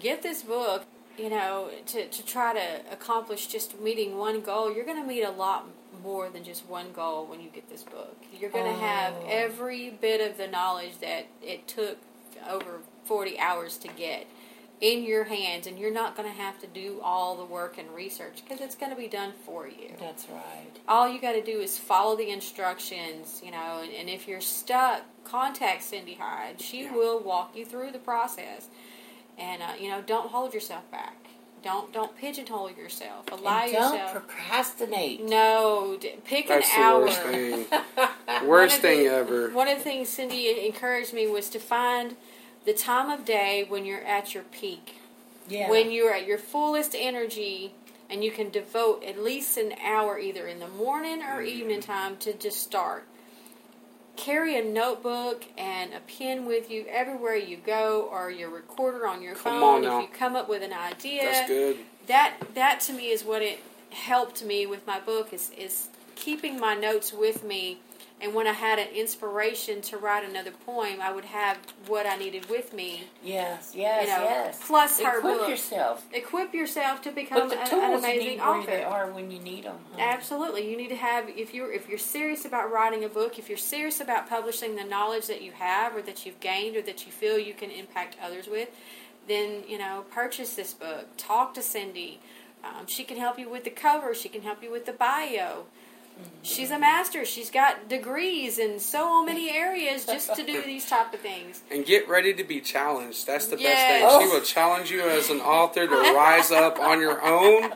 get 0.00 0.22
this 0.22 0.42
book. 0.42 0.84
You 1.18 1.30
know, 1.30 1.70
to 1.86 2.06
to 2.08 2.26
try 2.26 2.52
to 2.52 2.82
accomplish 2.92 3.46
just 3.46 3.80
meeting 3.80 4.18
one 4.18 4.42
goal, 4.42 4.70
you're 4.74 4.84
going 4.84 5.00
to 5.00 5.06
meet 5.08 5.22
a 5.22 5.30
lot 5.30 5.66
more 6.02 6.28
than 6.28 6.44
just 6.44 6.66
one 6.68 6.92
goal 6.92 7.24
when 7.24 7.40
you 7.40 7.48
get 7.48 7.70
this 7.70 7.82
book. 7.84 8.14
You're 8.38 8.50
going 8.50 8.66
to 8.66 8.78
oh. 8.78 8.86
have 8.86 9.14
Oh. 9.22 9.26
every 9.28 9.88
bit 9.90 10.20
of 10.20 10.36
the 10.36 10.46
knowledge 10.46 10.98
that 11.00 11.26
it 11.42 11.66
took 11.66 11.96
over 12.46 12.80
40 13.06 13.38
hours 13.38 13.78
to 13.78 13.88
get 13.88 14.26
in 14.80 15.04
your 15.04 15.24
hands, 15.24 15.66
and 15.66 15.78
you're 15.78 15.92
not 15.92 16.16
going 16.16 16.28
to 16.28 16.34
have 16.38 16.58
to 16.60 16.66
do 16.66 17.00
all 17.02 17.34
the 17.36 17.44
work 17.44 17.78
and 17.78 17.88
research 17.94 18.42
because 18.44 18.60
it's 18.60 18.74
going 18.74 18.90
to 18.90 18.96
be 18.96 19.08
done 19.08 19.32
for 19.46 19.66
you 19.66 19.90
That's 19.98 20.26
right. 20.28 20.78
all 20.86 21.08
you 21.08 21.18
got 21.20 21.32
to 21.32 21.42
do 21.42 21.60
is 21.60 21.78
follow 21.78 22.14
the 22.16 22.28
instructions, 22.30 23.40
you 23.44 23.50
know, 23.50 23.80
and, 23.82 23.90
and 23.92 24.08
if 24.10 24.28
you're 24.28 24.40
stuck, 24.42 25.02
contact 25.24 25.82
Cindy 25.82 26.14
Hyde. 26.14 26.60
She 26.60 26.90
will 26.90 27.20
walk 27.20 27.56
you 27.56 27.64
through 27.64 27.92
the 27.92 27.98
process. 27.98 28.68
And 29.38 29.62
uh, 29.62 29.66
you 29.80 29.88
know, 29.90 30.02
don't 30.02 30.30
hold 30.30 30.52
yourself 30.54 30.90
back. 30.90 31.16
Don't 31.62 31.92
don't 31.92 32.16
pigeonhole 32.16 32.70
yourself. 32.70 33.24
Allow 33.32 33.64
And 33.64 33.72
don't 33.72 33.92
yourself. 33.94 34.12
procrastinate. 34.12 35.22
no, 35.24 35.96
d- 36.00 36.14
pick 36.24 36.48
that's 36.48 36.68
an 36.74 36.80
the 36.80 36.86
hour. 36.86 37.00
worst 37.04 37.20
thing 37.22 37.66
worst 38.46 38.80
thing 38.80 38.98
the- 39.04 39.14
ever 39.14 39.50
One 39.50 39.68
of 39.68 39.78
the 39.78 39.84
things 39.84 40.08
Cindy 40.10 40.64
encouraged 40.66 41.12
me 41.12 41.26
was 41.26 41.48
to 41.50 41.58
find 41.58 42.16
the 42.66 42.74
time 42.74 43.08
of 43.08 43.24
day 43.24 43.64
when 43.66 43.86
you're 43.86 44.04
at 44.04 44.34
your 44.34 44.42
peak. 44.44 44.96
Yeah. 45.48 45.70
when 45.70 45.92
you're 45.92 46.12
at 46.12 46.26
your 46.26 46.38
fullest 46.38 46.96
energy 46.98 47.72
and 48.10 48.24
you 48.24 48.32
can 48.32 48.50
devote 48.50 49.04
at 49.04 49.16
least 49.22 49.56
an 49.56 49.74
hour 49.80 50.18
either 50.18 50.46
in 50.48 50.58
the 50.58 50.66
morning 50.68 51.22
or 51.22 51.36
Mm-hmm. 51.40 51.46
evening 51.60 51.80
time 51.80 52.16
to 52.18 52.32
just 52.32 52.60
start. 52.60 53.04
Carry 54.16 54.58
a 54.58 54.64
notebook 54.64 55.44
and 55.58 55.92
a 55.92 56.00
pen 56.00 56.46
with 56.46 56.70
you 56.70 56.84
everywhere 56.88 57.36
you 57.36 57.58
go 57.58 58.08
or 58.10 58.30
your 58.30 58.48
recorder 58.50 59.06
on 59.06 59.22
your 59.22 59.34
Come 59.34 59.60
phone 59.60 59.84
on 59.86 60.02
if 60.02 60.08
you 60.10 60.16
come 60.16 60.34
up 60.34 60.48
with 60.48 60.62
an 60.62 60.72
idea. 60.72 61.22
That's 61.24 61.48
good. 61.48 61.76
That 62.08 62.34
that 62.54 62.80
to 62.86 62.92
me 62.92 63.10
is 63.10 63.22
what 63.24 63.42
it 63.42 63.60
helped 63.90 64.42
me 64.44 64.66
with 64.66 64.86
my 64.86 64.98
book 65.00 65.32
is 65.32 65.50
is 65.56 65.88
keeping 66.16 66.58
my 66.58 66.74
notes 66.74 67.12
with 67.12 67.44
me 67.44 67.78
and 68.20 68.34
when 68.34 68.46
I 68.46 68.52
had 68.52 68.78
an 68.78 68.88
inspiration 68.94 69.82
to 69.82 69.98
write 69.98 70.28
another 70.28 70.50
poem, 70.50 71.00
I 71.02 71.12
would 71.12 71.26
have 71.26 71.58
what 71.86 72.06
I 72.06 72.16
needed 72.16 72.48
with 72.48 72.72
me. 72.72 73.04
Yes, 73.22 73.72
yes, 73.74 74.06
You 74.08 74.14
know, 74.16 74.22
yes. 74.24 74.60
plus 74.66 74.98
her 75.00 75.20
book. 75.20 75.32
Equip 75.32 75.38
book. 75.40 75.48
yourself. 75.50 76.06
Equip 76.12 76.54
yourself 76.54 77.02
to 77.02 77.10
become 77.12 77.50
a- 77.50 77.54
an 77.54 77.94
amazing 77.98 78.38
where 78.38 78.62
they 78.64 78.84
author. 78.84 78.86
are 78.86 79.10
when 79.10 79.30
you 79.30 79.38
need 79.40 79.64
them. 79.64 79.78
Absolutely, 79.98 80.70
you 80.70 80.76
need 80.78 80.88
to 80.88 80.96
have 80.96 81.28
if 81.28 81.52
you're 81.52 81.70
if 81.72 81.88
you're 81.88 81.98
serious 81.98 82.44
about 82.46 82.72
writing 82.72 83.04
a 83.04 83.08
book, 83.08 83.38
if 83.38 83.48
you're 83.50 83.58
serious 83.58 84.00
about 84.00 84.28
publishing 84.28 84.76
the 84.76 84.84
knowledge 84.84 85.26
that 85.26 85.42
you 85.42 85.52
have 85.52 85.94
or 85.94 86.02
that 86.02 86.24
you've 86.24 86.40
gained 86.40 86.76
or 86.76 86.82
that 86.82 87.04
you 87.04 87.12
feel 87.12 87.38
you 87.38 87.52
can 87.54 87.70
impact 87.70 88.16
others 88.22 88.46
with, 88.48 88.70
then 89.28 89.62
you 89.68 89.76
know 89.78 90.04
purchase 90.10 90.54
this 90.54 90.72
book. 90.72 91.06
Talk 91.18 91.52
to 91.54 91.62
Cindy. 91.62 92.20
Um, 92.64 92.86
she 92.86 93.04
can 93.04 93.16
help 93.18 93.38
you 93.38 93.48
with 93.50 93.64
the 93.64 93.70
cover. 93.70 94.14
She 94.14 94.28
can 94.30 94.42
help 94.42 94.62
you 94.62 94.72
with 94.72 94.86
the 94.86 94.92
bio. 94.92 95.66
She's 96.42 96.70
a 96.70 96.78
master. 96.78 97.24
She's 97.24 97.50
got 97.50 97.88
degrees 97.88 98.58
in 98.58 98.78
so 98.78 99.24
many 99.24 99.50
areas 99.50 100.06
just 100.06 100.32
to 100.36 100.44
do 100.46 100.62
these 100.64 100.88
type 100.88 101.12
of 101.12 101.20
things. 101.20 101.60
And 101.72 101.84
get 101.84 102.08
ready 102.08 102.32
to 102.34 102.44
be 102.44 102.60
challenged. 102.60 103.26
That's 103.26 103.46
the 103.48 103.58
Yes. 103.58 103.64
best 104.02 104.12
thing. 104.12 104.20
She 104.28 104.32
will 104.34 104.42
challenge 104.44 104.90
you 104.90 105.02
as 105.02 105.28
an 105.28 105.40
author 105.40 105.86
to 105.88 105.94
rise 106.14 106.50
up 106.52 106.78
on 106.78 107.00
your 107.00 107.20
own. 107.22 107.72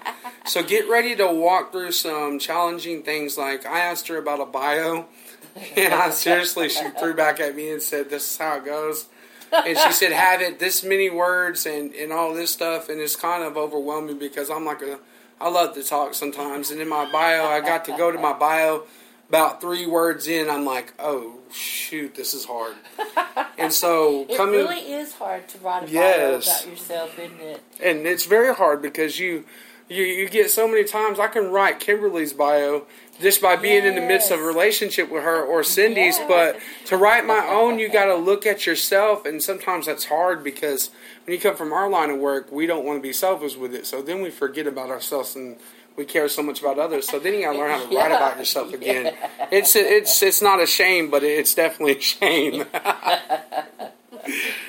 So 0.46 0.62
get 0.62 0.88
ready 0.88 1.16
to 1.16 1.26
walk 1.26 1.72
through 1.72 1.92
some 1.92 2.38
challenging 2.38 3.02
things. 3.02 3.36
Like 3.36 3.66
I 3.66 3.80
asked 3.80 4.06
her 4.08 4.16
about 4.18 4.40
a 4.40 4.46
bio, 4.46 5.06
and 5.76 5.92
I 5.92 6.10
seriously 6.10 6.68
she 6.68 6.88
threw 6.90 7.12
back 7.12 7.40
at 7.40 7.56
me 7.56 7.70
and 7.72 7.82
said, 7.82 8.08
"This 8.08 8.30
is 8.30 8.36
how 8.38 8.58
it 8.58 8.64
goes." 8.64 9.06
And 9.52 9.76
she 9.76 9.90
said, 9.92 10.12
"Have 10.12 10.40
it 10.40 10.60
this 10.60 10.84
many 10.84 11.10
words 11.10 11.66
and 11.66 11.92
and 11.94 12.12
all 12.12 12.32
this 12.32 12.52
stuff," 12.52 12.88
and 12.88 13.00
it's 13.00 13.16
kind 13.16 13.42
of 13.42 13.56
overwhelming 13.56 14.18
because 14.18 14.48
I'm 14.48 14.64
like 14.64 14.80
a 14.80 15.00
I 15.40 15.48
love 15.48 15.74
to 15.74 15.82
talk 15.82 16.14
sometimes, 16.14 16.70
and 16.70 16.80
in 16.80 16.88
my 16.88 17.10
bio, 17.10 17.46
I 17.46 17.60
got 17.60 17.86
to 17.86 17.96
go 17.96 18.10
to 18.12 18.18
my 18.18 18.32
bio 18.34 18.82
about 19.28 19.60
three 19.60 19.86
words 19.86 20.26
in. 20.26 20.50
I'm 20.50 20.64
like, 20.66 20.92
oh 20.98 21.38
shoot, 21.52 22.14
this 22.14 22.34
is 22.34 22.44
hard. 22.44 22.74
And 23.58 23.70
so 23.74 24.24
coming. 24.24 24.30
It 24.30 24.36
coming, 24.38 24.54
really 24.54 24.92
is 24.92 25.12
hard 25.12 25.46
to 25.48 25.58
write 25.58 25.82
a 25.82 25.92
bio 25.92 26.28
about 26.36 26.66
yourself, 26.66 27.18
isn't 27.18 27.40
it? 27.40 27.62
and 27.82 28.06
it's 28.06 28.24
very 28.24 28.54
hard 28.54 28.80
because 28.80 29.18
you, 29.18 29.44
you, 29.90 30.04
you 30.04 30.28
get 30.28 30.50
so 30.50 30.66
many 30.68 30.84
times. 30.84 31.18
I 31.18 31.26
can 31.26 31.50
write 31.50 31.80
Kimberly's 31.80 32.32
bio 32.32 32.86
just 33.20 33.42
by 33.42 33.56
being 33.56 33.84
in 33.84 33.96
the 33.96 34.00
midst 34.00 34.30
of 34.30 34.40
a 34.40 34.42
relationship 34.42 35.10
with 35.10 35.22
her 35.24 35.42
or 35.42 35.62
Cindy's, 35.62 36.16
Yes. 36.16 36.26
but 36.26 36.58
to 36.86 36.96
write 36.96 37.26
my 37.26 37.46
own, 37.46 37.78
you 37.78 37.90
got 37.90 38.06
to 38.06 38.14
look 38.14 38.46
at 38.46 38.64
yourself, 38.66 39.26
and 39.26 39.42
sometimes 39.42 39.84
that's 39.84 40.06
hard 40.06 40.42
because 40.42 40.88
when 41.26 41.34
you 41.36 41.40
come 41.40 41.54
from 41.54 41.72
our 41.74 41.90
line 41.90 42.08
of 42.08 42.18
work, 42.18 42.50
we 42.50 42.64
don't 42.66 42.84
want 42.86 42.96
to 42.98 43.02
be 43.02 43.12
selfish 43.12 43.56
with 43.56 43.74
it. 43.74 43.84
So 43.84 44.00
then 44.00 44.22
we 44.22 44.30
forget 44.30 44.66
about 44.66 44.88
ourselves 44.88 45.36
and 45.36 45.58
we 45.96 46.06
care 46.06 46.28
so 46.30 46.42
much 46.42 46.60
about 46.60 46.78
others. 46.78 47.06
So 47.08 47.18
then 47.18 47.34
you 47.34 47.42
got 47.42 47.52
to 47.52 47.58
learn 47.58 47.70
how 47.72 47.86
to 47.86 47.96
write 47.98 48.12
about 48.12 48.38
yourself 48.38 48.72
again. 48.72 49.14
It's 49.50 49.76
it's 49.76 50.22
it's 50.22 50.40
not 50.40 50.62
a 50.62 50.66
shame, 50.66 51.10
but 51.10 51.22
it's 51.22 51.52
definitely 51.52 51.96
a 51.98 52.00
shame. 52.00 52.64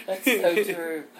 That's 0.07 0.25
so 0.25 0.63
true. 0.63 1.03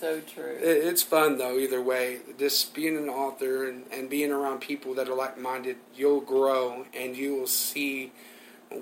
So 0.00 0.20
true. 0.20 0.56
It, 0.60 0.84
it's 0.84 1.02
fun 1.02 1.38
though, 1.38 1.58
either 1.58 1.82
way. 1.82 2.18
Just 2.38 2.74
being 2.74 2.96
an 2.96 3.08
author 3.08 3.68
and, 3.68 3.84
and 3.92 4.08
being 4.10 4.32
around 4.32 4.60
people 4.60 4.94
that 4.94 5.08
are 5.08 5.14
like 5.14 5.38
minded, 5.38 5.76
you'll 5.94 6.20
grow 6.20 6.86
and 6.94 7.16
you 7.16 7.34
will 7.34 7.46
see 7.46 8.12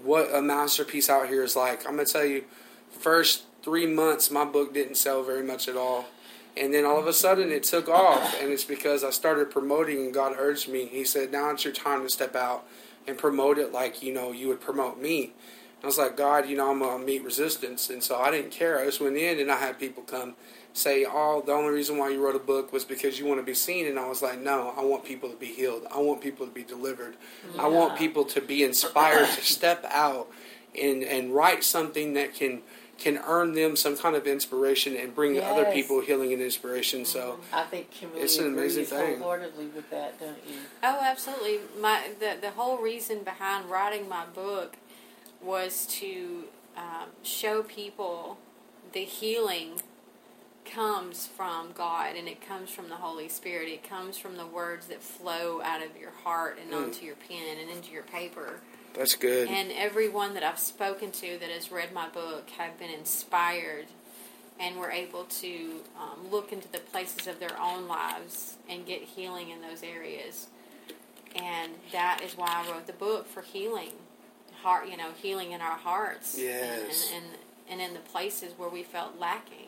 what 0.02 0.34
a 0.34 0.42
masterpiece 0.42 1.10
out 1.10 1.28
here 1.28 1.42
is 1.42 1.56
like. 1.56 1.86
I'm 1.86 1.96
gonna 1.96 2.06
tell 2.06 2.24
you, 2.24 2.44
first 2.90 3.44
three 3.62 3.86
months 3.86 4.30
my 4.30 4.44
book 4.44 4.74
didn't 4.74 4.96
sell 4.96 5.22
very 5.22 5.42
much 5.42 5.68
at 5.68 5.76
all. 5.76 6.06
And 6.56 6.72
then 6.72 6.84
all 6.84 7.00
of 7.00 7.06
a 7.08 7.12
sudden 7.12 7.50
it 7.50 7.64
took 7.64 7.88
off, 7.88 8.40
and 8.40 8.52
it's 8.52 8.64
because 8.64 9.02
I 9.02 9.10
started 9.10 9.50
promoting, 9.50 9.98
and 9.98 10.14
God 10.14 10.34
urged 10.38 10.68
me. 10.68 10.86
He 10.86 11.04
said, 11.04 11.32
Now 11.32 11.50
it's 11.50 11.64
your 11.64 11.74
time 11.74 12.02
to 12.02 12.08
step 12.08 12.36
out 12.36 12.64
and 13.06 13.18
promote 13.18 13.58
it 13.58 13.72
like 13.72 14.02
you 14.02 14.12
know 14.12 14.32
you 14.32 14.48
would 14.48 14.60
promote 14.60 15.00
me. 15.00 15.32
I 15.82 15.86
was 15.86 15.98
like, 15.98 16.16
God, 16.16 16.48
you 16.48 16.56
know, 16.56 16.70
I'm 16.70 16.78
gonna 16.78 17.04
meet 17.04 17.24
resistance, 17.24 17.90
and 17.90 18.02
so 18.02 18.18
I 18.18 18.30
didn't 18.30 18.52
care. 18.52 18.80
I 18.80 18.86
just 18.86 19.00
went 19.00 19.16
in, 19.16 19.38
and 19.38 19.50
I 19.50 19.56
had 19.56 19.78
people 19.78 20.02
come 20.02 20.34
say, 20.74 21.06
"Oh, 21.08 21.42
the 21.46 21.52
only 21.52 21.72
reason 21.72 21.96
why 21.96 22.10
you 22.10 22.22
wrote 22.22 22.36
a 22.36 22.40
book 22.40 22.72
was 22.72 22.84
because 22.84 23.18
you 23.18 23.24
want 23.24 23.40
to 23.40 23.44
be 23.46 23.54
seen," 23.54 23.86
and 23.86 23.98
I 23.98 24.06
was 24.06 24.20
like, 24.20 24.38
"No, 24.40 24.74
I 24.76 24.82
want 24.84 25.04
people 25.04 25.30
to 25.30 25.36
be 25.36 25.46
healed. 25.46 25.86
I 25.90 25.98
want 25.98 26.20
people 26.20 26.44
to 26.46 26.52
be 26.52 26.64
delivered. 26.64 27.16
I 27.58 27.68
want 27.68 27.96
people 27.96 28.24
to 28.26 28.40
be 28.42 28.62
inspired 28.62 29.26
to 29.26 29.42
step 29.56 29.84
out 29.88 30.28
and 30.78 31.02
and 31.02 31.34
write 31.34 31.64
something 31.64 32.12
that 32.14 32.34
can." 32.34 32.62
Can 32.96 33.18
earn 33.26 33.54
them 33.54 33.74
some 33.74 33.96
kind 33.96 34.14
of 34.14 34.24
inspiration 34.24 34.94
and 34.94 35.12
bring 35.12 35.40
other 35.40 35.64
people 35.72 36.00
healing 36.00 36.32
and 36.32 36.40
inspiration. 36.40 37.04
So 37.04 37.40
I 37.52 37.64
think 37.64 37.90
Kimberly 37.90 38.22
It's 38.22 38.38
an 38.38 38.46
amazing 38.46 38.84
thing. 38.84 39.18
wholeheartedly 39.18 39.66
with 39.74 39.90
that, 39.90 40.20
don't 40.20 40.38
you? 40.48 40.54
Oh, 40.80 41.00
absolutely. 41.02 41.58
My 41.80 42.10
the 42.20 42.36
the 42.40 42.50
whole 42.50 42.78
reason 42.78 43.24
behind 43.24 43.68
writing 43.68 44.08
my 44.08 44.26
book 44.26 44.76
was 45.42 45.86
to 45.86 46.44
um, 46.76 47.08
show 47.24 47.64
people 47.64 48.38
the 48.92 49.04
healing 49.04 49.82
comes 50.64 51.26
from 51.26 51.72
God 51.72 52.16
and 52.16 52.28
it 52.28 52.40
comes 52.46 52.70
from 52.70 52.88
the 52.88 52.96
Holy 52.96 53.28
Spirit. 53.28 53.68
It 53.68 53.88
comes 53.88 54.18
from 54.18 54.36
the 54.36 54.46
words 54.46 54.86
that 54.86 55.02
flow 55.02 55.60
out 55.62 55.82
of 55.82 55.96
your 55.98 56.10
heart 56.22 56.58
and 56.62 56.74
onto 56.74 57.04
your 57.04 57.16
pen 57.16 57.58
and 57.60 57.70
into 57.70 57.92
your 57.92 58.02
paper. 58.02 58.60
that's 58.94 59.14
good. 59.14 59.48
And 59.48 59.72
everyone 59.72 60.34
that 60.34 60.42
I've 60.42 60.58
spoken 60.58 61.12
to 61.12 61.38
that 61.38 61.50
has 61.50 61.70
read 61.70 61.92
my 61.92 62.08
book 62.08 62.48
have 62.50 62.78
been 62.78 62.90
inspired 62.90 63.86
and 64.60 64.76
were 64.76 64.90
able 64.90 65.24
to 65.24 65.80
um, 66.00 66.30
look 66.30 66.52
into 66.52 66.70
the 66.70 66.78
places 66.78 67.26
of 67.26 67.40
their 67.40 67.58
own 67.60 67.88
lives 67.88 68.56
and 68.68 68.86
get 68.86 69.02
healing 69.02 69.50
in 69.50 69.60
those 69.60 69.82
areas. 69.82 70.46
And 71.34 71.72
that 71.92 72.20
is 72.24 72.36
why 72.36 72.46
I 72.64 72.70
wrote 72.70 72.86
the 72.86 72.92
book 72.92 73.26
for 73.26 73.42
healing, 73.42 73.92
heart, 74.62 74.88
you 74.88 74.96
know, 74.96 75.10
healing 75.20 75.50
in 75.50 75.60
our 75.60 75.76
hearts. 75.76 76.36
Yes. 76.38 77.10
And, 77.12 77.24
and, 77.24 77.32
and, 77.70 77.80
and 77.80 77.80
in 77.80 77.94
the 77.94 78.08
places 78.10 78.52
where 78.56 78.68
we 78.68 78.84
felt 78.84 79.18
lacking. 79.18 79.63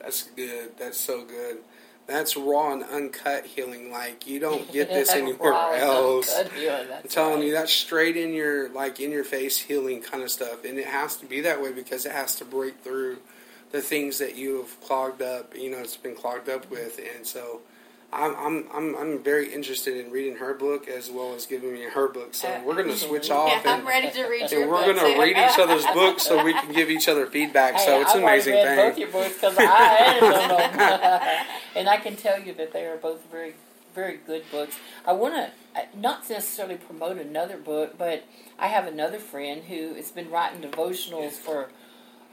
That's 0.00 0.22
good. 0.36 0.76
That's 0.78 0.98
so 0.98 1.24
good. 1.24 1.58
That's 2.06 2.36
raw 2.36 2.72
and 2.72 2.84
uncut 2.84 3.44
healing. 3.44 3.90
Like 3.90 4.26
you 4.26 4.40
don't 4.40 4.70
get 4.72 4.88
this 4.90 5.10
anywhere 5.10 5.52
else. 5.52 6.34
good. 6.50 6.90
I'm 6.90 7.08
telling 7.08 7.36
right. 7.36 7.46
you, 7.46 7.52
that's 7.52 7.72
straight 7.72 8.16
in 8.16 8.32
your 8.32 8.68
like 8.70 9.00
in 9.00 9.10
your 9.10 9.24
face 9.24 9.58
healing 9.58 10.02
kind 10.02 10.22
of 10.22 10.30
stuff, 10.30 10.64
and 10.64 10.78
it 10.78 10.86
has 10.86 11.16
to 11.16 11.26
be 11.26 11.42
that 11.42 11.62
way 11.62 11.72
because 11.72 12.06
it 12.06 12.12
has 12.12 12.34
to 12.36 12.44
break 12.44 12.80
through 12.80 13.18
the 13.72 13.80
things 13.80 14.18
that 14.18 14.36
you 14.36 14.58
have 14.58 14.80
clogged 14.80 15.22
up. 15.22 15.54
You 15.54 15.70
know, 15.70 15.78
it's 15.78 15.96
been 15.96 16.14
clogged 16.14 16.48
up 16.48 16.70
with, 16.70 17.00
and 17.16 17.26
so. 17.26 17.60
I'm, 18.10 18.34
I'm 18.36 18.64
I'm 18.72 18.96
I'm 18.96 19.18
very 19.22 19.52
interested 19.52 19.96
in 20.02 20.10
reading 20.10 20.36
her 20.36 20.54
book 20.54 20.88
as 20.88 21.10
well 21.10 21.34
as 21.34 21.44
giving 21.44 21.74
me 21.74 21.82
her 21.82 22.08
book. 22.08 22.34
So 22.34 22.48
uh, 22.48 22.60
we're 22.64 22.74
gonna 22.74 22.96
switch 22.96 23.30
off 23.30 23.48
Yeah, 23.50 23.60
I'm 23.72 23.80
and, 23.80 23.86
ready 23.88 24.10
to 24.10 24.26
read 24.28 24.50
your 24.50 24.62
and 24.62 24.70
we're 24.70 24.94
gonna 24.94 25.18
read 25.18 25.36
each 25.36 25.58
other's 25.58 25.84
books 25.92 26.22
so 26.22 26.42
we 26.42 26.54
can 26.54 26.72
give 26.72 26.88
each 26.88 27.06
other 27.08 27.26
feedback. 27.26 27.74
Hey, 27.74 27.84
so 27.84 28.00
it's 28.00 28.14
an 28.14 28.18
I've 28.20 28.24
already 28.24 28.50
amazing 28.50 28.54
read 28.54 28.64
thing. 28.64 28.88
both 28.88 28.98
your 28.98 29.08
books 29.08 29.34
because 29.34 29.56
I 29.58 29.96
edited 30.06 30.50
them, 30.50 31.46
and 31.76 31.88
I 31.88 31.98
can 31.98 32.16
tell 32.16 32.40
you 32.40 32.54
that 32.54 32.72
they 32.72 32.86
are 32.86 32.96
both 32.96 33.30
very, 33.30 33.54
very 33.94 34.16
good 34.26 34.44
books. 34.50 34.76
I 35.06 35.12
want 35.12 35.34
to 35.34 35.52
not 35.94 36.28
necessarily 36.30 36.76
promote 36.76 37.18
another 37.18 37.58
book, 37.58 37.98
but 37.98 38.24
I 38.58 38.68
have 38.68 38.86
another 38.86 39.18
friend 39.18 39.64
who 39.64 39.94
has 39.94 40.10
been 40.10 40.30
writing 40.30 40.62
devotionals 40.62 41.32
for, 41.32 41.68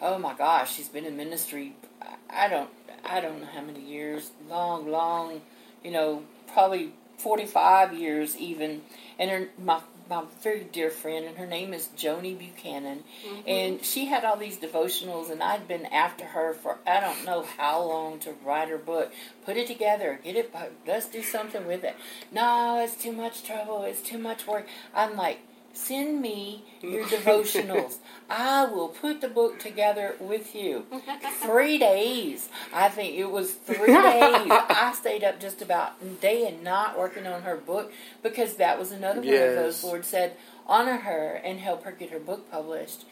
oh 0.02 0.18
my 0.20 0.34
gosh, 0.36 0.74
she's 0.74 0.88
been 0.88 1.06
in 1.06 1.18
ministry. 1.18 1.74
I- 2.02 2.16
I 2.28 2.48
don't, 2.48 2.70
I 3.06 3.20
don't 3.22 3.40
know 3.42 3.48
how 3.48 3.62
many 3.62 3.82
years, 3.82 4.32
long, 4.50 4.90
long, 4.90 5.42
you 5.86 5.92
know, 5.92 6.24
probably 6.52 6.92
forty-five 7.18 7.94
years 7.94 8.36
even. 8.36 8.82
And 9.18 9.30
her, 9.32 9.48
my 9.64 9.80
my 10.10 10.24
very 10.44 10.66
dear 10.78 10.90
friend, 10.90 11.26
and 11.26 11.38
her 11.38 11.48
name 11.48 11.74
is 11.74 11.90
Joni 11.98 12.38
Buchanan, 12.38 13.04
mm-hmm. 13.26 13.48
and 13.48 13.84
she 13.84 14.06
had 14.06 14.26
all 14.26 14.38
these 14.38 14.58
devotionals, 14.58 15.32
and 15.32 15.42
I'd 15.42 15.68
been 15.68 15.86
after 15.86 16.26
her 16.26 16.54
for 16.54 16.80
I 16.86 17.00
don't 17.00 17.26
know 17.26 17.46
how 17.58 17.82
long 17.82 18.20
to 18.20 18.34
write 18.46 18.70
her 18.70 18.78
book. 18.78 19.14
Put 19.46 19.58
it 19.58 19.68
together, 19.68 20.20
get 20.24 20.36
it, 20.36 20.54
let's 20.86 21.08
do 21.08 21.24
something 21.24 21.66
with 21.66 21.84
it. 21.84 21.96
No, 22.32 22.82
it's 22.84 23.02
too 23.02 23.14
much 23.14 23.44
trouble. 23.44 23.84
It's 23.84 24.02
too 24.02 24.18
much 24.18 24.46
work. 24.48 24.68
I'm 24.94 25.16
like. 25.16 25.40
Send 25.76 26.22
me 26.22 26.64
your 26.82 27.04
devotionals. 27.04 27.98
I 28.30 28.64
will 28.66 28.88
put 28.88 29.20
the 29.20 29.28
book 29.28 29.60
together 29.60 30.16
with 30.22 30.56
you. 30.56 30.86
Three 31.42 31.78
days. 31.78 32.48
I 32.74 32.88
think 32.88 33.16
it 33.16 33.30
was 33.30 33.52
three 33.52 33.78
days. 33.88 34.48
I 34.50 34.94
stayed 34.98 35.24
up 35.24 35.40
just 35.40 35.62
about 35.62 36.22
day 36.22 36.48
and 36.48 36.64
night 36.64 36.98
working 36.98 37.28
on 37.28 37.42
her 37.42 37.58
book 37.58 37.92
because 38.24 38.56
that 38.56 38.80
was 38.80 38.92
another 38.94 39.20
one 39.20 39.34
of 39.34 39.56
those. 39.56 39.84
Lord 39.84 40.06
said, 40.06 40.38
honor 40.66 40.98
her 40.98 41.42
and 41.44 41.60
help 41.60 41.84
her 41.84 41.92
get 41.92 42.10
her 42.10 42.20
book 42.20 42.50
published. 42.50 43.04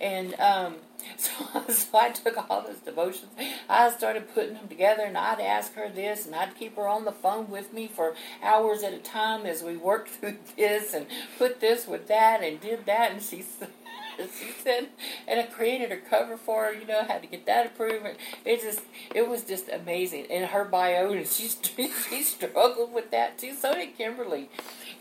And 0.00 0.34
um, 0.38 0.76
so, 1.16 1.64
so 1.68 1.98
I 1.98 2.10
took 2.10 2.50
all 2.50 2.62
those 2.62 2.78
devotions. 2.78 3.30
I 3.68 3.90
started 3.90 4.32
putting 4.34 4.54
them 4.54 4.68
together, 4.68 5.04
and 5.04 5.16
I'd 5.16 5.40
ask 5.40 5.74
her 5.74 5.88
this, 5.88 6.26
and 6.26 6.34
I'd 6.34 6.56
keep 6.56 6.76
her 6.76 6.88
on 6.88 7.04
the 7.04 7.12
phone 7.12 7.50
with 7.50 7.72
me 7.72 7.88
for 7.88 8.14
hours 8.42 8.82
at 8.82 8.92
a 8.92 8.98
time 8.98 9.46
as 9.46 9.62
we 9.62 9.76
worked 9.76 10.08
through 10.20 10.38
this 10.56 10.94
and 10.94 11.06
put 11.38 11.60
this 11.60 11.86
with 11.86 12.08
that 12.08 12.42
and 12.42 12.60
did 12.60 12.86
that. 12.86 13.12
And 13.12 13.22
she 13.22 13.44
she 14.18 14.52
said, 14.62 14.88
and 15.26 15.40
I 15.40 15.44
created 15.44 15.90
a 15.90 15.96
cover 15.96 16.36
for 16.36 16.64
her. 16.64 16.72
You 16.72 16.86
know, 16.86 17.02
had 17.02 17.22
to 17.22 17.28
get 17.28 17.46
that 17.46 17.66
approved. 17.66 18.04
And 18.04 18.16
it 18.44 18.60
just, 18.60 18.80
it 19.14 19.28
was 19.28 19.42
just 19.42 19.68
amazing. 19.68 20.26
And 20.30 20.44
her 20.46 20.64
bio, 20.64 21.12
and 21.12 21.26
she 21.26 21.48
she 21.48 22.22
struggled 22.22 22.92
with 22.92 23.10
that 23.10 23.38
too. 23.38 23.54
So 23.54 23.74
did 23.74 23.96
Kimberly. 23.96 24.48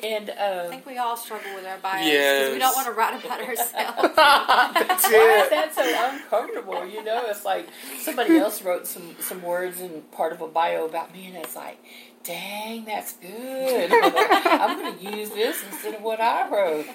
And 0.04 0.32
I 0.32 0.66
um, 0.66 0.70
think 0.70 0.86
we 0.86 0.98
all 0.98 1.16
struggle 1.16 1.54
with 1.56 1.66
our 1.66 1.78
bios 1.78 2.06
because 2.06 2.54
we 2.54 2.60
don't 2.60 2.76
want 2.76 2.88
to 2.88 2.94
write 2.94 3.24
about 3.24 3.42
ourselves. 3.42 4.16
That's 4.16 5.04
Why 5.04 5.42
is 5.44 5.50
that 5.50 5.72
so 5.76 6.10
uncomfortable? 6.10 6.86
You 6.88 7.04
know, 7.04 7.24
it's 7.28 7.46
like 7.46 7.68
somebody 8.00 8.38
else 8.38 8.62
wrote 8.64 8.88
some 8.88 9.16
some 9.20 9.42
words 9.42 9.80
in 9.80 10.02
part 10.12 10.34
of 10.34 10.42
a 10.42 10.48
bio 10.48 10.86
about 10.86 11.14
me, 11.14 11.28
and 11.28 11.38
it's 11.38 11.56
like, 11.56 11.78
dang, 12.24 12.86
that's 12.86 13.14
good. 13.14 13.92
I'm 13.92 14.78
going 14.80 14.98
to 14.98 15.18
use 15.18 15.30
this 15.30 15.64
instead 15.72 15.96
of 15.96 16.02
what 16.02 16.20
I 16.20 16.50
wrote. 16.50 16.86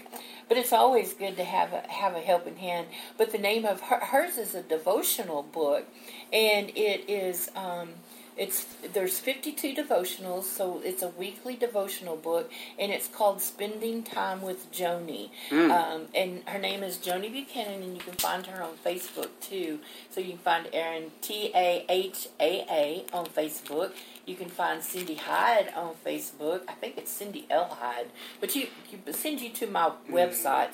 But 0.49 0.59
it's 0.59 0.73
always 0.73 1.13
good 1.13 1.37
to 1.37 1.45
have 1.45 1.73
a 1.73 1.87
have 1.89 2.15
a 2.15 2.21
helping 2.21 2.57
hand. 2.57 2.87
But 3.19 3.33
the 3.33 3.39
name 3.39 3.65
of 3.65 3.81
her, 3.83 3.99
hers 3.99 4.39
is 4.39 4.55
a 4.55 4.63
devotional 4.63 5.43
book, 5.43 5.87
and 6.33 6.71
it 6.71 7.09
is. 7.09 7.51
Um, 7.55 7.91
it's 8.37 8.67
there's 8.93 9.19
52 9.19 9.75
devotionals, 9.75 10.45
so 10.45 10.81
it's 10.85 11.03
a 11.03 11.09
weekly 11.09 11.57
devotional 11.57 12.17
book, 12.17 12.51
and 12.79 12.93
it's 12.93 13.09
called 13.09 13.41
Spending 13.41 14.03
Time 14.03 14.43
with 14.43 14.71
Joni. 14.73 15.31
Um, 15.71 16.09
and 16.15 16.43
her 16.47 16.59
name 16.59 16.83
is 16.83 16.99
Joni 16.99 17.33
Buchanan, 17.33 17.83
and 17.83 17.95
you 17.95 18.01
can 18.01 18.15
find 18.15 18.47
her 18.47 18.63
on 18.63 18.75
Facebook 18.85 19.31
too. 19.41 19.81
So 20.11 20.21
you 20.21 20.31
can 20.31 20.39
find 20.39 20.69
Erin 20.73 21.13
T 21.23 21.51
A 21.55 21.85
H 21.89 22.29
A 22.39 22.67
A 22.71 23.05
on 23.13 23.27
Facebook. 23.27 23.93
You 24.27 24.35
can 24.35 24.49
find 24.49 24.83
Cindy 24.83 25.15
Hyde 25.15 25.73
on 25.75 25.95
Facebook. 26.05 26.63
I 26.69 26.73
think 26.73 26.99
it's 26.99 27.11
Cindy 27.11 27.47
L 27.49 27.79
Hyde, 27.81 28.11
but 28.41 28.55
you, 28.55 28.67
you 28.91 28.99
send 29.13 29.41
you 29.41 29.51
to 29.51 29.67
my 29.67 29.93
website 30.11 30.73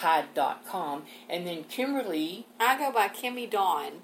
cindyhyde.com, 0.00 1.02
and 1.28 1.46
then 1.46 1.64
Kimberly 1.64 2.46
I 2.60 2.78
go 2.78 2.92
by 2.92 3.08
Kimmy 3.08 3.50
Dawn. 3.50 4.02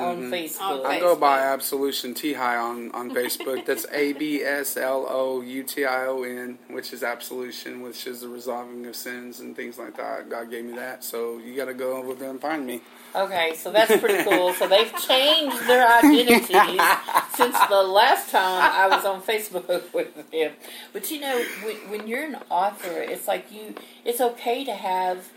On 0.00 0.30
Facebook. 0.30 0.84
I 0.84 1.00
go 1.00 1.16
by 1.16 1.40
Absolution 1.40 2.14
T 2.14 2.32
High 2.34 2.56
on, 2.56 2.90
on 2.92 3.10
Facebook. 3.10 3.64
That's 3.66 3.86
A 3.92 4.12
B 4.12 4.42
S 4.42 4.76
L 4.76 5.06
O 5.08 5.40
U 5.40 5.62
T 5.62 5.84
I 5.84 6.06
O 6.06 6.22
N, 6.22 6.58
which 6.68 6.92
is 6.92 7.02
absolution, 7.02 7.82
which 7.82 8.06
is 8.06 8.20
the 8.20 8.28
resolving 8.28 8.86
of 8.86 8.96
sins 8.96 9.40
and 9.40 9.54
things 9.54 9.78
like 9.78 9.96
that. 9.96 10.28
God 10.28 10.50
gave 10.50 10.64
me 10.64 10.76
that, 10.76 11.04
so 11.04 11.38
you 11.38 11.56
got 11.56 11.66
to 11.66 11.74
go 11.74 11.96
over 11.96 12.14
there 12.14 12.30
and 12.30 12.40
find 12.40 12.66
me. 12.66 12.80
Okay, 13.14 13.54
so 13.54 13.70
that's 13.70 13.96
pretty 13.96 14.24
cool. 14.24 14.52
So 14.54 14.66
they've 14.66 14.92
changed 14.96 15.68
their 15.68 15.86
identities 15.88 16.50
since 17.34 17.56
the 17.68 17.82
last 17.82 18.30
time 18.30 18.72
I 18.74 18.88
was 18.88 19.04
on 19.04 19.22
Facebook 19.22 19.92
with 19.94 20.30
them. 20.32 20.52
But 20.92 21.10
you 21.10 21.20
know, 21.20 21.44
when, 21.62 21.76
when 21.90 22.08
you're 22.08 22.24
an 22.24 22.38
author, 22.50 23.00
it's 23.00 23.28
like 23.28 23.52
you. 23.52 23.74
It's 24.04 24.20
okay 24.20 24.64
to 24.64 24.74
have, 24.74 25.28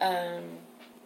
um, 0.00 0.42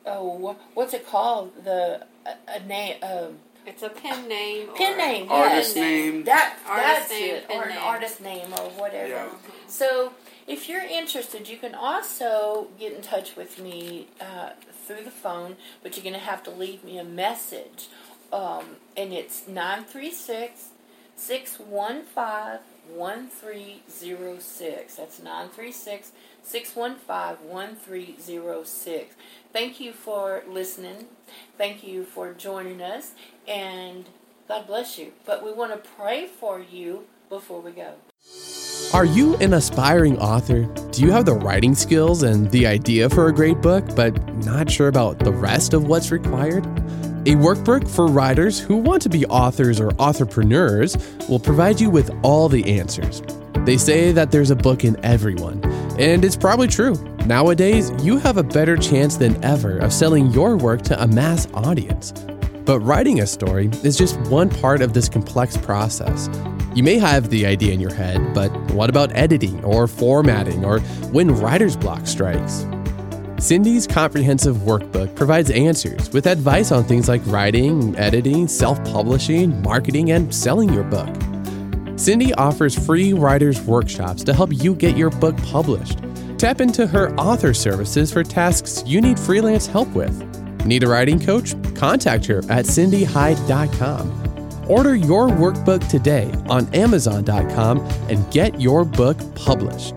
oh, 0.06 0.56
what's 0.74 0.94
it 0.94 1.06
called? 1.06 1.52
The 1.64 2.06
a, 2.26 2.34
a 2.56 2.60
name. 2.66 2.96
Um, 3.02 3.38
It's 3.66 3.82
a 3.82 3.88
pen 3.88 4.28
name. 4.28 4.68
Pen 4.76 4.94
or- 4.94 4.96
name, 4.96 5.26
Artist 5.30 5.74
yes. 5.76 5.84
name. 5.84 6.24
that 6.24 6.56
Artist 6.68 7.08
that's 7.08 7.10
name, 7.10 7.34
it, 7.34 7.46
or 7.50 7.62
an 7.64 7.68
name. 7.70 7.78
artist 7.82 8.20
name 8.20 8.52
or 8.54 8.70
whatever. 8.80 9.08
Yeah. 9.08 9.28
So 9.66 10.12
if 10.46 10.68
you're 10.68 10.82
interested, 11.00 11.48
you 11.48 11.56
can 11.56 11.74
also 11.74 12.68
get 12.78 12.92
in 12.92 13.02
touch 13.02 13.34
with 13.36 13.58
me 13.58 14.06
uh, 14.20 14.50
through 14.86 15.02
the 15.04 15.10
phone, 15.10 15.56
but 15.82 15.96
you're 15.96 16.04
going 16.04 16.14
to 16.14 16.20
have 16.32 16.42
to 16.44 16.50
leave 16.52 16.84
me 16.84 16.98
a 16.98 17.04
message 17.04 17.88
um, 18.32 18.64
and 18.96 19.12
it's 19.12 19.48
936 19.48 20.68
615 21.16 22.60
1306. 22.94 24.96
That's 24.96 25.18
936 25.18 26.12
615 26.42 27.48
1306. 27.48 29.14
Thank 29.52 29.80
you 29.80 29.92
for 29.92 30.44
listening. 30.48 31.06
Thank 31.58 31.82
you 31.82 32.04
for 32.04 32.32
joining 32.32 32.80
us. 32.82 33.12
And 33.48 34.08
God 34.48 34.66
bless 34.66 34.98
you. 34.98 35.12
But 35.24 35.44
we 35.44 35.52
want 35.52 35.72
to 35.72 35.78
pray 35.96 36.26
for 36.26 36.60
you 36.60 37.06
before 37.28 37.60
we 37.60 37.72
go. 37.72 37.94
Are 38.94 39.04
you 39.04 39.36
an 39.36 39.54
aspiring 39.54 40.18
author? 40.18 40.62
Do 40.92 41.02
you 41.02 41.10
have 41.10 41.24
the 41.24 41.34
writing 41.34 41.74
skills 41.74 42.22
and 42.22 42.50
the 42.50 42.66
idea 42.66 43.10
for 43.10 43.26
a 43.26 43.32
great 43.32 43.60
book, 43.60 43.84
but 43.96 44.14
not 44.44 44.70
sure 44.70 44.88
about 44.88 45.18
the 45.18 45.32
rest 45.32 45.74
of 45.74 45.88
what's 45.88 46.12
required? 46.12 46.64
A 47.26 47.30
workbook 47.30 47.90
for 47.90 48.06
writers 48.06 48.60
who 48.60 48.76
want 48.76 49.02
to 49.02 49.08
be 49.08 49.26
authors 49.26 49.80
or 49.80 49.88
authorpreneurs 49.94 51.28
will 51.28 51.40
provide 51.40 51.80
you 51.80 51.90
with 51.90 52.08
all 52.22 52.48
the 52.48 52.78
answers. 52.78 53.20
They 53.64 53.78
say 53.78 54.12
that 54.12 54.30
there's 54.30 54.52
a 54.52 54.54
book 54.54 54.84
in 54.84 54.96
everyone, 55.04 55.60
and 55.98 56.24
it's 56.24 56.36
probably 56.36 56.68
true. 56.68 56.94
Nowadays, 57.26 57.90
you 58.00 58.18
have 58.18 58.36
a 58.36 58.44
better 58.44 58.76
chance 58.76 59.16
than 59.16 59.42
ever 59.44 59.76
of 59.78 59.92
selling 59.92 60.30
your 60.30 60.56
work 60.56 60.82
to 60.82 61.02
a 61.02 61.08
mass 61.08 61.48
audience. 61.52 62.12
But 62.64 62.78
writing 62.78 63.18
a 63.18 63.26
story 63.26 63.70
is 63.82 63.98
just 63.98 64.20
one 64.30 64.48
part 64.48 64.80
of 64.80 64.92
this 64.92 65.08
complex 65.08 65.56
process. 65.56 66.30
You 66.76 66.84
may 66.84 66.96
have 66.96 67.30
the 67.30 67.44
idea 67.44 67.72
in 67.72 67.80
your 67.80 67.92
head, 67.92 68.34
but 68.34 68.52
what 68.70 68.88
about 68.88 69.10
editing 69.16 69.64
or 69.64 69.88
formatting 69.88 70.64
or 70.64 70.78
when 71.10 71.34
writer's 71.34 71.76
block 71.76 72.06
strikes? 72.06 72.68
Cindy's 73.38 73.86
comprehensive 73.86 74.56
workbook 74.58 75.14
provides 75.14 75.50
answers 75.50 76.10
with 76.10 76.26
advice 76.26 76.72
on 76.72 76.84
things 76.84 77.06
like 77.06 77.20
writing, 77.26 77.94
editing, 77.96 78.48
self 78.48 78.82
publishing, 78.84 79.60
marketing, 79.62 80.12
and 80.12 80.34
selling 80.34 80.72
your 80.72 80.84
book. 80.84 81.14
Cindy 81.98 82.32
offers 82.34 82.74
free 82.86 83.12
writers' 83.12 83.60
workshops 83.60 84.24
to 84.24 84.32
help 84.32 84.50
you 84.52 84.74
get 84.74 84.96
your 84.96 85.10
book 85.10 85.36
published. 85.44 85.98
Tap 86.38 86.62
into 86.62 86.86
her 86.86 87.14
author 87.16 87.52
services 87.52 88.10
for 88.12 88.22
tasks 88.22 88.82
you 88.86 89.02
need 89.02 89.18
freelance 89.18 89.66
help 89.66 89.88
with. 89.90 90.14
Need 90.64 90.82
a 90.82 90.88
writing 90.88 91.20
coach? 91.20 91.54
Contact 91.74 92.24
her 92.26 92.38
at 92.48 92.64
cindyhyde.com. 92.64 94.22
Order 94.68 94.96
your 94.96 95.28
workbook 95.28 95.86
today 95.88 96.32
on 96.48 96.74
amazon.com 96.74 97.78
and 98.08 98.30
get 98.32 98.60
your 98.60 98.84
book 98.84 99.16
published. 99.34 99.94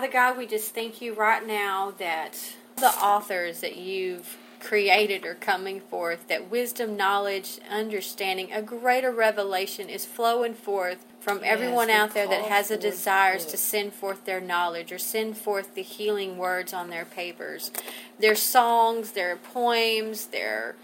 Father 0.00 0.12
God, 0.12 0.38
we 0.38 0.46
just 0.46 0.74
thank 0.74 1.02
you 1.02 1.12
right 1.12 1.46
now 1.46 1.92
that 1.98 2.54
the 2.76 2.88
authors 2.88 3.60
that 3.60 3.76
you've 3.76 4.38
created 4.58 5.26
are 5.26 5.34
coming 5.34 5.78
forth, 5.78 6.26
that 6.28 6.50
wisdom, 6.50 6.96
knowledge, 6.96 7.58
understanding, 7.70 8.50
a 8.50 8.62
greater 8.62 9.10
revelation 9.10 9.90
is 9.90 10.06
flowing 10.06 10.54
forth 10.54 11.04
from 11.20 11.42
everyone 11.44 11.90
out 11.90 12.14
there 12.14 12.26
that 12.26 12.46
has 12.46 12.70
a 12.70 12.78
desires 12.78 13.44
to 13.44 13.58
send 13.58 13.92
forth 13.92 14.24
their 14.24 14.40
knowledge 14.40 14.90
or 14.90 14.96
send 14.96 15.36
forth 15.36 15.74
the 15.74 15.82
healing 15.82 16.38
words 16.38 16.72
on 16.72 16.88
their 16.88 17.04
papers. 17.04 17.70
Their 18.18 18.36
songs, 18.36 19.10
their 19.12 19.36
poems, 19.36 20.28
their 20.28 20.76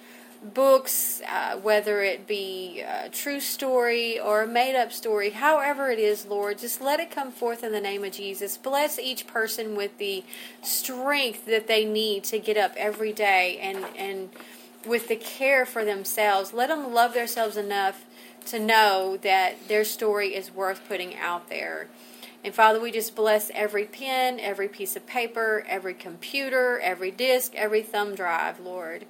books, 0.54 1.20
uh, 1.28 1.56
whether 1.56 2.02
it 2.02 2.26
be 2.26 2.80
a 2.80 3.08
true 3.08 3.40
story 3.40 4.18
or 4.18 4.42
a 4.42 4.46
made 4.46 4.76
up 4.76 4.92
story, 4.92 5.30
however 5.30 5.90
it 5.90 5.98
is, 5.98 6.26
Lord, 6.26 6.58
just 6.58 6.80
let 6.80 7.00
it 7.00 7.10
come 7.10 7.30
forth 7.30 7.62
in 7.64 7.72
the 7.72 7.80
name 7.80 8.04
of 8.04 8.12
Jesus. 8.12 8.56
Bless 8.56 8.98
each 8.98 9.26
person 9.26 9.76
with 9.76 9.98
the 9.98 10.24
strength 10.62 11.46
that 11.46 11.66
they 11.66 11.84
need 11.84 12.24
to 12.24 12.38
get 12.38 12.56
up 12.56 12.72
every 12.76 13.12
day 13.12 13.58
and, 13.58 13.84
and 13.96 14.30
with 14.86 15.08
the 15.08 15.16
care 15.16 15.66
for 15.66 15.84
themselves. 15.84 16.52
Let 16.52 16.68
them 16.68 16.92
love 16.92 17.14
themselves 17.14 17.56
enough 17.56 18.04
to 18.46 18.58
know 18.58 19.18
that 19.22 19.68
their 19.68 19.84
story 19.84 20.34
is 20.34 20.50
worth 20.52 20.86
putting 20.88 21.16
out 21.16 21.48
there. 21.48 21.88
And 22.44 22.54
Father, 22.54 22.78
we 22.78 22.92
just 22.92 23.16
bless 23.16 23.50
every 23.54 23.86
pen, 23.86 24.38
every 24.38 24.68
piece 24.68 24.94
of 24.94 25.04
paper, 25.04 25.64
every 25.66 25.94
computer, 25.94 26.78
every 26.78 27.10
disc, 27.10 27.52
every 27.56 27.82
thumb 27.82 28.14
drive, 28.14 28.60
Lord, 28.60 29.04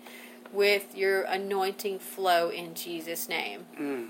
with 0.56 0.96
your 0.96 1.22
anointing 1.22 1.98
flow 1.98 2.48
in 2.48 2.74
Jesus' 2.74 3.28
name. 3.28 3.66
Mm. 3.78 4.08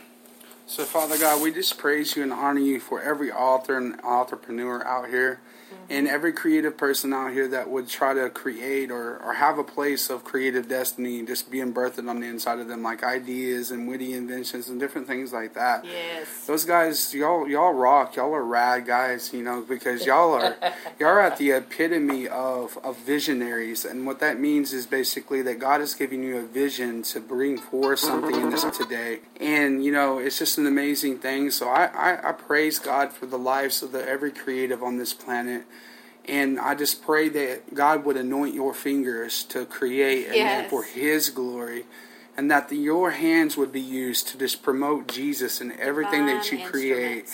So, 0.67 0.85
Father 0.85 1.19
God, 1.19 1.43
we 1.43 1.53
just 1.53 1.77
praise 1.79 2.17
you 2.17 2.23
and 2.23 2.33
honor 2.33 2.61
you 2.61 2.81
for 2.81 3.03
every 3.03 3.31
author 3.31 3.77
and 3.77 4.01
entrepreneur 4.03 4.85
out 4.85 5.09
here 5.09 5.41
and 5.89 6.09
every 6.09 6.33
creative 6.33 6.77
person 6.77 7.13
out 7.13 7.33
here 7.33 7.49
that 7.49 7.71
would 7.71 7.89
try 7.89 8.15
to 8.15 8.29
create 8.31 8.91
or, 8.91 9.19
or 9.19 9.35
have 9.35 9.59
a 9.59 9.65
place 9.65 10.11
of 10.11 10.25
creative 10.25 10.69
destiny 10.69 11.25
just 11.25 11.51
being 11.51 11.73
birthed 11.73 12.09
on 12.09 12.21
the 12.21 12.27
inside 12.27 12.59
of 12.59 12.69
them, 12.69 12.83
like 12.83 13.03
ideas 13.05 13.71
and 13.71 13.89
witty 13.89 14.15
inventions 14.15 14.69
and 14.69 14.81
different 14.81 15.07
things 15.07 15.33
like 15.33 15.55
that. 15.55 15.85
Yes. 15.85 16.47
Those 16.47 16.65
guys, 16.65 17.15
y'all, 17.15 17.49
y'all 17.49 17.73
rock. 17.73 18.17
Y'all 18.17 18.35
are 18.35 18.45
rad 18.45 18.87
guys, 18.87 19.33
you 19.33 19.43
know, 19.43 19.63
because 19.63 20.05
y'all 20.05 20.35
are, 20.35 20.57
y'all 20.99 21.09
are 21.09 21.21
at 21.21 21.39
the 21.39 21.53
epitome 21.53 22.27
of, 22.29 22.79
of 22.83 22.99
visionaries, 22.99 23.85
and 23.85 24.07
what 24.07 24.21
that 24.21 24.41
means 24.41 24.73
is 24.73 24.87
basically 24.87 25.43
that 25.43 25.59
God 25.59 25.81
is 25.81 25.95
giving 25.95 26.23
you 26.23 26.39
a 26.39 26.43
vision 26.43 27.03
to 27.05 27.21
bring 27.21 27.59
forth 27.59 28.01
something 28.01 28.35
in 28.35 28.51
this 28.51 28.65
today, 28.77 29.21
and 29.41 29.85
you 29.85 29.93
know, 29.93 30.19
it's 30.19 30.39
just 30.39 30.59
an 30.59 30.67
amazing 30.67 31.19
thing. 31.19 31.51
So 31.51 31.69
I, 31.69 31.87
I, 31.87 32.31
I 32.31 32.33
praise 32.33 32.79
God 32.79 33.13
for 33.13 33.27
the 33.27 33.39
lives 33.39 33.83
of 33.83 33.93
the 33.93 34.07
every 34.07 34.33
creative 34.33 34.83
on 34.83 34.97
this 34.97 35.15
planet. 35.15 35.65
And 36.29 36.59
I 36.59 36.75
just 36.75 37.03
pray 37.03 37.29
that 37.29 37.75
God 37.75 38.05
would 38.05 38.17
anoint 38.17 38.55
your 38.55 38.75
fingers 38.75 39.45
to 39.45 39.65
create 39.65 40.27
and 40.27 40.37
Yes. 40.37 40.71
for 40.71 40.83
His 40.83 41.31
glory, 41.31 41.85
and 42.37 42.51
that 42.51 42.69
the, 42.69 42.77
your 42.77 43.13
hands 43.13 43.57
would 43.57 43.73
be 43.73 43.81
used 43.81 44.29
to 44.29 44.39
just 44.39 44.63
promote 44.63 45.07
Jesus 45.09 45.61
in 45.61 45.73
everything 45.79 46.27
that 46.27 46.51
you 46.51 46.59
create 46.67 47.29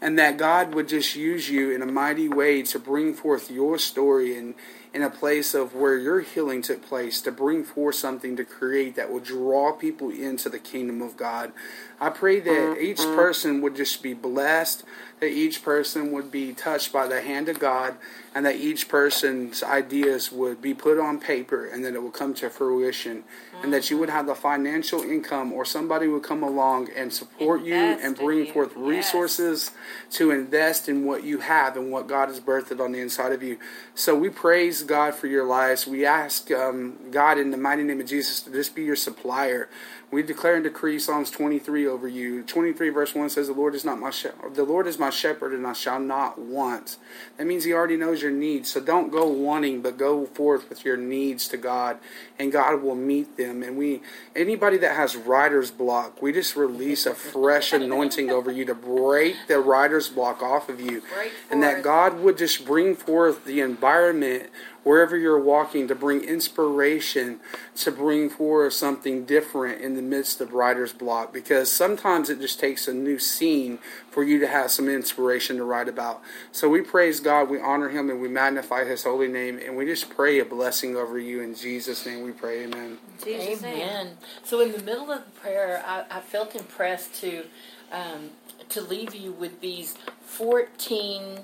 and 0.00 0.18
that 0.18 0.38
God 0.38 0.74
would 0.74 0.88
just 0.88 1.14
use 1.14 1.50
you 1.50 1.70
in 1.72 1.82
a 1.82 1.86
mighty 1.86 2.28
way 2.28 2.62
to 2.62 2.78
bring 2.78 3.12
forth 3.14 3.50
your 3.50 3.78
story 3.78 4.36
and 4.36 4.54
in 4.92 5.02
a 5.02 5.10
place 5.10 5.54
of 5.54 5.74
where 5.74 5.96
your 5.96 6.20
healing 6.20 6.62
took 6.62 6.82
place 6.82 7.20
to 7.22 7.30
bring 7.30 7.62
forth 7.62 7.94
something 7.94 8.36
to 8.36 8.44
create 8.44 8.96
that 8.96 9.10
will 9.10 9.20
draw 9.20 9.72
people 9.72 10.10
into 10.10 10.48
the 10.48 10.58
kingdom 10.58 11.00
of 11.00 11.16
God. 11.16 11.52
I 12.00 12.08
pray 12.10 12.40
that 12.40 12.50
mm-hmm. 12.50 12.82
each 12.82 12.98
person 12.98 13.60
would 13.60 13.76
just 13.76 14.02
be 14.02 14.14
blessed, 14.14 14.84
that 15.20 15.30
each 15.30 15.62
person 15.62 16.12
would 16.12 16.32
be 16.32 16.54
touched 16.54 16.92
by 16.92 17.06
the 17.06 17.20
hand 17.20 17.48
of 17.48 17.58
God, 17.58 17.96
and 18.34 18.46
that 18.46 18.56
each 18.56 18.88
person's 18.88 19.62
ideas 19.62 20.32
would 20.32 20.62
be 20.62 20.72
put 20.72 20.98
on 20.98 21.20
paper 21.20 21.66
and 21.66 21.84
that 21.84 21.94
it 21.94 22.02
will 22.02 22.10
come 22.10 22.32
to 22.34 22.48
fruition, 22.48 23.24
and 23.62 23.72
that 23.72 23.90
you 23.90 23.98
would 23.98 24.08
mm-hmm. 24.08 24.16
have 24.16 24.26
the 24.26 24.34
financial 24.34 25.02
income 25.02 25.52
or 25.52 25.64
somebody 25.64 26.08
would 26.08 26.22
come 26.22 26.42
along 26.42 26.88
and 26.96 27.12
support 27.12 27.62
you 27.62 27.74
and 27.74 28.16
bring 28.16 28.46
you. 28.46 28.52
forth 28.52 28.70
Yes. 28.76 28.88
resources 28.88 29.70
to 30.10 30.30
invest 30.30 30.88
in 30.88 31.04
what 31.04 31.24
you 31.24 31.38
have 31.38 31.76
and 31.76 31.90
what 31.90 32.06
God 32.06 32.28
has 32.28 32.40
birthed 32.40 32.80
on 32.80 32.92
the 32.92 33.00
inside 33.00 33.32
of 33.32 33.42
you. 33.42 33.58
So 33.94 34.16
we 34.16 34.28
praise 34.30 34.79
God 34.82 35.14
for 35.14 35.26
your 35.26 35.44
lives. 35.44 35.86
We 35.86 36.06
ask 36.06 36.50
um, 36.50 36.98
God 37.10 37.38
in 37.38 37.50
the 37.50 37.56
mighty 37.56 37.82
name 37.82 38.00
of 38.00 38.06
Jesus 38.06 38.40
to 38.42 38.50
just 38.50 38.74
be 38.74 38.84
your 38.84 38.96
supplier. 38.96 39.68
We 40.10 40.22
declare 40.22 40.54
and 40.54 40.64
decree 40.64 40.98
Psalms 40.98 41.30
23 41.30 41.86
over 41.86 42.08
you. 42.08 42.42
23 42.42 42.88
verse 42.88 43.14
1 43.14 43.30
says, 43.30 43.48
"The 43.48 43.52
Lord 43.52 43.74
is 43.74 43.84
not 43.84 43.98
my 43.98 44.10
shepherd. 44.10 44.54
The 44.54 44.64
Lord 44.64 44.86
is 44.86 44.98
my 44.98 45.10
shepherd, 45.10 45.52
and 45.52 45.66
I 45.66 45.72
shall 45.72 46.00
not 46.00 46.38
want." 46.38 46.96
That 47.36 47.46
means 47.46 47.64
He 47.64 47.72
already 47.72 47.96
knows 47.96 48.22
your 48.22 48.30
needs. 48.30 48.70
So 48.70 48.80
don't 48.80 49.10
go 49.10 49.26
wanting, 49.26 49.82
but 49.82 49.98
go 49.98 50.26
forth 50.26 50.68
with 50.68 50.84
your 50.84 50.96
needs 50.96 51.48
to 51.48 51.56
God, 51.56 51.98
and 52.38 52.52
God 52.52 52.82
will 52.82 52.94
meet 52.94 53.36
them. 53.36 53.62
And 53.62 53.76
we, 53.76 54.02
anybody 54.34 54.76
that 54.78 54.96
has 54.96 55.16
writer's 55.16 55.70
block, 55.70 56.22
we 56.22 56.32
just 56.32 56.56
release 56.56 57.06
a 57.06 57.14
fresh 57.14 57.72
anointing 57.72 58.30
over 58.30 58.50
you 58.50 58.64
to 58.64 58.74
break 58.74 59.36
the 59.48 59.60
writer's 59.60 60.08
block 60.08 60.42
off 60.42 60.68
of 60.68 60.80
you, 60.80 61.02
and 61.50 61.62
that. 61.62 61.80
God 61.90 62.20
would 62.20 62.36
just 62.36 62.66
bring 62.66 62.94
forth 62.94 63.44
the 63.44 63.60
environment 63.60 64.50
wherever 64.84 65.16
you're 65.16 65.38
walking 65.40 65.88
to 65.88 65.94
bring 65.94 66.22
inspiration 66.22 67.40
to 67.74 67.90
bring 67.90 68.28
forth 68.30 68.72
something 68.72 69.24
different 69.24 69.80
in 69.80 69.94
the 69.94 70.02
midst 70.02 70.40
of 70.40 70.52
writer's 70.52 70.92
block 70.92 71.32
because 71.32 71.70
sometimes 71.70 72.30
it 72.30 72.40
just 72.40 72.58
takes 72.60 72.88
a 72.88 72.94
new 72.94 73.18
scene 73.18 73.78
for 74.10 74.22
you 74.22 74.38
to 74.38 74.46
have 74.46 74.70
some 74.70 74.88
inspiration 74.88 75.56
to 75.56 75.64
write 75.64 75.88
about 75.88 76.22
so 76.52 76.68
we 76.68 76.80
praise 76.80 77.20
god 77.20 77.48
we 77.48 77.60
honor 77.60 77.88
him 77.90 78.10
and 78.10 78.20
we 78.20 78.28
magnify 78.28 78.84
his 78.84 79.04
holy 79.04 79.28
name 79.28 79.58
and 79.64 79.76
we 79.76 79.84
just 79.84 80.10
pray 80.10 80.38
a 80.38 80.44
blessing 80.44 80.96
over 80.96 81.18
you 81.18 81.40
in 81.40 81.54
jesus 81.54 82.04
name 82.06 82.22
we 82.24 82.32
pray 82.32 82.64
amen 82.64 82.98
In 83.18 83.24
Jesus' 83.24 83.62
name. 83.62 83.74
Amen. 83.82 84.16
So 84.42 84.60
in 84.60 84.72
the 84.72 84.82
middle 84.82 85.10
of 85.10 85.24
the 85.24 85.30
prayer, 85.40 85.82
I, 85.86 86.04
I 86.10 86.20
felt 86.20 86.54
impressed 86.54 87.14
to 87.20 87.44
um, 87.92 88.30
to 88.70 88.80
leave 88.80 89.14
you 89.14 89.32
with 89.32 89.60
these 89.60 89.94
fourteen 90.22 91.40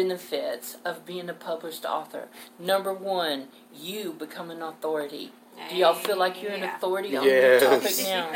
benefits 0.00 0.76
of 0.84 1.06
being 1.06 1.28
a 1.30 1.32
published 1.32 1.84
author. 1.86 2.24
Number 2.58 2.92
one, 2.92 3.48
you 3.74 4.12
become 4.12 4.50
an 4.50 4.60
authority. 4.60 5.32
Do 5.70 5.74
y'all 5.76 5.94
feel 5.94 6.18
like 6.18 6.42
you're 6.42 6.52
an 6.52 6.60
Yeah. 6.66 6.76
authority 6.76 7.16
on 7.16 7.24
Yes. 7.24 7.62
the 7.62 7.68
topic 7.70 7.96
now? 8.14 8.26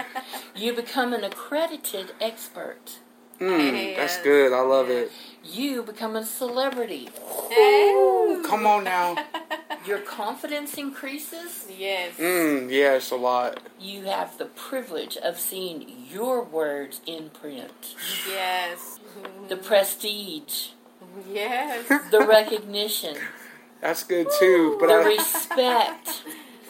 You 0.63 0.73
become 0.73 1.13
an 1.13 1.23
accredited 1.31 2.07
expert. 2.19 2.85
Mm, 3.39 3.97
that's 3.97 4.19
good 4.21 4.53
i 4.53 4.61
love 4.61 4.91
it 4.91 5.11
You 5.61 5.83
become 5.83 6.15
a 6.15 6.25
celebrity. 6.27 7.05
Hey. 7.49 8.37
come 8.51 8.65
on 8.67 8.85
now 8.85 9.09
your 9.89 10.01
confidence 10.21 10.73
increases. 10.87 11.51
Yes. 11.87 12.11
Mm, 12.19 12.71
yes, 12.71 13.11
a 13.11 13.17
lot. 13.17 13.53
You 13.91 13.99
have 14.17 14.31
the 14.43 14.45
privilege 14.69 15.17
of 15.29 15.39
seeing 15.49 15.79
your 16.17 16.37
words 16.59 17.01
in 17.07 17.23
print. 17.41 17.79
Yes. 18.29 18.79
The 19.49 19.57
prestige, 19.57 20.57
Yes. 21.31 21.87
the 22.11 22.21
recognition, 22.27 23.17
That's 23.81 24.03
good 24.05 24.29
too. 24.39 24.77
But 24.81 24.89
the 24.89 24.95
I 24.95 25.05
respect, 25.05 26.23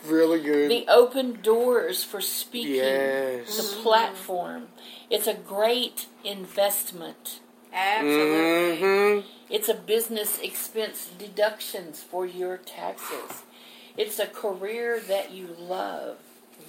really 0.07 0.41
good. 0.41 0.70
the 0.70 0.86
open 0.88 1.41
doors 1.43 2.05
for 2.05 2.20
speaking, 2.20 2.74
Yes. 2.76 3.57
the 3.57 3.82
platform. 3.82 4.68
It's 5.11 5.26
a 5.26 5.34
great 5.34 6.07
investment. 6.24 7.41
Absolutely. 7.72 8.76
hmm 8.78 9.20
It's 9.49 9.68
a 9.68 9.74
business 9.74 10.38
expense 10.41 11.11
deductions 11.18 12.03
for 12.03 12.26
your 12.26 12.57
taxes. 12.57 13.43
It's 13.97 14.18
a 14.18 14.26
career 14.26 15.01
that 15.01 15.30
you 15.32 15.55
love. 15.59 16.16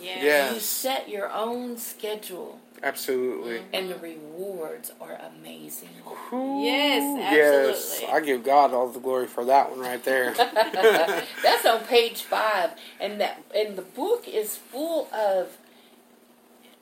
Yes. 0.02 0.24
Yeah. 0.24 0.54
You 0.54 0.60
set 0.60 1.10
your 1.10 1.32
own 1.32 1.78
schedule, 1.78 2.60
Absolutely. 2.84 3.62
and 3.74 3.90
the 3.90 3.96
rewards 3.98 4.92
are 5.00 5.20
amazing. 5.38 5.90
Yes, 6.32 7.04
Yes, 7.32 7.78
absolutely. 8.00 8.16
I 8.16 8.26
give 8.26 8.44
God 8.44 8.74
all 8.74 8.88
the 8.90 9.00
glory 9.00 9.28
for 9.28 9.46
that 9.46 9.70
one 9.70 9.80
right 9.80 10.04
there. 10.04 10.34
That's 10.34 11.66
on 11.66 11.82
page 11.86 12.24
five, 12.24 12.72
and 13.00 13.20
that 13.22 13.44
and 13.56 13.76
the 13.76 13.82
book 13.84 14.28
is 14.28 14.56
full 14.58 15.08
of 15.14 15.58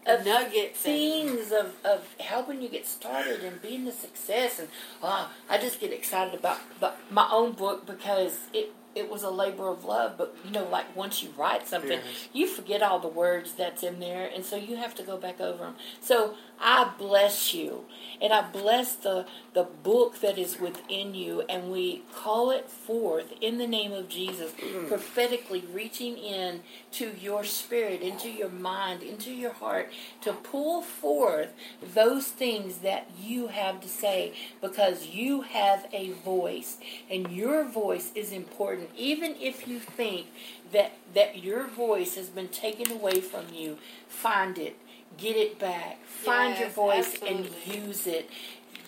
of 0.05 0.25
Nuggets 0.25 0.85
and- 0.85 0.95
things 0.95 1.51
of, 1.51 1.73
of 1.83 2.15
helping 2.19 2.61
you 2.61 2.69
get 2.69 2.87
started 2.87 3.43
and 3.43 3.61
being 3.61 3.85
a 3.87 3.91
success. 3.91 4.57
And 4.57 4.69
ah, 5.03 5.31
I 5.49 5.57
just 5.57 5.79
get 5.79 5.91
excited 5.91 6.33
about, 6.33 6.57
about 6.77 6.95
my 7.11 7.27
own 7.31 7.51
book 7.51 7.85
because 7.85 8.37
it 8.53 8.71
it 8.95 9.09
was 9.09 9.23
a 9.23 9.29
labor 9.29 9.69
of 9.69 9.85
love. 9.85 10.17
But 10.17 10.35
you 10.43 10.51
know, 10.51 10.67
like 10.69 10.95
once 10.95 11.21
you 11.23 11.29
write 11.37 11.67
something, 11.67 11.99
you 12.33 12.47
forget 12.47 12.81
all 12.81 12.99
the 12.99 13.07
words 13.07 13.53
that's 13.53 13.83
in 13.83 13.99
there, 13.99 14.29
and 14.33 14.43
so 14.45 14.55
you 14.55 14.77
have 14.77 14.95
to 14.95 15.03
go 15.03 15.17
back 15.17 15.39
over 15.39 15.63
them. 15.65 15.75
So 16.01 16.35
I 16.61 16.91
bless 16.97 17.53
you, 17.53 17.85
and 18.21 18.33
I 18.33 18.49
bless 18.49 18.95
the 18.95 19.25
the 19.53 19.63
book 19.63 20.19
that 20.19 20.37
is 20.37 20.59
within 20.59 21.15
you, 21.15 21.41
and 21.49 21.71
we 21.71 22.03
call 22.13 22.51
it 22.51 22.69
forth 22.69 23.33
in 23.41 23.57
the 23.57 23.65
name 23.67 23.91
of 23.91 24.09
Jesus, 24.09 24.51
mm. 24.51 24.87
prophetically 24.87 25.63
reaching 25.73 26.17
in 26.17 26.61
to 26.91 27.11
your 27.19 27.43
spirit, 27.43 28.01
into 28.01 28.29
your 28.29 28.49
mind, 28.49 29.01
into 29.01 29.31
your 29.31 29.53
heart, 29.53 29.89
to 30.21 30.33
pull 30.33 30.81
forth 30.81 31.53
those 31.81 32.27
things 32.27 32.79
that 32.79 33.09
you 33.19 33.47
have 33.47 33.81
to 33.81 33.87
say, 33.87 34.33
because 34.61 35.07
you 35.07 35.41
have 35.41 35.87
a 35.91 36.11
voice, 36.11 36.77
and 37.09 37.31
your 37.31 37.63
voice 37.63 38.11
is 38.15 38.31
important, 38.31 38.89
even 38.95 39.35
if 39.39 39.67
you 39.67 39.79
think 39.79 40.27
that 40.71 40.91
that 41.13 41.43
your 41.43 41.65
voice 41.67 42.15
has 42.15 42.27
been 42.27 42.49
taken 42.49 42.91
away 42.91 43.21
from 43.21 43.45
you. 43.53 43.77
Find 44.07 44.57
it, 44.57 44.75
get 45.19 45.35
it 45.35 45.59
back, 45.59 46.05
find 46.05 46.57
your 46.59 46.69
voice, 46.69 47.13
absolutely. 47.13 47.45
and 47.67 47.75
use 47.85 48.07
it 48.07 48.29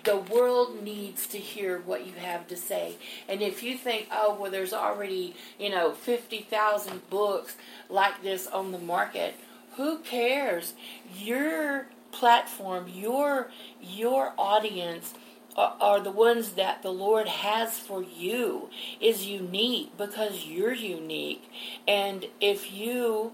the 0.04 0.18
world 0.18 0.82
needs 0.82 1.28
to 1.28 1.38
hear 1.38 1.80
what 1.80 2.06
you 2.06 2.14
have 2.14 2.48
to 2.48 2.58
say. 2.58 2.96
And 3.28 3.42
if 3.42 3.62
you 3.62 3.78
think, 3.78 4.08
oh, 4.12 4.36
well, 4.40 4.52
there's 4.52 4.74
already, 4.74 5.36
you 5.60 5.70
know, 5.70 5.92
50,000 5.92 7.10
books 7.10 7.56
like 7.90 8.24
this 8.24 8.48
on 8.48 8.72
the 8.72 8.80
market, 8.80 9.36
who 9.76 10.00
cares? 10.00 10.74
Your 11.16 11.88
platform, 12.12 12.88
your 12.94 13.50
your 13.80 14.34
audience 14.38 15.14
are, 15.56 15.76
are 15.80 16.00
the 16.02 16.12
ones 16.12 16.52
that 16.54 16.82
the 16.82 16.92
Lord 16.92 17.28
has 17.28 17.80
for 17.80 18.04
you 18.04 18.70
is 19.00 19.26
unique 19.26 19.98
because 19.98 20.46
you're 20.46 20.74
unique. 20.74 21.50
And 21.88 22.26
if 22.42 22.72
you 22.72 23.34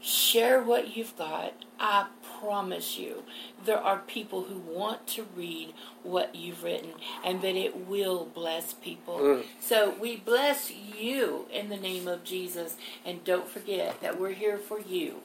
share 0.00 0.62
what 0.62 0.96
you've 0.96 1.16
got. 1.16 1.52
I 1.78 2.06
promise 2.40 2.98
you, 2.98 3.22
there 3.64 3.78
are 3.78 3.98
people 3.98 4.44
who 4.44 4.58
want 4.58 5.06
to 5.08 5.26
read 5.34 5.74
what 6.02 6.34
you've 6.34 6.62
written 6.62 6.90
and 7.24 7.42
that 7.42 7.56
it 7.56 7.86
will 7.86 8.26
bless 8.26 8.72
people. 8.74 9.18
Mm. 9.18 9.44
So 9.60 9.94
we 10.00 10.16
bless 10.16 10.70
you 10.70 11.46
in 11.52 11.68
the 11.68 11.76
name 11.76 12.08
of 12.08 12.24
Jesus. 12.24 12.76
And 13.04 13.24
don't 13.24 13.48
forget 13.48 14.00
that 14.00 14.18
we're 14.18 14.32
here 14.32 14.58
for 14.58 14.80
you 14.80 15.16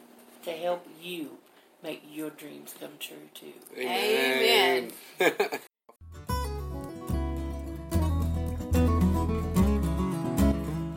to 0.44 0.52
help 0.52 0.88
you 1.02 1.38
make 1.84 2.04
your 2.12 2.30
dreams 2.30 2.76
come 2.80 2.92
true 3.00 3.30
too. 3.34 3.54
Amen. 3.78 4.92